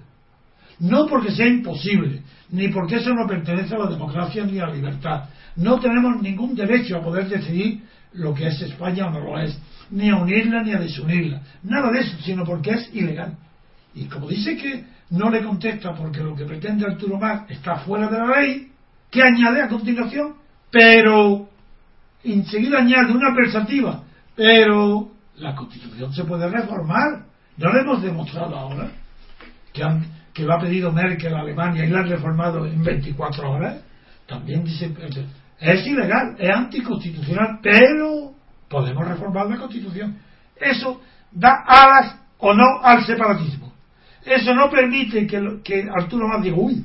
No 0.80 1.06
porque 1.06 1.30
sea 1.30 1.46
imposible, 1.46 2.22
ni 2.50 2.68
porque 2.68 2.96
eso 2.96 3.14
no 3.14 3.26
pertenece 3.26 3.74
a 3.74 3.78
la 3.78 3.90
democracia 3.90 4.44
ni 4.44 4.58
a 4.58 4.66
la 4.66 4.74
libertad. 4.74 5.28
No 5.56 5.78
tenemos 5.78 6.20
ningún 6.20 6.54
derecho 6.54 6.96
a 6.96 7.02
poder 7.02 7.28
decidir 7.28 7.82
lo 8.14 8.34
que 8.34 8.48
es 8.48 8.60
España 8.60 9.06
o 9.06 9.10
no 9.10 9.20
lo 9.20 9.38
es, 9.38 9.58
ni 9.90 10.10
a 10.10 10.16
unirla 10.16 10.62
ni 10.62 10.72
a 10.72 10.78
desunirla. 10.78 11.42
Nada 11.62 11.90
de 11.90 12.00
eso, 12.00 12.16
sino 12.22 12.44
porque 12.44 12.70
es 12.70 12.90
ilegal. 12.94 13.36
Y 13.94 14.06
como 14.06 14.28
dice 14.28 14.56
que 14.56 14.84
no 15.10 15.30
le 15.30 15.42
contesta 15.42 15.94
porque 15.94 16.20
lo 16.20 16.34
que 16.34 16.46
pretende 16.46 16.86
Arturo 16.86 17.18
Mar 17.18 17.46
está 17.48 17.76
fuera 17.76 18.08
de 18.08 18.18
la 18.18 18.40
ley, 18.40 18.68
¿qué 19.10 19.22
añade 19.22 19.62
a 19.62 19.68
continuación? 19.68 20.34
Pero 20.70 21.48
enseguida 22.24 22.78
añade 22.78 23.12
una 23.12 23.34
versativa, 23.34 24.02
pero 24.34 25.11
la 25.36 25.54
constitución 25.54 26.12
se 26.12 26.24
puede 26.24 26.48
reformar. 26.48 27.24
¿No 27.56 27.72
lo 27.72 27.80
hemos 27.80 28.02
demostrado 28.02 28.56
ahora? 28.56 28.90
Que, 29.72 29.82
han, 29.82 30.04
que 30.32 30.42
lo 30.42 30.54
ha 30.54 30.60
pedido 30.60 30.92
Merkel 30.92 31.34
a 31.34 31.40
Alemania 31.40 31.84
y 31.84 31.88
la 31.88 32.00
han 32.00 32.08
reformado 32.08 32.66
en 32.66 32.82
24 32.82 33.50
horas. 33.50 33.82
También 34.26 34.64
dice, 34.64 34.92
es 35.58 35.86
ilegal, 35.86 36.36
es 36.38 36.50
anticonstitucional, 36.50 37.58
pero 37.62 38.32
podemos 38.68 39.06
reformar 39.06 39.46
la 39.46 39.58
constitución. 39.58 40.18
Eso 40.56 41.00
da 41.30 41.64
alas 41.66 42.16
o 42.38 42.54
no 42.54 42.80
al 42.82 43.04
separatismo. 43.04 43.72
Eso 44.24 44.54
no 44.54 44.70
permite 44.70 45.26
que, 45.26 45.60
que 45.64 45.88
Arturo 45.92 46.28
Más 46.28 46.42
diga, 46.42 46.56
uy, 46.56 46.84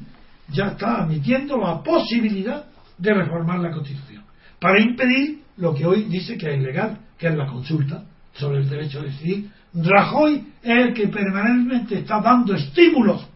ya 0.50 0.70
está 0.70 1.04
admitiendo 1.04 1.58
la 1.58 1.84
posibilidad 1.84 2.66
de 2.98 3.14
reformar 3.14 3.60
la 3.60 3.72
Constitución, 3.72 4.24
para 4.60 4.82
impedir 4.82 5.44
lo 5.58 5.76
que 5.76 5.86
hoy 5.86 6.06
dice 6.06 6.38
que 6.38 6.52
es 6.52 6.60
ilegal, 6.60 6.98
que 7.18 7.28
es 7.28 7.36
la 7.36 7.46
consulta 7.46 8.04
sobre 8.38 8.60
el 8.60 8.70
derecho 8.70 9.00
a 9.00 9.04
decidir. 9.04 9.50
Rajoy 9.74 10.46
es 10.64 10.86
el 10.88 10.94
que 10.94 11.08
permanentemente 11.08 12.00
está 12.00 12.22
dando 12.22 12.56
estímulos 12.56 13.28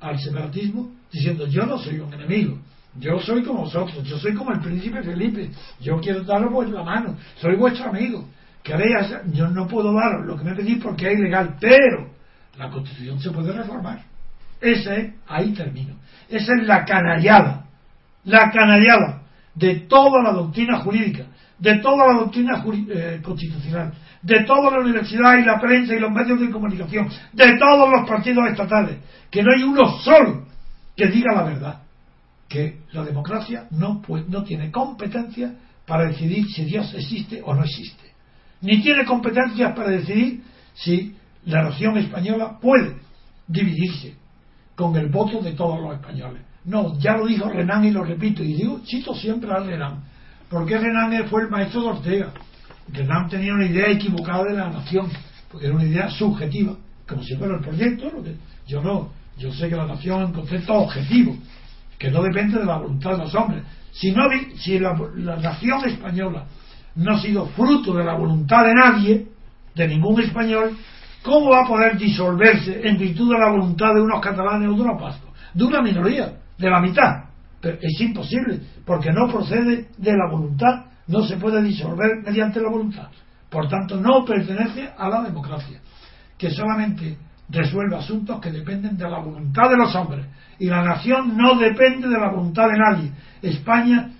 al 0.00 0.18
separatismo, 0.18 0.92
diciendo 1.10 1.46
yo 1.46 1.64
no 1.64 1.78
soy 1.78 2.00
un 2.00 2.12
enemigo, 2.12 2.58
yo 2.98 3.18
soy 3.20 3.42
como 3.42 3.62
vosotros, 3.62 4.04
yo 4.04 4.18
soy 4.18 4.34
como 4.34 4.52
el 4.52 4.60
príncipe 4.60 5.02
Felipe, 5.02 5.50
yo 5.80 6.00
quiero 6.00 6.22
daros 6.22 6.70
la 6.70 6.82
mano, 6.82 7.16
soy 7.40 7.56
vuestro 7.56 7.90
amigo. 7.90 8.28
Queréis, 8.62 9.14
yo 9.32 9.48
no 9.48 9.68
puedo 9.68 9.92
daros 9.92 10.26
lo 10.26 10.36
que 10.36 10.44
me 10.44 10.54
pedís 10.54 10.82
porque 10.82 11.12
es 11.12 11.18
ilegal, 11.18 11.56
pero 11.60 12.10
la 12.58 12.68
Constitución 12.68 13.20
se 13.20 13.30
puede 13.30 13.52
reformar. 13.52 14.02
Ese 14.60 15.00
es, 15.00 15.12
ahí 15.28 15.52
termino. 15.52 15.94
Esa 16.28 16.52
es 16.58 16.66
la 16.66 16.84
canallada, 16.84 17.66
la 18.24 18.50
canallada 18.50 19.22
de 19.54 19.76
toda 19.80 20.22
la 20.22 20.32
doctrina 20.32 20.78
jurídica, 20.78 21.26
de 21.58 21.78
toda 21.78 22.06
la 22.08 22.18
doctrina 22.20 22.64
eh, 22.88 23.20
constitucional, 23.22 23.92
de 24.22 24.44
toda 24.44 24.70
la 24.70 24.80
universidad 24.80 25.38
y 25.38 25.44
la 25.44 25.58
prensa 25.58 25.94
y 25.94 25.98
los 25.98 26.10
medios 26.10 26.40
de 26.40 26.50
comunicación, 26.50 27.08
de 27.32 27.58
todos 27.58 27.90
los 27.90 28.08
partidos 28.08 28.48
estatales, 28.50 28.98
que 29.30 29.42
no 29.42 29.52
hay 29.54 29.62
uno 29.62 29.98
solo 29.98 30.46
que 30.94 31.06
diga 31.08 31.34
la 31.34 31.42
verdad, 31.44 31.82
que 32.48 32.80
la 32.92 33.04
democracia 33.04 33.66
no, 33.70 34.02
no 34.28 34.42
tiene 34.44 34.70
competencia 34.70 35.54
para 35.86 36.06
decidir 36.08 36.46
si 36.48 36.64
Dios 36.64 36.92
existe 36.94 37.40
o 37.44 37.54
no 37.54 37.64
existe, 37.64 38.12
ni 38.60 38.82
tiene 38.82 39.04
competencia 39.04 39.74
para 39.74 39.90
decidir 39.90 40.42
si 40.74 41.16
la 41.46 41.62
nación 41.62 41.96
española 41.96 42.58
puede 42.60 42.96
dividirse 43.46 44.14
con 44.74 44.94
el 44.96 45.08
voto 45.08 45.40
de 45.40 45.52
todos 45.52 45.80
los 45.80 45.94
españoles. 45.94 46.42
No, 46.64 46.98
ya 46.98 47.16
lo 47.16 47.26
dijo 47.26 47.48
Renan 47.48 47.84
y 47.84 47.92
lo 47.92 48.04
repito, 48.04 48.42
y 48.42 48.54
digo, 48.54 48.80
cito 48.84 49.14
siempre 49.14 49.50
a 49.52 49.60
Renan, 49.60 50.02
porque 50.48 50.78
Renan 50.78 51.26
fue 51.28 51.42
el 51.42 51.50
maestro 51.50 51.82
de 51.82 51.88
Ortega. 51.88 52.32
Renan 52.92 53.28
tenía 53.28 53.54
una 53.54 53.66
idea 53.66 53.90
equivocada 53.90 54.44
de 54.44 54.54
la 54.54 54.70
nación, 54.70 55.10
porque 55.50 55.66
era 55.66 55.74
una 55.74 55.84
idea 55.84 56.10
subjetiva, 56.10 56.76
como 57.08 57.22
si 57.22 57.36
fuera 57.36 57.56
el 57.56 57.62
proyecto, 57.62 58.10
yo 58.66 58.82
no, 58.82 59.10
yo 59.38 59.52
sé 59.52 59.68
que 59.68 59.76
la 59.76 59.86
nación 59.86 60.22
es 60.22 60.28
un 60.28 60.34
concepto 60.34 60.74
objetivo, 60.74 61.36
que 61.98 62.10
no 62.10 62.22
depende 62.22 62.58
de 62.58 62.64
la 62.64 62.78
voluntad 62.78 63.12
de 63.12 63.18
los 63.18 63.34
hombres. 63.34 63.62
Si, 63.92 64.14
si 64.58 64.78
la, 64.78 64.94
la 65.16 65.36
nación 65.36 65.84
española 65.88 66.44
no 66.96 67.14
ha 67.14 67.20
sido 67.20 67.46
fruto 67.46 67.94
de 67.94 68.04
la 68.04 68.14
voluntad 68.14 68.64
de 68.64 68.74
nadie, 68.74 69.26
de 69.74 69.88
ningún 69.88 70.20
español, 70.20 70.76
¿Cómo 71.26 71.50
va 71.50 71.64
a 71.64 71.66
poder 71.66 71.98
disolverse 71.98 72.88
en 72.88 72.96
virtud 72.96 73.32
de 73.32 73.38
la 73.38 73.50
voluntad 73.50 73.92
de 73.92 74.00
unos 74.00 74.20
catalanes 74.20 74.68
o 74.68 74.74
de 74.74 74.80
unos 74.80 75.00
vascos? 75.00 75.30
De 75.52 75.64
una 75.64 75.82
minoría, 75.82 76.36
de 76.56 76.70
la 76.70 76.80
mitad. 76.80 77.25
Es 77.80 78.00
imposible, 78.00 78.60
porque 78.84 79.10
no 79.12 79.28
procede 79.28 79.88
de 79.96 80.12
la 80.12 80.30
voluntad, 80.30 80.86
no 81.06 81.22
se 81.24 81.36
puede 81.36 81.62
disolver 81.62 82.22
mediante 82.24 82.60
la 82.60 82.70
voluntad. 82.70 83.08
Por 83.50 83.68
tanto, 83.68 84.00
no 84.00 84.24
pertenece 84.24 84.90
a 84.96 85.08
la 85.08 85.22
democracia, 85.22 85.80
que 86.36 86.50
solamente 86.50 87.16
resuelve 87.48 87.96
asuntos 87.96 88.40
que 88.40 88.50
dependen 88.50 88.96
de 88.96 89.08
la 89.08 89.20
voluntad 89.20 89.70
de 89.70 89.76
los 89.76 89.94
hombres. 89.94 90.26
Y 90.58 90.66
la 90.66 90.82
nación 90.82 91.36
no 91.36 91.56
depende 91.56 92.08
de 92.08 92.18
la 92.18 92.30
voluntad 92.30 92.68
de 92.68 92.78
nadie. 92.78 93.12
España, 93.42 94.10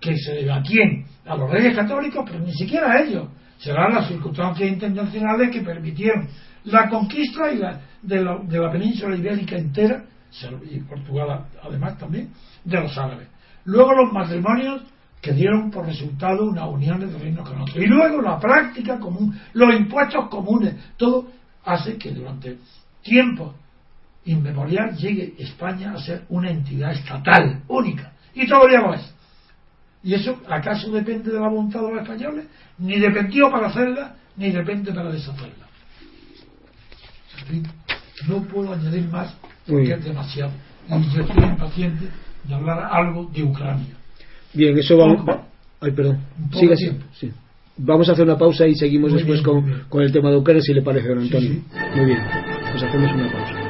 que 0.00 0.16
se 0.16 0.32
debe 0.32 0.52
a 0.52 0.62
quién? 0.62 1.04
A 1.26 1.36
los 1.36 1.50
reyes 1.50 1.76
católicos, 1.76 2.24
pero 2.26 2.40
ni 2.40 2.52
siquiera 2.52 2.92
a 2.92 3.02
ellos. 3.02 3.28
Serán 3.58 3.94
las 3.94 4.08
circunstancias 4.08 4.68
internacionales 4.68 5.50
que 5.52 5.60
permitieron 5.60 6.26
la 6.64 6.88
conquista 6.88 7.52
y 7.52 7.58
la, 7.58 7.80
de, 8.02 8.24
la, 8.24 8.38
de, 8.38 8.58
la, 8.58 8.70
península 8.70 9.16
ibérica 9.16 9.56
entera, 9.56 10.04
y 10.70 10.78
Portugal 10.80 11.46
además 11.62 11.98
también, 11.98 12.30
de 12.64 12.80
los 12.80 12.96
árabes. 12.96 13.28
Luego 13.64 13.92
los 13.92 14.12
matrimonios 14.12 14.82
que 15.20 15.32
dieron 15.32 15.70
por 15.70 15.86
resultado 15.86 16.44
una 16.44 16.66
unión 16.66 16.98
de 17.00 17.18
reinos 17.18 17.48
con 17.48 17.60
otros. 17.60 17.76
Y 17.76 17.86
luego 17.86 18.20
la 18.20 18.40
práctica 18.40 18.98
común, 18.98 19.38
los 19.52 19.74
impuestos 19.74 20.28
comunes, 20.28 20.74
todo 20.96 21.28
hace 21.64 21.96
que 21.96 22.10
durante 22.10 22.58
tiempo 23.02 23.54
inmemorial 24.24 24.96
llegue 24.96 25.34
España 25.38 25.92
a 25.92 25.98
ser 25.98 26.24
una 26.28 26.50
entidad 26.50 26.92
estatal 26.92 27.62
única. 27.68 28.12
Y 28.34 28.46
todavía 28.48 28.80
lo 28.80 28.94
es. 28.94 29.14
¿Y 30.02 30.14
eso 30.14 30.40
acaso 30.48 30.90
depende 30.90 31.30
de 31.30 31.38
la 31.38 31.48
voluntad 31.48 31.82
de 31.82 31.92
los 31.92 32.02
españoles? 32.02 32.46
Ni 32.78 32.98
dependió 32.98 33.50
para 33.50 33.68
hacerla, 33.68 34.16
ni 34.36 34.50
depende 34.50 34.92
para 34.92 35.12
deshacerla 35.12 35.62
no 38.28 38.42
puedo 38.42 38.72
añadir 38.72 39.08
más 39.08 39.34
porque 39.66 39.92
es 39.92 40.04
demasiado. 40.04 40.52
Yo 40.88 41.22
estoy 41.22 41.44
impaciente 41.44 42.08
de 42.44 42.54
hablar 42.54 42.88
algo 42.90 43.30
de 43.32 43.42
Ucrania. 43.42 43.94
Bien, 44.52 44.76
eso 44.78 44.96
vamos. 44.96 45.24
Ay, 45.80 45.90
perdón. 45.92 46.18
Siga 46.52 46.74
así. 46.74 46.90
Sí. 47.18 47.32
Vamos 47.76 48.08
a 48.08 48.12
hacer 48.12 48.24
una 48.24 48.36
pausa 48.36 48.66
y 48.66 48.74
seguimos 48.74 49.12
después 49.12 49.40
con, 49.42 49.84
con, 49.88 50.02
el 50.02 50.12
tema 50.12 50.30
de 50.30 50.36
Ucrania, 50.36 50.62
si 50.62 50.74
le 50.74 50.82
parece, 50.82 51.08
don 51.08 51.20
Antonio. 51.20 51.48
Sí, 51.48 51.64
sí. 51.70 51.78
Muy 51.96 52.06
bien. 52.06 52.20
Pues 52.70 52.82
hacemos 52.82 53.12
una 53.12 53.32
pausa. 53.32 53.61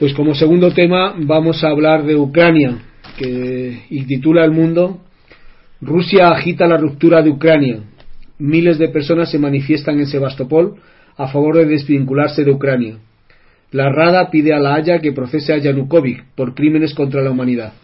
Pues 0.00 0.14
como 0.14 0.34
segundo 0.34 0.70
tema 0.70 1.14
vamos 1.14 1.62
a 1.62 1.68
hablar 1.68 2.04
de 2.04 2.16
Ucrania, 2.16 2.78
que 3.18 3.82
y 3.90 4.04
titula 4.04 4.46
El 4.46 4.50
mundo 4.50 5.02
Rusia 5.82 6.30
agita 6.30 6.66
la 6.66 6.78
ruptura 6.78 7.20
de 7.20 7.28
Ucrania. 7.28 7.80
Miles 8.38 8.78
de 8.78 8.88
personas 8.88 9.30
se 9.30 9.38
manifiestan 9.38 9.98
en 9.98 10.06
Sebastopol 10.06 10.76
a 11.18 11.28
favor 11.28 11.58
de 11.58 11.66
desvincularse 11.66 12.44
de 12.44 12.50
Ucrania. 12.50 12.96
La 13.72 13.92
Rada 13.92 14.30
pide 14.30 14.54
a 14.54 14.58
la 14.58 14.72
Haya 14.72 15.00
que 15.00 15.12
procese 15.12 15.52
a 15.52 15.58
Yanukovych 15.58 16.24
por 16.34 16.54
crímenes 16.54 16.94
contra 16.94 17.20
la 17.20 17.30
humanidad. 17.30 17.74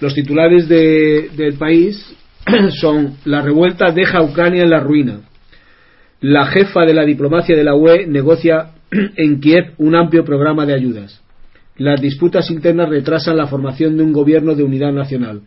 Los 0.00 0.12
titulares 0.12 0.66
de, 0.66 1.30
del 1.36 1.54
país 1.54 2.16
son 2.80 3.18
La 3.24 3.42
revuelta 3.42 3.92
deja 3.92 4.18
a 4.18 4.24
Ucrania 4.24 4.64
en 4.64 4.70
la 4.70 4.80
ruina. 4.80 5.20
la 6.20 6.46
jefa 6.46 6.84
de 6.84 6.94
la 6.94 7.04
diplomacia 7.04 7.54
de 7.54 7.62
la 7.62 7.76
UE 7.76 8.08
negocia 8.08 8.72
en 9.16 9.40
Kiev 9.40 9.74
un 9.78 9.94
amplio 9.94 10.24
programa 10.24 10.66
de 10.66 10.74
ayudas. 10.74 11.22
Las 11.76 12.00
disputas 12.00 12.50
internas 12.50 12.88
retrasan 12.88 13.36
la 13.36 13.46
formación 13.46 13.96
de 13.96 14.02
un 14.02 14.12
gobierno 14.12 14.54
de 14.54 14.62
unidad 14.62 14.92
nacional. 14.92 15.42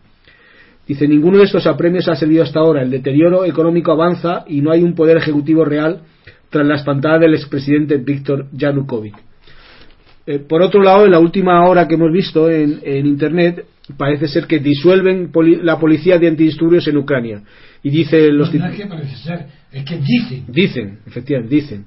Dice, 0.87 1.07
ninguno 1.07 1.37
de 1.37 1.43
estos 1.43 1.67
apremios 1.67 2.07
ha 2.07 2.15
servido 2.15 2.43
hasta 2.43 2.59
ahora. 2.59 2.81
El 2.81 2.89
deterioro 2.89 3.45
económico 3.45 3.91
avanza 3.91 4.43
y 4.47 4.61
no 4.61 4.71
hay 4.71 4.83
un 4.83 4.95
poder 4.95 5.17
ejecutivo 5.17 5.63
real 5.63 6.01
tras 6.49 6.65
la 6.65 6.75
espantada 6.75 7.19
del 7.19 7.35
expresidente 7.35 7.97
Víctor 7.97 8.47
Yanukovych. 8.51 9.15
Eh, 10.25 10.39
por 10.39 10.61
otro 10.61 10.81
lado, 10.81 11.05
en 11.05 11.11
la 11.11 11.19
última 11.19 11.67
hora 11.67 11.87
que 11.87 11.95
hemos 11.95 12.11
visto 12.11 12.49
en, 12.49 13.05
Internet, 13.05 13.65
parece 13.97 14.27
ser 14.27 14.45
que 14.45 14.59
disuelven 14.59 15.31
la 15.63 15.79
policía 15.79 16.17
de 16.19 16.27
antidisturbios 16.27 16.87
en 16.87 16.97
Ucrania. 16.97 17.41
Y 17.81 17.89
dice 17.89 18.31
los. 18.31 18.53
No, 18.53 18.67
es 18.67 18.75
que 18.75 18.85
parece 18.85 19.15
ser, 19.15 19.45
es 19.71 19.83
que 19.85 19.97
dicen. 19.97 20.45
Dicen, 20.47 20.99
efectivamente, 21.05 21.55
dicen. 21.55 21.85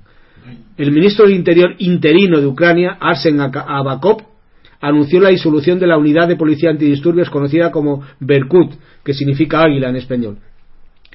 El 0.77 0.93
ministro 0.93 1.27
del 1.27 1.37
Interior 1.37 1.75
interino 1.79 2.41
de 2.41 2.47
Ucrania, 2.47 2.97
Arsen 3.01 3.41
Abakov, 3.41 4.23
anunció 4.81 5.21
la 5.21 5.31
disolución 5.31 5.79
de 5.79 5.87
la 5.87 5.97
unidad 5.97 6.29
de 6.29 6.37
policía 6.37 6.71
antidisturbios 6.71 7.31
conocida 7.31 7.71
como 7.71 8.03
Berkut, 8.21 8.73
que 9.05 9.15
significa 9.15 9.63
águila 9.63 9.91
en 9.91 9.97
español. 9.97 10.39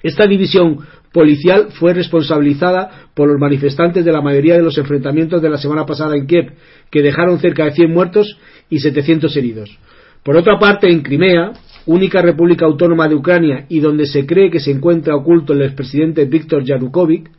Esta 0.01 0.25
división 0.25 0.79
policial 1.11 1.67
fue 1.71 1.93
responsabilizada 1.93 3.09
por 3.13 3.27
los 3.27 3.39
manifestantes 3.39 4.05
de 4.05 4.11
la 4.11 4.21
mayoría 4.21 4.55
de 4.55 4.61
los 4.61 4.77
enfrentamientos 4.77 5.41
de 5.41 5.49
la 5.49 5.57
semana 5.57 5.85
pasada 5.85 6.15
en 6.15 6.27
Kiev, 6.27 6.53
que 6.91 7.01
dejaron 7.01 7.39
cerca 7.39 7.65
de 7.65 7.71
100 7.71 7.91
muertos 7.91 8.37
y 8.69 8.79
700 8.79 9.35
heridos. 9.35 9.77
Por 10.23 10.37
otra 10.37 10.59
parte, 10.59 10.89
en 10.91 11.01
Crimea, 11.01 11.53
única 11.87 12.21
república 12.21 12.65
autónoma 12.65 13.07
de 13.07 13.15
Ucrania 13.15 13.65
y 13.69 13.79
donde 13.79 14.05
se 14.05 14.25
cree 14.25 14.51
que 14.51 14.59
se 14.59 14.71
encuentra 14.71 15.15
oculto 15.15 15.53
el 15.53 15.63
expresidente 15.63 16.25
Víctor 16.25 16.63
Yanukovych, 16.63 17.29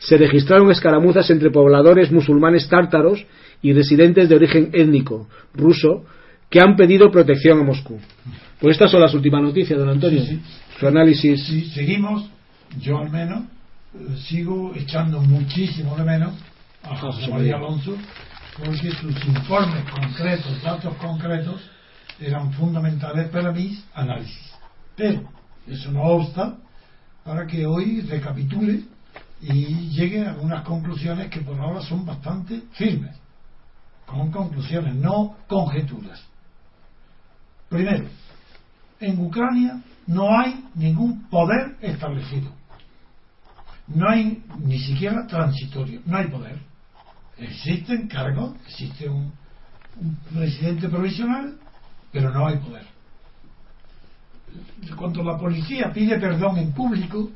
se 0.00 0.16
registraron 0.16 0.70
escaramuzas 0.70 1.30
entre 1.30 1.50
pobladores 1.50 2.10
musulmanes 2.10 2.68
tártaros 2.68 3.24
y 3.62 3.72
residentes 3.72 4.28
de 4.28 4.34
origen 4.34 4.70
étnico 4.72 5.28
ruso 5.54 6.04
que 6.48 6.60
han 6.60 6.74
pedido 6.74 7.10
protección 7.10 7.60
a 7.60 7.62
Moscú. 7.62 8.00
Pues 8.58 8.74
estas 8.74 8.90
son 8.90 9.00
las 9.02 9.14
últimas 9.14 9.42
noticias, 9.42 9.78
don 9.78 9.88
Antonio. 9.88 10.22
Su 10.78 10.86
análisis. 10.86 11.44
Sí, 11.44 11.66
seguimos, 11.66 12.28
yo 12.80 12.98
al 12.98 13.10
menos, 13.10 13.44
eh, 13.94 14.16
sigo 14.26 14.72
echando 14.74 15.20
muchísimo 15.20 15.96
de 15.96 16.04
menos 16.04 16.34
a 16.82 16.96
José 16.96 17.28
María 17.28 17.56
Alonso 17.56 17.94
porque 18.56 18.90
sus 18.90 19.26
informes 19.26 19.84
concretos, 19.90 20.62
datos 20.62 20.94
concretos, 20.96 21.60
eran 22.18 22.52
fundamentales 22.52 23.28
para 23.28 23.52
mis 23.52 23.84
análisis. 23.94 24.50
Pero 24.96 25.22
eso 25.66 25.92
no 25.92 26.02
obsta 26.02 26.56
para 27.24 27.46
que 27.46 27.66
hoy 27.66 28.00
recapitule 28.02 28.82
y 29.42 29.88
llegue 29.90 30.26
a 30.26 30.34
unas 30.34 30.64
conclusiones 30.64 31.30
que 31.30 31.40
por 31.40 31.58
ahora 31.58 31.80
son 31.80 32.04
bastante 32.04 32.62
firmes 32.72 33.16
con 34.10 34.30
conclusiones, 34.32 34.96
no 34.96 35.36
conjeturas. 35.46 36.20
Primero, 37.68 38.08
en 38.98 39.24
Ucrania 39.24 39.80
no 40.08 40.36
hay 40.36 40.64
ningún 40.74 41.28
poder 41.28 41.76
establecido. 41.80 42.50
No 43.86 44.08
hay 44.08 44.42
ni 44.58 44.80
siquiera 44.80 45.26
transitorio, 45.26 46.00
no 46.06 46.16
hay 46.16 46.26
poder. 46.26 46.58
Existen 47.38 48.08
cargos, 48.08 48.56
existe 48.66 49.08
un, 49.08 49.32
presidente 50.32 50.88
provisional, 50.88 51.58
pero 52.10 52.32
no 52.32 52.46
hay 52.46 52.58
poder. 52.58 52.86
Cuando 54.96 55.22
la 55.22 55.38
policía 55.38 55.92
pide 55.92 56.18
perdón 56.18 56.58
en 56.58 56.72
público, 56.72 57.30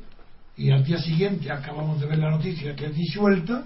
y 0.57 0.71
al 0.71 0.83
día 0.83 0.97
siguiente 0.99 1.51
acabamos 1.51 1.99
de 1.99 2.07
ver 2.07 2.17
la 2.17 2.31
noticia 2.31 2.75
que 2.75 2.85
es 2.85 2.95
disuelta, 2.95 3.65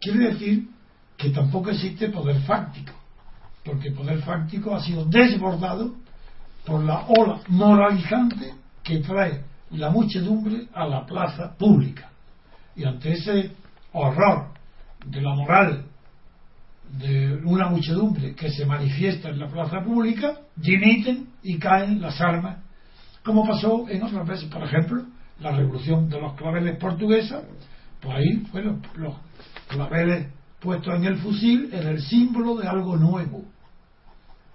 quiere 0.00 0.32
decir 0.32 0.68
que 1.16 1.30
tampoco 1.30 1.70
existe 1.70 2.08
poder 2.08 2.40
fáctico, 2.42 2.92
porque 3.64 3.90
poder 3.90 4.20
fáctico 4.22 4.74
ha 4.74 4.80
sido 4.80 5.04
desbordado 5.04 5.94
por 6.64 6.84
la 6.84 7.06
ola 7.06 7.40
moralizante 7.48 8.54
que 8.82 8.98
trae 8.98 9.42
la 9.70 9.90
muchedumbre 9.90 10.68
a 10.72 10.86
la 10.86 11.04
plaza 11.04 11.56
pública. 11.56 12.10
Y 12.76 12.84
ante 12.84 13.12
ese 13.12 13.52
horror 13.92 14.48
de 15.04 15.20
la 15.20 15.34
moral 15.34 15.86
de 17.00 17.34
una 17.44 17.68
muchedumbre 17.68 18.34
que 18.34 18.50
se 18.50 18.64
manifiesta 18.64 19.30
en 19.30 19.40
la 19.40 19.48
plaza 19.48 19.80
pública, 19.82 20.38
dimiten 20.54 21.30
y 21.42 21.58
caen 21.58 22.00
las 22.00 22.20
armas, 22.20 22.58
como 23.24 23.44
pasó 23.44 23.88
en 23.88 24.02
otras 24.04 24.26
veces, 24.26 24.48
por 24.48 24.62
ejemplo, 24.62 25.04
la 25.40 25.52
revolución 25.52 26.08
de 26.08 26.20
los 26.20 26.34
claveles 26.34 26.78
portuguesa, 26.78 27.42
pues 28.00 28.16
ahí 28.16 28.36
fueron 28.50 28.82
los 28.96 29.14
claveles 29.68 30.28
puesto 30.60 30.92
en 30.94 31.04
el 31.04 31.18
fusil 31.18 31.70
era 31.72 31.90
el 31.90 32.00
símbolo 32.00 32.56
de 32.56 32.66
algo 32.66 32.96
nuevo. 32.96 33.44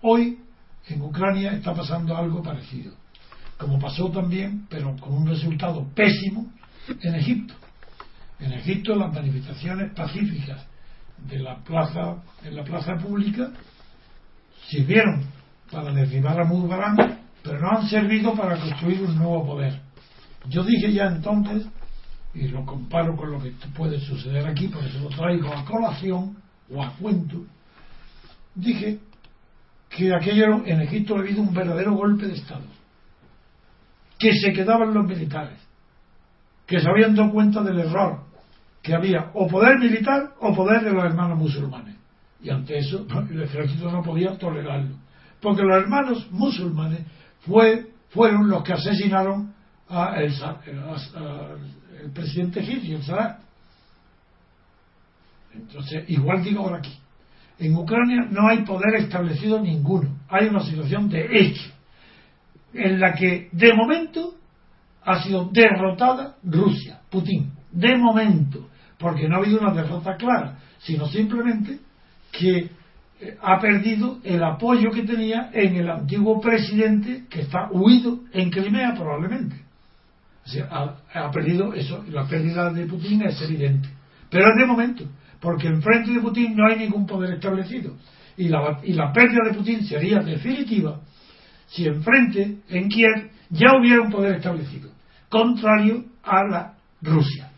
Hoy 0.02 0.40
en 0.88 1.02
Ucrania 1.02 1.54
está 1.54 1.74
pasando 1.74 2.18
algo 2.18 2.42
parecido, 2.42 2.94
como 3.58 3.80
pasó 3.80 4.10
también, 4.10 4.66
pero 4.70 4.96
con 4.98 5.14
un 5.14 5.28
resultado 5.28 5.88
pésimo, 5.94 6.52
en 7.02 7.16
Egipto. 7.16 7.54
En 8.40 8.54
Egipto 8.54 8.96
las 8.96 9.14
manifestaciones 9.14 9.94
pacíficas 9.94 10.66
de 11.30 11.40
la 11.40 11.58
plaza, 11.64 12.16
en 12.44 12.56
la 12.56 12.64
plaza 12.64 12.96
pública 12.96 13.52
sirvieron 14.68 15.24
para 15.72 15.94
derribar 15.94 16.42
a 16.42 16.46
Mubarak, 16.46 17.20
pero 17.44 17.60
no 17.60 17.70
han 17.78 17.88
servido 17.88 18.34
para 18.34 18.60
construir 18.60 19.02
un 19.04 19.16
nuevo 19.16 19.46
poder. 19.46 19.80
Yo 20.50 20.64
dije 20.64 20.92
ya 20.92 21.06
entonces 21.06 21.68
y 22.34 22.48
lo 22.48 22.66
comparo 22.66 23.16
con 23.16 23.32
lo 23.32 23.42
que 23.42 23.52
puede 23.76 24.00
suceder 24.00 24.48
aquí, 24.48 24.68
por 24.68 24.84
eso 24.84 25.00
lo 25.00 25.10
traigo 25.10 25.54
a 25.54 25.66
colación 25.66 26.38
o 26.74 26.82
a 26.82 26.94
cuento, 26.94 27.44
dije 28.56 29.00
que 29.90 30.14
aquello 30.16 30.66
en 30.66 30.82
Egipto 30.82 31.16
ha 31.16 31.20
habido 31.20 31.42
un 31.42 31.54
verdadero 31.54 31.94
golpe 31.94 32.28
de 32.28 32.36
Estado, 32.36 32.66
que 34.18 34.32
se 34.34 34.54
quedaban 34.54 34.94
los 34.94 35.06
militares, 35.06 35.60
que 36.66 36.80
se 36.80 36.90
habían 36.90 37.16
dado 37.16 37.32
cuenta 37.32 37.62
del 37.62 37.80
error, 37.80 38.24
que 38.82 38.96
había 38.96 39.32
o 39.34 39.48
poder 39.48 39.78
militar 39.78 40.34
o 40.40 40.56
poder 40.56 40.84
de 40.84 40.94
los 40.94 41.04
hermanos 41.04 41.38
musulmanes. 41.38 41.98
Y 42.42 42.50
ante 42.50 42.78
eso 42.78 43.06
el 43.30 43.44
ejército 43.44 43.92
no 43.92 44.02
podía 44.02 44.38
tolerarlo, 44.38 44.96
porque 45.42 45.64
los 45.64 45.84
hermanos 45.84 46.32
musulmanes 46.32 47.02
fue, 47.42 47.92
fueron 48.10 48.50
los 48.50 48.64
que 48.64 48.74
asesinaron 48.74 49.54
a, 49.92 50.16
el, 50.22 50.34
el 52.04 52.12
presidente 52.12 52.62
egipcio, 52.62 52.98
el 52.98 53.04
Sadat. 53.04 53.40
Entonces, 55.54 56.06
igual 56.08 56.44
digo 56.44 56.64
ahora 56.64 56.78
aquí. 56.78 56.98
En 57.60 57.76
Ucrania 57.76 58.26
no 58.30 58.48
hay 58.48 58.64
poder 58.64 58.96
establecido 58.96 59.60
ninguno. 59.60 60.18
Hay 60.30 60.48
una 60.48 60.62
situación 60.62 61.10
de 61.10 61.28
hecho 61.32 61.70
en 62.74 63.00
la 63.00 63.14
que 63.14 63.50
de 63.52 63.74
momento 63.74 64.36
ha 65.04 65.22
sido 65.22 65.50
derrotada 65.52 66.38
Rusia, 66.44 67.02
Putin. 67.10 67.52
De 67.72 67.98
momento, 67.98 68.70
porque 68.98 69.28
no 69.28 69.36
ha 69.36 69.40
habido 69.40 69.60
una 69.60 69.74
derrota 69.74 70.16
clara, 70.16 70.58
sino 70.80 71.08
simplemente 71.08 71.80
que 72.32 72.70
eh, 73.20 73.38
ha 73.42 73.60
perdido 73.60 74.20
el 74.24 74.44
apoyo 74.44 74.90
que 74.92 75.04
tenía 75.04 75.50
en 75.54 75.76
el 75.76 75.90
antiguo 75.90 76.40
presidente 76.40 77.26
que 77.30 77.42
está 77.42 77.70
huido 77.72 78.22
en 78.32 78.50
Crimea 78.50 78.96
probablemente 78.96 79.61
ha, 80.70 81.32
perdido 81.32 81.74
eso, 81.74 82.04
la 82.10 82.28
pérdida 82.28 82.72
de 82.72 82.86
Putin 82.86 83.24
es 83.24 83.42
evidente. 83.42 83.90
Pero 84.30 84.46
es 84.50 84.58
de 84.58 84.66
momento, 84.66 85.06
porque 85.40 85.68
enfrente 85.68 86.12
de 86.12 86.20
Putin 86.20 86.56
no 86.56 86.68
hay 86.68 86.80
ningún 86.80 87.06
poder 87.06 87.34
establecido. 87.36 87.96
Y 88.38 88.48
la, 88.48 88.80
y 88.84 88.94
la 88.94 89.12
pérdida 89.12 89.42
de 89.46 89.54
Putin 89.54 89.86
sería 89.86 90.20
definitiva 90.20 91.00
si 91.72 91.88
enfrente, 91.88 92.58
en 92.68 92.90
Kiev, 92.90 93.32
ya 93.50 93.68
hubiera 93.80 94.02
un 94.02 94.12
poder 94.12 94.36
establecido, 94.36 94.90
contrario 95.30 96.04
a 96.24 96.44
la 96.44 96.74
Rusia, 97.02 97.50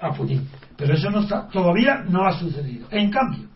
a 0.00 0.10
Putin. 0.12 0.48
Pero 0.76 0.94
eso 0.94 1.10
no 1.10 1.20
está, 1.20 1.48
todavía 1.48 2.02
no 2.08 2.26
ha 2.26 2.38
sucedido. 2.38 2.88
En 2.90 3.10
cambio, 3.10 3.46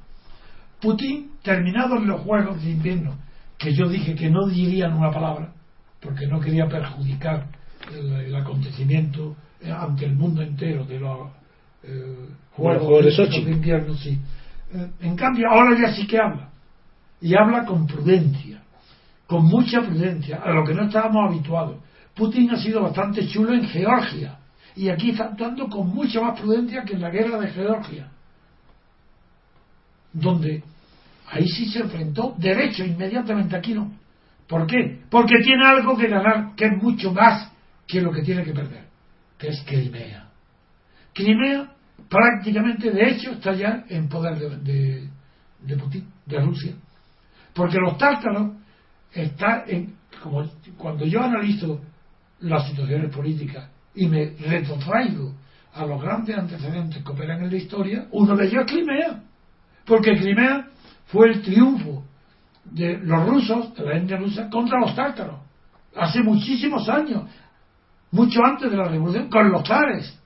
Putin, 0.81 1.33
terminados 1.43 2.05
los 2.05 2.21
Juegos 2.21 2.63
de 2.63 2.71
Invierno, 2.71 3.19
que 3.57 3.75
yo 3.75 3.89
dije 3.89 4.15
que 4.15 4.29
no 4.29 4.47
dirían 4.49 4.93
una 4.93 5.11
palabra, 5.11 5.55
porque 6.01 6.27
no 6.27 6.41
quería 6.41 6.69
perjudicar 6.69 7.47
el, 7.91 8.35
acontecimiento 8.35 9.37
ante 9.65 10.07
el 10.07 10.15
mundo 10.15 10.43
entero 10.43 10.85
de 10.85 10.99
los 10.99 11.29
eh, 11.83 12.29
Juegos 12.57 13.17
de, 13.17 13.51
invierno, 13.51 13.95
sí. 13.95 14.19
Eh, 14.75 14.91
en 15.01 15.17
cambio, 15.17 15.49
ahora 15.51 15.79
ya 15.79 15.95
sí 15.95 16.07
que 16.07 16.19
habla. 16.19 16.51
Y 17.21 17.35
habla 17.35 17.65
con 17.65 17.87
prudencia, 17.87 18.63
con 19.27 19.47
mucha 19.47 19.81
prudencia, 19.81 20.43
a 20.43 20.53
lo 20.53 20.65
que 20.65 20.75
no 20.75 20.85
estábamos 20.85 21.31
habituados. 21.31 21.77
Putin 22.15 22.51
ha 22.51 22.57
sido 22.57 22.83
bastante 22.83 23.27
chulo 23.29 23.55
en 23.55 23.67
Georgia. 23.69 24.39
Y 24.75 24.89
aquí 24.89 25.11
está 25.11 25.25
actuando 25.25 25.69
con 25.69 25.89
mucha 25.89 26.21
más 26.21 26.39
prudencia 26.39 26.83
que 26.85 26.95
en 26.95 27.01
la 27.01 27.11
guerra 27.11 27.39
de 27.39 27.49
Georgia. 27.49 28.09
Donde 30.13 30.63
ahí 31.31 31.49
sí 31.49 31.67
se 31.67 31.81
enfrentó 31.81 32.35
derecho 32.37 32.85
inmediatamente, 32.85 33.57
aquí 33.57 33.73
no. 33.73 33.93
¿Por 34.47 34.67
qué? 34.67 35.01
Porque 35.09 35.37
tiene 35.43 35.65
algo 35.65 35.97
que 35.97 36.09
ganar 36.09 36.55
que 36.55 36.67
es 36.67 36.83
mucho 36.83 37.13
más 37.13 37.52
que 37.93 38.01
lo 38.01 38.11
que 38.11 38.23
tiene 38.23 38.43
que 38.43 38.55
perder, 38.55 38.87
que 39.37 39.49
es 39.49 39.63
Crimea. 39.67 40.27
Crimea 41.13 41.75
prácticamente, 42.09 42.91
de 42.91 43.11
hecho, 43.11 43.33
está 43.33 43.53
ya 43.53 43.85
en 43.87 44.09
poder 44.09 44.39
de, 44.39 45.77
Putin, 45.77 46.09
de 46.25 46.41
Rusia. 46.41 46.73
Porque 47.53 47.77
los 47.77 47.99
tártaros 47.99 48.53
están 49.13 49.65
en, 49.67 49.95
como 50.23 50.43
cuando 50.79 51.05
yo 51.05 51.23
analizo 51.23 51.83
las 52.41 52.67
situaciones 52.67 53.15
políticas 53.15 53.69
y 53.95 54.09
me 54.09 54.37
retrotraigo 54.41 55.35
a 55.75 55.85
los 55.85 56.01
grandes 56.01 56.39
antecedentes 56.39 57.05
que 57.05 57.13
operan 57.13 57.43
en 57.43 57.51
la 57.51 57.57
historia, 57.57 58.07
uno 58.13 58.35
de 58.35 58.47
ellos 58.47 58.65
es 58.65 58.73
Crimea. 58.73 59.23
Porque 59.85 60.17
Crimea 60.17 60.67
fue 61.09 61.29
el 61.29 61.43
triunfo 61.43 62.07
de 62.65 62.97
los 63.03 63.29
rusos, 63.29 63.75
de 63.75 63.85
la 63.85 63.99
India 63.99 64.17
rusa, 64.17 64.49
contra 64.49 64.81
los 64.81 64.95
tártaros. 64.95 65.41
Hace 65.95 66.23
muchísimos 66.23 66.89
años, 66.89 67.25
mucho 68.13 68.45
antes 68.45 68.71
de 68.71 68.77
la 68.77 68.85
revolución, 68.85 69.29
con 69.29 69.51
los 69.51 69.67
zares. 69.67 70.19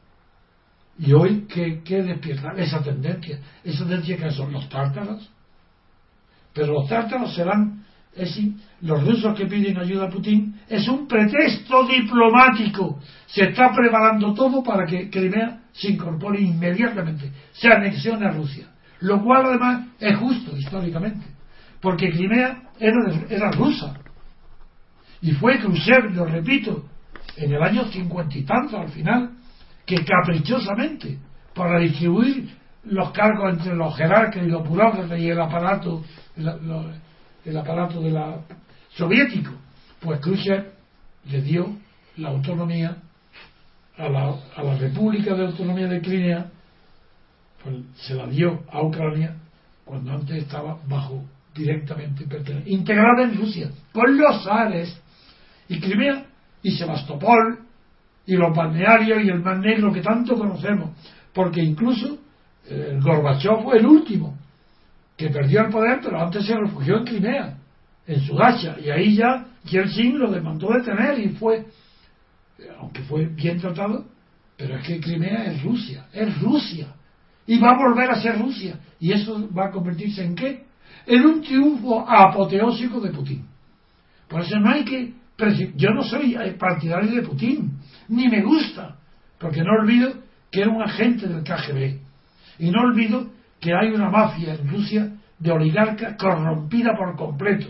Y 0.99 1.13
hoy, 1.13 1.47
¿qué, 1.47 2.03
despierta? 2.03 2.53
Esa 2.57 2.83
tendencia. 2.83 3.39
Esa 3.65 3.85
tendencia 3.85 4.17
que 4.17 4.31
son 4.31 4.53
los 4.53 4.69
tártaros. 4.69 5.31
Pero 6.53 6.73
los 6.73 6.89
tártaros 6.89 7.35
serán, 7.35 7.85
es, 8.15 8.39
los 8.81 9.07
rusos 9.07 9.37
que 9.37 9.47
piden 9.47 9.79
ayuda 9.79 10.07
a 10.07 10.09
Putin, 10.09 10.59
es 10.69 10.89
un 10.89 11.07
pretexto 11.07 11.87
diplomático. 11.87 12.99
Se 13.27 13.45
está 13.45 13.73
preparando 13.75 14.35
todo 14.35 14.63
para 14.63 14.87
que 14.87 15.09
Crimea 15.11 15.61
se 15.73 15.91
incorpore 15.93 16.41
inmediatamente, 16.41 17.31
se 17.53 17.69
anexione 17.69 18.27
a 18.27 18.33
Rusia. 18.33 18.69
Lo 19.01 19.23
cual 19.23 19.47
además 19.47 19.89
es 20.01 20.17
justo 20.17 20.57
históricamente. 20.57 21.27
Porque 21.81 22.11
Crimea 22.11 22.71
era, 22.81 23.27
era 23.29 23.51
rusa. 23.53 23.95
Y 25.21 25.33
fue 25.33 25.59
Khrushchev, 25.59 26.15
lo 26.15 26.25
repito, 26.25 26.89
en 27.37 27.53
el 27.53 27.63
año 27.63 27.85
cincuenta 27.87 28.37
y 28.37 28.43
tanto 28.43 28.79
al 28.79 28.89
final, 28.89 29.31
que 29.85 30.05
caprichosamente, 30.05 31.19
para 31.55 31.79
distribuir 31.79 32.51
los 32.85 33.11
cargos 33.13 33.59
entre 33.59 33.75
los 33.75 33.97
jerarcas 33.97 34.43
y 34.43 34.49
los 34.49 34.67
burócratas 34.67 35.19
y 35.19 35.29
el 35.29 35.41
aparato, 35.41 36.05
el, 36.37 37.57
aparato 37.57 38.01
de 38.01 38.11
la 38.11 38.41
soviético, 38.95 39.53
pues 40.01 40.21
Khrushchev 40.21 40.73
le 41.27 41.43
dio 41.43 41.77
la 42.17 42.31
autonomía 42.31 42.97
a 43.99 44.09
la, 44.09 44.35
a 44.57 44.63
la 44.63 44.77
República 44.77 45.35
de 45.35 45.47
Autonomía 45.47 45.89
de 45.89 46.01
Crimea, 46.01 46.47
pues 47.63 47.77
se 47.97 48.15
la 48.15 48.27
dio 48.27 48.63
a 48.71 48.83
Ucrania 48.83 49.37
cuando 49.85 50.13
antes 50.13 50.43
estaba 50.43 50.79
bajo 50.89 51.25
directamente 51.55 52.27
integrada 52.67 53.23
en 53.25 53.37
Rusia 53.37 53.71
por 53.93 54.11
los 54.11 54.47
Ares 54.47 55.01
y 55.69 55.81
Crimea 55.81 56.26
y 56.63 56.71
Sebastopol 56.73 57.61
y 58.27 58.35
los 58.35 58.55
balnearios 58.55 59.23
y 59.23 59.29
el 59.29 59.41
Mar 59.41 59.59
Negro 59.59 59.93
que 59.93 60.03
tanto 60.03 60.37
conocemos, 60.37 60.91
porque 61.33 61.63
incluso 61.63 62.19
eh, 62.69 62.99
Gorbachev 63.01 63.63
fue 63.63 63.79
el 63.79 63.87
último 63.87 64.37
que 65.17 65.31
perdió 65.31 65.63
el 65.63 65.71
poder, 65.71 66.01
pero 66.03 66.21
antes 66.21 66.45
se 66.45 66.57
refugió 66.57 66.99
en 66.99 67.05
Crimea, 67.05 67.59
en 68.07 68.21
Sudacha, 68.21 68.77
y 68.79 68.91
ahí 68.91 69.17
ya 69.17 69.47
Yeltsin 69.65 70.19
lo 70.19 70.31
demandó 70.31 70.69
detener 70.73 71.19
y 71.19 71.31
fue, 71.31 71.67
aunque 72.79 73.03
fue 73.03 73.27
bien 73.27 73.59
tratado, 73.59 74.05
pero 74.57 74.77
es 74.77 74.87
que 74.87 75.01
Crimea 75.01 75.45
es 75.45 75.63
Rusia, 75.63 76.07
es 76.13 76.39
Rusia, 76.41 76.89
y 77.47 77.59
va 77.59 77.73
a 77.73 77.79
volver 77.79 78.11
a 78.11 78.21
ser 78.21 78.39
Rusia, 78.39 78.79
y 78.99 79.13
eso 79.13 79.49
va 79.57 79.67
a 79.67 79.71
convertirse 79.71 80.25
en 80.25 80.35
qué? 80.35 80.65
En 81.07 81.25
un 81.25 81.43
triunfo 81.43 82.05
apoteósico 82.09 83.01
de 83.01 83.11
Putin. 83.11 83.47
Por 84.29 84.41
eso 84.41 84.59
no 84.59 84.71
hay 84.71 84.85
que 84.85 85.15
yo 85.77 85.91
no 85.91 86.03
soy 86.03 86.37
partidario 86.59 87.15
de 87.15 87.23
Putin, 87.23 87.79
ni 88.09 88.29
me 88.29 88.43
gusta, 88.43 88.97
porque 89.39 89.63
no 89.63 89.73
olvido 89.81 90.15
que 90.51 90.63
era 90.63 90.71
un 90.71 90.83
agente 90.83 91.27
del 91.29 91.43
KGB. 91.43 92.01
Y 92.59 92.71
no 92.71 92.83
olvido 92.83 93.27
que 93.61 93.75
hay 93.75 93.91
una 93.91 94.11
mafia 94.11 94.55
en 94.55 94.69
Rusia 94.69 95.13
de 95.39 95.53
oligarcas 95.53 96.17
corrompida 96.17 96.97
por 96.97 97.17
completo, 97.17 97.67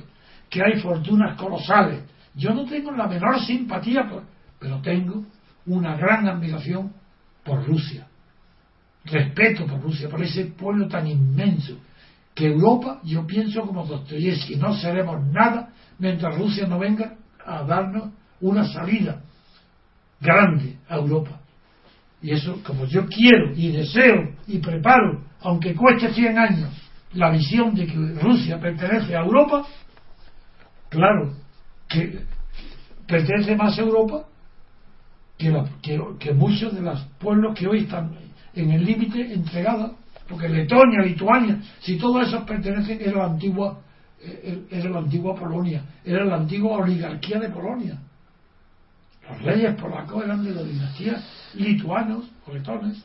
que 0.48 0.62
hay 0.62 0.80
fortunas 0.80 1.36
colosales. 1.36 2.04
Yo 2.34 2.54
no 2.54 2.64
tengo 2.66 2.92
la 2.92 3.08
menor 3.08 3.40
simpatía, 3.40 4.06
por, 4.08 4.22
pero 4.60 4.80
tengo 4.80 5.24
una 5.66 5.96
gran 5.96 6.28
admiración 6.28 6.92
por 7.44 7.66
Rusia. 7.66 8.06
Respeto 9.04 9.66
por 9.66 9.80
Rusia, 9.80 10.08
por 10.08 10.22
ese 10.22 10.44
pueblo 10.46 10.86
tan 10.86 11.06
inmenso. 11.06 11.78
Que 12.34 12.46
Europa, 12.48 13.00
yo 13.02 13.26
pienso 13.26 13.62
como 13.62 13.86
Dostoyevsky, 13.86 14.56
no 14.56 14.74
seremos 14.74 15.24
nada 15.28 15.70
mientras 15.98 16.36
Rusia 16.36 16.66
no 16.66 16.78
venga 16.78 17.16
a 17.46 17.62
darnos 17.62 18.10
una 18.40 18.66
salida 18.66 19.20
grande 20.20 20.76
a 20.88 20.96
Europa. 20.96 21.40
Y 22.22 22.32
eso, 22.32 22.60
como 22.64 22.86
yo 22.86 23.06
quiero 23.06 23.52
y 23.54 23.72
deseo 23.72 24.34
y 24.46 24.58
preparo, 24.58 25.22
aunque 25.40 25.74
cueste 25.74 26.12
100 26.12 26.38
años, 26.38 26.70
la 27.12 27.30
visión 27.30 27.74
de 27.74 27.86
que 27.86 27.94
Rusia 28.20 28.58
pertenece 28.58 29.14
a 29.14 29.20
Europa, 29.20 29.64
claro, 30.88 31.34
que 31.88 32.20
pertenece 33.06 33.54
más 33.54 33.78
a 33.78 33.82
Europa 33.82 34.24
que, 35.38 35.52
que, 36.18 36.32
muchos 36.32 36.74
de 36.74 36.80
los 36.80 37.00
pueblos 37.18 37.56
que 37.56 37.66
hoy 37.66 37.80
están 37.80 38.12
en 38.54 38.70
el 38.70 38.84
límite 38.84 39.32
entregados, 39.32 39.92
porque 40.28 40.48
Letonia, 40.48 41.02
Lituania, 41.02 41.60
si 41.80 41.98
todos 41.98 42.26
esos 42.26 42.42
pertenecen 42.44 43.08
a 43.08 43.18
la 43.18 43.24
antigua 43.26 43.80
era 44.70 44.90
la 44.90 44.98
antigua 44.98 45.34
Polonia, 45.34 45.84
era 46.04 46.24
la 46.24 46.36
antigua 46.36 46.78
oligarquía 46.78 47.38
de 47.38 47.50
Polonia. 47.50 47.98
Los 49.28 49.42
reyes 49.42 49.74
polacos 49.80 50.24
eran 50.24 50.44
de 50.44 50.54
la 50.54 50.62
dinastía 50.62 51.22
lituanos 51.54 52.30
o 52.46 52.52
letones. 52.52 53.04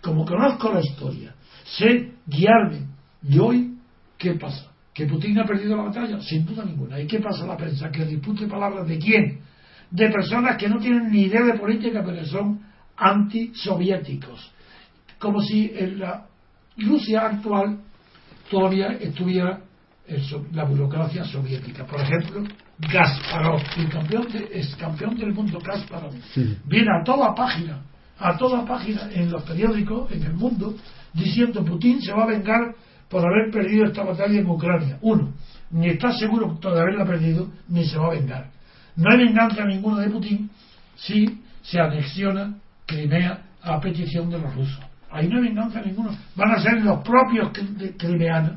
Como 0.00 0.24
conozco 0.24 0.72
la 0.72 0.80
historia, 0.80 1.34
sé 1.64 2.14
guiarme. 2.26 2.86
¿Y 3.22 3.38
hoy 3.38 3.76
qué 4.18 4.34
pasa? 4.34 4.70
¿Que 4.94 5.06
Putin 5.06 5.38
ha 5.38 5.44
perdido 5.44 5.76
la 5.76 5.84
batalla? 5.84 6.20
Sin 6.20 6.46
duda 6.46 6.64
ninguna. 6.64 6.98
¿Y 7.00 7.06
qué 7.06 7.20
pasa 7.20 7.46
la 7.46 7.56
prensa? 7.56 7.90
Que 7.90 8.04
dispute 8.04 8.46
palabras 8.46 8.88
de 8.88 8.98
quién? 8.98 9.40
De 9.90 10.08
personas 10.10 10.56
que 10.56 10.68
no 10.68 10.78
tienen 10.78 11.10
ni 11.10 11.22
idea 11.22 11.42
de 11.44 11.58
política, 11.58 12.02
pero 12.04 12.24
son 12.24 12.60
antisoviéticos. 12.96 14.52
Como 15.18 15.42
si 15.42 15.70
en 15.74 15.98
la 15.98 16.26
Rusia 16.78 17.26
actual 17.26 17.80
todavía 18.50 18.92
estuviera 18.92 19.60
la 20.52 20.64
burocracia 20.64 21.24
soviética. 21.24 21.84
Por 21.84 22.00
ejemplo, 22.00 22.44
Gasparov, 22.78 23.60
el 23.76 23.88
campeón, 23.88 24.26
es 24.52 24.74
campeón 24.76 25.16
del 25.16 25.32
mundo 25.32 25.58
Gasparov, 25.58 26.12
viene 26.64 26.88
a 27.00 27.04
toda 27.04 27.34
página, 27.34 27.82
a 28.18 28.36
toda 28.36 28.64
página 28.64 29.10
en 29.12 29.30
los 29.30 29.42
periódicos, 29.42 30.10
en 30.12 30.22
el 30.22 30.34
mundo, 30.34 30.74
diciendo 31.12 31.64
Putin 31.64 32.00
se 32.00 32.12
va 32.12 32.24
a 32.24 32.26
vengar 32.26 32.74
por 33.08 33.24
haber 33.24 33.50
perdido 33.52 33.86
esta 33.86 34.04
batalla 34.04 34.38
en 34.38 34.46
Ucrania. 34.46 34.98
Uno, 35.00 35.32
ni 35.70 35.88
está 35.88 36.12
seguro 36.12 36.58
de 36.60 36.80
haberla 36.80 37.04
perdido, 37.04 37.48
ni 37.68 37.84
se 37.84 37.98
va 37.98 38.06
a 38.06 38.10
vengar. 38.10 38.50
No 38.96 39.10
hay 39.10 39.18
venganza 39.18 39.64
ninguna 39.64 40.00
de 40.02 40.10
Putin 40.10 40.50
si 40.96 41.42
se 41.62 41.80
anexiona 41.80 42.56
Crimea 42.86 43.42
a 43.62 43.80
petición 43.80 44.30
de 44.30 44.38
los 44.38 44.54
rusos. 44.54 44.80
Ahí 45.10 45.28
no 45.28 45.38
hay 45.38 45.48
venganza 45.48 45.80
ninguna. 45.80 46.10
Van 46.36 46.52
a 46.52 46.60
ser 46.60 46.82
los 46.82 47.00
propios 47.00 47.50
crimeanos 47.98 48.52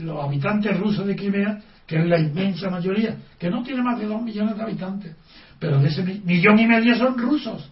los 0.00 0.24
habitantes 0.24 0.78
rusos 0.78 1.06
de 1.06 1.16
Crimea, 1.16 1.60
que 1.86 1.98
es 1.98 2.06
la 2.06 2.18
inmensa 2.18 2.70
mayoría, 2.70 3.16
que 3.38 3.50
no 3.50 3.62
tiene 3.62 3.82
más 3.82 3.98
de 3.98 4.06
dos 4.06 4.22
millones 4.22 4.56
de 4.56 4.62
habitantes, 4.62 5.16
pero 5.58 5.78
de 5.78 5.88
ese 5.88 6.02
millón 6.02 6.58
y 6.58 6.66
medio 6.66 6.94
son 6.96 7.18
rusos. 7.18 7.70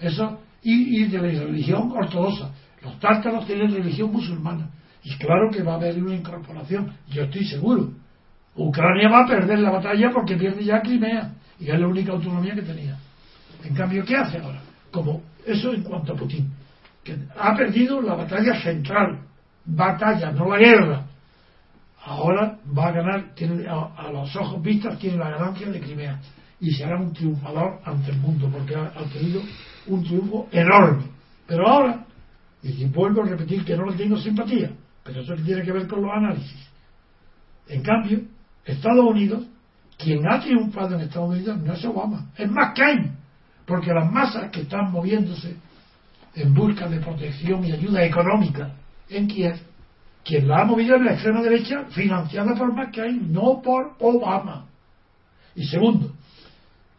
Eso, 0.00 0.40
y, 0.62 1.04
de 1.04 1.18
la 1.18 1.44
religión 1.44 1.90
ortodoxa. 1.90 2.50
Los 2.82 2.98
tártaros 3.00 3.46
tienen 3.46 3.72
religión 3.72 4.12
musulmana. 4.12 4.70
Y 5.02 5.16
claro 5.16 5.50
que 5.50 5.62
va 5.62 5.72
a 5.72 5.76
haber 5.76 6.02
una 6.02 6.14
incorporación, 6.14 6.92
yo 7.08 7.24
estoy 7.24 7.44
seguro. 7.44 7.92
Ucrania 8.54 9.08
va 9.08 9.24
a 9.24 9.26
perder 9.26 9.60
la 9.60 9.70
batalla 9.70 10.10
porque 10.12 10.36
pierde 10.36 10.64
ya 10.64 10.80
Crimea, 10.80 11.32
y 11.58 11.70
es 11.70 11.78
la 11.78 11.86
única 11.86 12.12
autonomía 12.12 12.54
que 12.54 12.62
tenía. 12.62 12.96
En 13.64 13.74
cambio, 13.74 14.04
¿qué 14.04 14.16
hace 14.16 14.38
ahora? 14.38 14.60
Como 14.90 15.22
eso 15.46 15.72
en 15.72 15.82
cuanto 15.82 16.12
a 16.12 16.16
Putin, 16.16 16.50
que 17.02 17.16
ha 17.36 17.56
perdido 17.56 18.00
la 18.00 18.14
batalla 18.14 18.60
central, 18.60 19.20
batalla, 19.64 20.32
no 20.32 20.48
la 20.48 20.58
guerra, 20.58 21.06
ahora 22.04 22.58
va 22.76 22.88
a 22.88 22.92
ganar, 22.92 23.34
tiene, 23.34 23.66
a, 23.68 24.10
los 24.12 24.34
ojos 24.36 24.62
vistos, 24.62 24.98
tiene 24.98 25.18
la 25.18 25.30
ganancia 25.30 25.68
de 25.68 25.80
Crimea 25.80 26.20
y 26.60 26.70
será 26.72 27.00
un 27.00 27.12
triunfador 27.12 27.80
ante 27.84 28.10
el 28.10 28.18
mundo 28.18 28.48
porque 28.50 28.74
ha, 28.74 28.90
tenido 29.12 29.42
un 29.86 30.02
triunfo 30.02 30.48
enorme. 30.50 31.04
Pero 31.46 31.68
ahora, 31.68 32.04
y 32.62 32.84
vuelvo 32.86 33.22
a 33.22 33.26
repetir 33.26 33.64
que 33.64 33.76
no 33.76 33.86
le 33.86 33.96
tengo 33.96 34.16
simpatía, 34.16 34.72
pero 35.04 35.20
eso 35.20 35.34
tiene 35.36 35.62
que 35.62 35.72
ver 35.72 35.86
con 35.86 36.02
los 36.02 36.10
análisis. 36.10 36.68
En 37.68 37.82
cambio, 37.82 38.22
Estados 38.64 39.04
Unidos, 39.04 39.44
quien 39.96 40.26
ha 40.28 40.40
triunfado 40.40 40.94
en 40.94 41.02
Estados 41.02 41.30
Unidos 41.30 41.58
no 41.58 41.72
es 41.72 41.84
Obama, 41.84 42.30
es 42.36 42.50
McCain, 42.50 43.12
porque 43.66 43.92
las 43.92 44.10
masas 44.10 44.50
que 44.50 44.62
están 44.62 44.90
moviéndose 44.90 45.56
en 46.34 46.54
busca 46.54 46.88
de 46.88 47.00
protección 47.00 47.64
y 47.64 47.72
ayuda 47.72 48.04
económica 48.04 48.72
en 49.08 49.26
Kiev 49.26 49.67
quien 50.28 50.46
la 50.46 50.60
ha 50.60 50.64
movido 50.66 50.94
es 50.96 51.02
la 51.02 51.12
extrema 51.14 51.40
derecha 51.40 51.86
financiada 51.88 52.54
por 52.54 52.74
McCain, 52.74 53.32
no 53.32 53.62
por 53.62 53.94
Obama. 53.98 54.66
Y 55.54 55.64
segundo, 55.64 56.12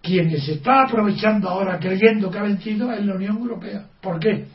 quienes 0.02 0.44
se 0.46 0.54
está 0.54 0.86
aprovechando 0.86 1.48
ahora 1.48 1.78
creyendo 1.78 2.32
que 2.32 2.40
ha 2.40 2.42
vencido 2.42 2.92
es 2.92 3.06
la 3.06 3.14
Unión 3.14 3.38
Europea. 3.38 3.86
¿Por 4.02 4.20
qué? 4.20 4.48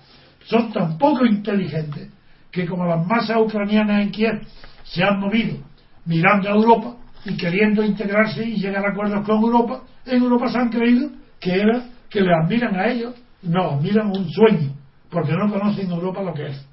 Son 0.46 0.72
tan 0.72 0.98
poco 0.98 1.24
inteligentes 1.24 2.10
que 2.50 2.66
como 2.66 2.84
las 2.84 3.06
masas 3.06 3.36
ucranianas 3.36 4.02
en 4.02 4.10
Kiev 4.10 4.40
se 4.82 5.04
han 5.04 5.20
movido 5.20 5.56
mirando 6.04 6.48
a 6.48 6.54
Europa 6.54 6.96
y 7.24 7.36
queriendo 7.36 7.84
integrarse 7.84 8.44
y 8.44 8.56
llegar 8.56 8.84
a 8.84 8.90
acuerdos 8.90 9.24
con 9.24 9.40
Europa, 9.40 9.84
en 10.04 10.20
Europa 10.20 10.48
se 10.48 10.58
han 10.58 10.70
creído 10.70 11.10
que 11.38 11.60
era 11.60 11.86
que 12.10 12.22
le 12.22 12.34
admiran 12.34 12.74
a 12.74 12.88
ellos, 12.88 13.14
no, 13.42 13.70
admiran 13.70 14.08
un 14.08 14.28
sueño, 14.30 14.74
porque 15.10 15.32
no 15.32 15.48
conocen 15.48 15.92
Europa 15.92 16.22
lo 16.22 16.34
que 16.34 16.46
es, 16.48 16.66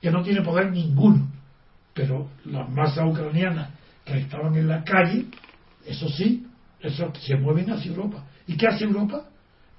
que 0.00 0.12
no 0.12 0.22
tiene 0.22 0.42
poder 0.42 0.70
ninguno. 0.70 1.37
Pero 1.98 2.28
las 2.44 2.70
masas 2.70 3.10
ucranianas 3.10 3.70
que 4.04 4.18
estaban 4.18 4.54
en 4.54 4.68
la 4.68 4.84
calle, 4.84 5.24
eso 5.84 6.08
sí, 6.08 6.46
eso 6.80 7.12
se 7.18 7.34
mueven 7.34 7.72
hacia 7.72 7.90
Europa. 7.90 8.24
¿Y 8.46 8.56
qué 8.56 8.68
hace 8.68 8.84
Europa? 8.84 9.24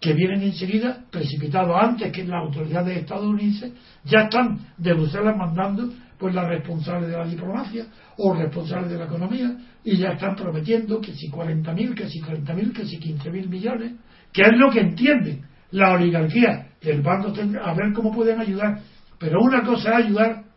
Que 0.01 0.13
vienen 0.13 0.41
enseguida, 0.41 1.05
precipitados 1.09 1.77
antes 1.81 2.11
que 2.11 2.25
las 2.25 2.43
autoridades 2.43 2.97
estadounidenses, 2.97 3.71
ya 4.03 4.23
están 4.23 4.59
de 4.77 4.93
Bruselas 4.95 5.33
mandando 5.37 5.93
pues 6.17 6.35
las 6.35 6.45
responsables 6.49 7.09
de 7.09 7.17
la 7.17 7.25
diplomacia 7.25 7.85
o 8.17 8.33
responsables 8.33 8.91
de 8.91 8.97
la 8.97 9.05
economía 9.05 9.55
y 9.85 9.95
ya 9.95 10.09
están 10.09 10.35
prometiendo 10.35 10.99
que 10.99 11.13
si 11.13 11.29
40.000, 11.29 11.95
que 11.95 12.09
si 12.09 12.19
40.000, 12.19 12.73
que 12.73 12.85
si 12.85 12.99
15.000 12.99 13.47
millones, 13.47 13.93
que 14.33 14.41
es 14.41 14.57
lo 14.57 14.69
que 14.69 14.81
entienden 14.81 15.45
la 15.71 15.93
oligarquía 15.93 16.67
el 16.81 17.01
bando 17.01 17.33
a 17.63 17.73
ver 17.73 17.93
cómo 17.93 18.11
pueden 18.11 18.41
ayudar. 18.41 18.81
Pero 19.17 19.39
una 19.41 19.63
cosa 19.63 19.91
es 19.91 20.05
ayudar 20.07 20.48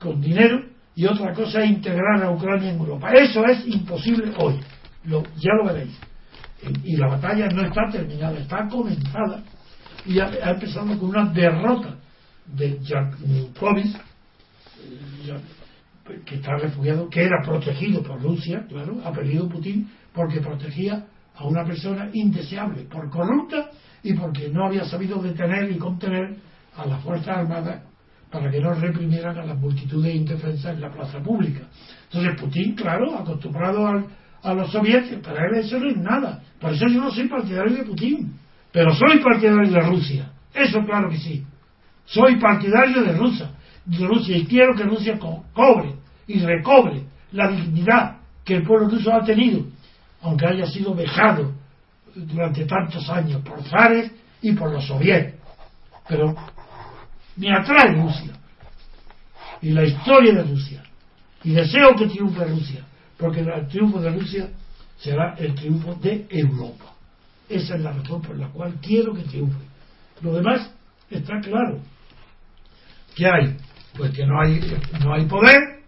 con 0.00 0.20
dinero 0.20 0.64
y 0.94 1.06
otra 1.06 1.32
cosa 1.32 1.62
es 1.62 1.70
integrar 1.70 2.22
a 2.24 2.30
Ucrania 2.30 2.70
en 2.70 2.78
Europa. 2.78 3.12
Eso 3.12 3.44
es 3.44 3.66
imposible 3.66 4.32
hoy. 4.38 4.58
Lo, 5.04 5.22
ya 5.36 5.52
lo 5.54 5.66
veréis. 5.66 5.96
Y 6.84 6.96
la 6.96 7.08
batalla 7.08 7.48
no 7.48 7.62
está 7.62 7.88
terminada, 7.90 8.38
está 8.38 8.66
comenzada. 8.68 9.42
Y 10.04 10.18
ha, 10.18 10.28
empezado 10.50 10.98
con 10.98 11.10
una 11.10 11.26
derrota 11.26 11.96
de 12.46 12.78
Yanukovych, 12.80 13.96
que 16.24 16.34
está 16.34 16.56
refugiado, 16.56 17.08
que 17.08 17.22
era 17.22 17.42
protegido 17.44 18.02
por 18.02 18.20
Rusia, 18.20 18.64
claro, 18.68 19.00
ha 19.04 19.12
perdido 19.12 19.48
Putin 19.48 19.88
porque 20.12 20.40
protegía 20.40 21.06
a 21.36 21.44
una 21.44 21.64
persona 21.64 22.10
indeseable, 22.12 22.82
por 22.82 23.08
corrupta 23.10 23.70
y 24.02 24.14
porque 24.14 24.48
no 24.48 24.66
había 24.66 24.84
sabido 24.84 25.22
detener 25.22 25.70
y 25.70 25.78
contener 25.78 26.36
a 26.76 26.86
las 26.86 27.02
Fuerzas 27.02 27.38
Armadas 27.38 27.82
para 28.30 28.50
que 28.50 28.60
no 28.60 28.74
reprimieran 28.74 29.36
a 29.38 29.44
las 29.44 29.58
multitudes 29.58 30.14
indefensas 30.14 30.74
en 30.74 30.80
la 30.80 30.90
plaza 30.90 31.20
pública. 31.20 31.62
Entonces 32.04 32.40
Putin, 32.40 32.74
claro, 32.74 33.18
acostumbrado 33.18 34.04
a 34.42 34.54
los 34.54 34.70
soviéticos, 34.70 35.22
para 35.26 35.46
él 35.46 35.58
eso 35.58 35.78
no 35.78 35.90
es 35.90 35.96
nada. 35.96 36.42
Por 36.60 36.72
eso 36.72 36.86
yo 36.86 37.00
no 37.00 37.10
soy 37.10 37.28
partidario 37.28 37.76
de 37.76 37.84
Putin, 37.84 38.32
pero 38.72 38.94
soy 38.94 39.18
partidario 39.18 39.70
de 39.70 39.80
Rusia. 39.80 40.30
Eso 40.54 40.80
claro 40.84 41.08
que 41.08 41.18
sí. 41.18 41.44
Soy 42.04 42.36
partidario 42.36 43.02
de 43.02 43.12
Rusia, 43.12 43.50
de 43.84 44.06
Rusia 44.06 44.36
y 44.36 44.46
quiero 44.46 44.74
que 44.74 44.84
Rusia 44.84 45.18
cobre 45.18 45.94
y 46.26 46.38
recobre 46.40 47.04
la 47.32 47.48
dignidad 47.48 48.16
que 48.44 48.56
el 48.56 48.62
pueblo 48.62 48.88
ruso 48.88 49.12
ha 49.12 49.24
tenido, 49.24 49.64
aunque 50.22 50.46
haya 50.46 50.66
sido 50.66 50.94
vejado 50.94 51.52
durante 52.14 52.64
tantos 52.64 53.08
años 53.10 53.42
por 53.42 53.62
zares 53.64 54.10
y 54.42 54.52
por 54.52 54.72
los 54.72 54.86
soviéticos. 54.86 55.40
Pero 56.08 56.34
me 57.36 57.52
atrae 57.52 57.94
Rusia 57.94 58.32
y 59.62 59.70
la 59.70 59.84
historia 59.84 60.34
de 60.34 60.42
Rusia. 60.44 60.82
Y 61.42 61.52
deseo 61.52 61.94
que 61.96 62.06
triunfe 62.06 62.44
Rusia, 62.44 62.84
porque 63.16 63.40
el 63.40 63.68
triunfo 63.68 64.00
de 64.00 64.10
Rusia 64.10 64.50
será 64.98 65.34
el 65.38 65.54
triunfo 65.54 65.94
de 65.94 66.26
Europa. 66.28 66.84
Esa 67.48 67.74
es 67.74 67.80
la 67.80 67.92
razón 67.92 68.22
por 68.22 68.38
la 68.38 68.48
cual 68.48 68.74
quiero 68.80 69.14
que 69.14 69.22
triunfe. 69.22 69.64
Lo 70.20 70.34
demás 70.34 70.70
está 71.10 71.40
claro. 71.40 71.80
¿Qué 73.14 73.26
hay? 73.26 73.56
Pues 73.96 74.12
que 74.12 74.24
no 74.24 74.40
hay, 74.40 74.60
no 75.02 75.14
hay 75.14 75.26
poder. 75.26 75.80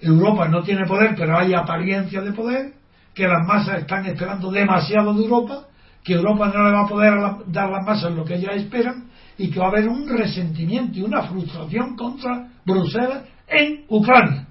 Europa 0.00 0.48
no 0.48 0.62
tiene 0.62 0.86
poder, 0.86 1.14
pero 1.16 1.38
hay 1.38 1.54
apariencia 1.54 2.20
de 2.20 2.32
poder. 2.32 2.74
Que 3.14 3.26
las 3.26 3.46
masas 3.46 3.80
están 3.80 4.04
esperando 4.06 4.50
demasiado 4.50 5.14
de 5.14 5.24
Europa. 5.24 5.65
Que 6.06 6.12
Europa 6.12 6.52
no 6.54 6.64
le 6.64 6.72
va 6.72 6.82
a 6.84 6.88
poder 6.88 7.14
dar 7.48 7.68
las 7.68 7.84
masas 7.84 8.12
lo 8.12 8.24
que 8.24 8.36
ellas 8.36 8.54
esperan 8.54 9.08
y 9.36 9.50
que 9.50 9.58
va 9.58 9.66
a 9.66 9.70
haber 9.70 9.88
un 9.88 10.08
resentimiento 10.08 11.00
y 11.00 11.02
una 11.02 11.24
frustración 11.24 11.96
contra 11.96 12.48
Bruselas 12.64 13.24
en 13.48 13.84
Ucrania. 13.88 14.46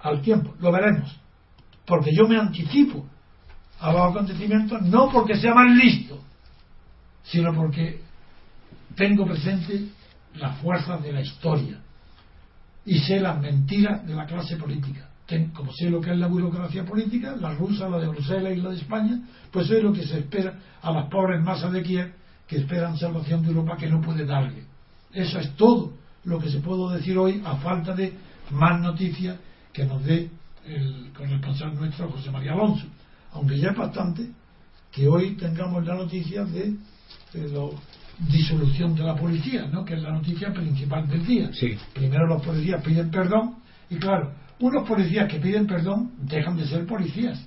Al 0.00 0.22
tiempo, 0.22 0.54
lo 0.60 0.70
veremos. 0.70 1.20
Porque 1.84 2.10
yo 2.14 2.28
me 2.28 2.38
anticipo 2.38 3.04
a 3.80 3.92
los 3.92 4.12
acontecimientos 4.12 4.82
no 4.82 5.10
porque 5.10 5.34
sea 5.36 5.52
más 5.52 5.76
listo, 5.76 6.22
sino 7.24 7.52
porque 7.52 8.00
tengo 8.94 9.26
presente 9.26 9.88
las 10.36 10.56
fuerzas 10.58 11.02
de 11.02 11.12
la 11.12 11.22
historia 11.22 11.80
y 12.86 12.98
sé 13.00 13.18
las 13.18 13.40
mentiras 13.40 14.06
de 14.06 14.14
la 14.14 14.26
clase 14.26 14.56
política. 14.56 15.08
Como 15.54 15.72
sé 15.72 15.88
lo 15.88 16.00
que 16.00 16.10
es 16.10 16.18
la 16.18 16.26
burocracia 16.26 16.84
política, 16.84 17.34
la 17.36 17.54
rusa, 17.54 17.88
la 17.88 17.98
de 17.98 18.08
Bruselas 18.08 18.52
y 18.52 18.60
la 18.60 18.70
de 18.70 18.76
España, 18.76 19.20
pues 19.50 19.68
sé 19.68 19.80
lo 19.80 19.92
que 19.92 20.06
se 20.06 20.18
espera 20.18 20.58
a 20.82 20.92
las 20.92 21.08
pobres 21.08 21.42
masas 21.42 21.72
de 21.72 21.82
Kiev 21.82 22.12
que 22.46 22.58
esperan 22.58 22.98
salvación 22.98 23.42
de 23.42 23.48
Europa 23.48 23.76
que 23.78 23.88
no 23.88 24.02
puede 24.02 24.26
darle. 24.26 24.64
Eso 25.12 25.38
es 25.38 25.54
todo 25.56 25.94
lo 26.24 26.38
que 26.38 26.50
se 26.50 26.60
puede 26.60 26.96
decir 26.96 27.16
hoy 27.16 27.42
a 27.44 27.56
falta 27.56 27.94
de 27.94 28.12
más 28.50 28.80
noticias 28.80 29.38
que 29.72 29.84
nos 29.84 30.04
dé 30.04 30.28
el 30.66 31.10
corresponsal 31.16 31.74
nuestro 31.74 32.10
José 32.10 32.30
María 32.30 32.52
Alonso. 32.52 32.86
Aunque 33.32 33.58
ya 33.58 33.70
es 33.70 33.76
bastante 33.76 34.28
que 34.92 35.08
hoy 35.08 35.36
tengamos 35.36 35.84
la 35.84 35.94
noticia 35.94 36.44
de, 36.44 36.76
la 37.32 37.68
disolución 38.30 38.94
de 38.94 39.02
la 39.02 39.16
policía, 39.16 39.66
¿no? 39.66 39.84
que 39.84 39.94
es 39.94 40.02
la 40.02 40.12
noticia 40.12 40.52
principal 40.52 41.08
del 41.08 41.26
día. 41.26 41.50
Primero 41.94 42.26
los 42.26 42.42
policías 42.42 42.82
piden 42.82 43.10
perdón 43.10 43.56
y 43.90 43.96
claro, 43.96 44.32
unos 44.64 44.88
policías 44.88 45.28
que 45.28 45.38
piden 45.38 45.66
perdón 45.66 46.12
dejan 46.22 46.56
de 46.56 46.66
ser 46.66 46.86
policías. 46.86 47.46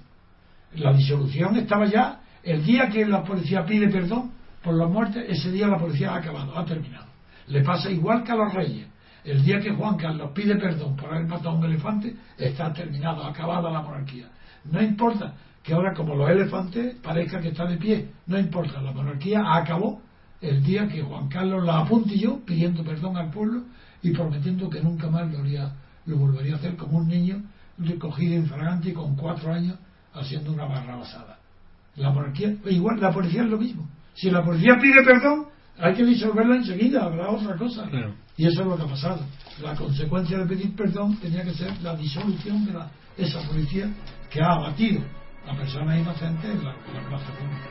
La 0.75 0.93
disolución 0.93 1.55
estaba 1.55 1.87
ya 1.87 2.21
el 2.43 2.63
día 2.63 2.89
que 2.89 3.05
la 3.07 3.23
policía 3.23 3.65
pide 3.65 3.87
perdón 3.89 4.31
por 4.63 4.75
la 4.75 4.85
muerte, 4.85 5.25
ese 5.27 5.51
día 5.51 5.67
la 5.67 5.79
policía 5.79 6.11
ha 6.11 6.17
acabado, 6.17 6.55
ha 6.55 6.63
terminado. 6.63 7.07
Le 7.47 7.63
pasa 7.63 7.89
igual 7.89 8.23
que 8.23 8.31
a 8.33 8.35
los 8.35 8.53
reyes. 8.53 8.87
El 9.23 9.43
día 9.43 9.59
que 9.59 9.73
Juan 9.73 9.97
Carlos 9.97 10.29
pide 10.35 10.57
perdón 10.57 10.95
por 10.95 11.11
haber 11.11 11.25
matado 11.25 11.49
a 11.49 11.53
un 11.55 11.65
elefante, 11.65 12.15
está 12.37 12.71
terminado, 12.71 13.23
acabada 13.23 13.71
la 13.71 13.81
monarquía. 13.81 14.29
No 14.65 14.79
importa 14.79 15.33
que 15.63 15.73
ahora 15.73 15.93
como 15.95 16.13
los 16.13 16.29
elefantes 16.29 16.97
parezca 17.01 17.41
que 17.41 17.47
está 17.47 17.65
de 17.65 17.77
pie, 17.77 18.09
no 18.27 18.37
importa, 18.37 18.79
la 18.79 18.91
monarquía 18.91 19.41
acabó 19.55 20.01
el 20.39 20.63
día 20.63 20.87
que 20.87 21.01
Juan 21.01 21.27
Carlos 21.29 21.65
la 21.65 21.79
apuntilló 21.79 22.45
pidiendo 22.45 22.83
perdón 22.83 23.17
al 23.17 23.31
pueblo 23.31 23.63
y 24.03 24.11
prometiendo 24.11 24.69
que 24.69 24.81
nunca 24.81 25.09
más 25.09 25.31
lo, 25.31 25.39
haría, 25.39 25.73
lo 26.07 26.17
volvería 26.17 26.55
a 26.55 26.57
hacer 26.57 26.75
como 26.75 26.97
un 26.97 27.07
niño 27.07 27.43
recogido 27.77 28.35
infragante 28.35 28.93
con 28.93 29.15
cuatro 29.15 29.53
años 29.53 29.77
haciendo 30.13 30.51
una 30.51 30.65
barra 30.65 30.95
basada. 30.95 31.37
La 31.95 32.11
monarquía, 32.11 32.55
igual, 32.65 32.99
la 32.99 33.11
policía 33.11 33.43
es 33.43 33.49
lo 33.49 33.57
mismo. 33.57 33.87
Si 34.13 34.31
la 34.31 34.43
policía 34.43 34.77
pide 34.81 35.03
perdón, 35.03 35.47
hay 35.79 35.93
que 35.93 36.05
disolverla 36.05 36.55
enseguida, 36.55 37.03
habrá 37.03 37.29
otra 37.29 37.55
cosa. 37.55 37.87
Y 38.35 38.47
eso 38.47 38.61
es 38.61 38.67
lo 38.67 38.77
que 38.77 38.83
ha 38.83 38.87
pasado. 38.87 39.19
La 39.61 39.75
consecuencia 39.75 40.37
de 40.39 40.45
pedir 40.45 40.75
perdón 40.75 41.17
tenía 41.17 41.43
que 41.43 41.53
ser 41.53 41.71
la 41.81 41.95
disolución 41.95 42.65
de 42.65 42.73
la, 42.73 42.89
esa 43.17 43.41
policía 43.47 43.89
que 44.29 44.41
ha 44.41 44.53
abatido 44.53 45.01
a 45.47 45.55
personas 45.55 45.99
inocentes 45.99 46.51
en 46.51 46.63
la, 46.63 46.73
plaza 47.09 47.31
pública. 47.33 47.69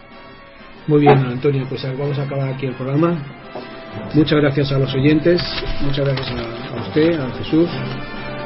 Muy 0.89 1.01
bien, 1.01 1.19
Antonio, 1.19 1.67
pues 1.69 1.83
vamos 1.99 2.19
a 2.19 2.23
acabar 2.23 2.49
aquí 2.49 2.67
el 2.67 2.75
programa. 2.75 3.17
Muchas 4.15 4.41
gracias 4.41 4.73
a 4.73 4.79
los 4.79 4.95
oyentes, 4.95 5.43
muchas 5.83 6.05
gracias 6.05 6.31
a, 6.31 6.79
a 6.79 6.83
usted, 6.83 7.19
a 7.19 7.31
Jesús, 7.39 7.69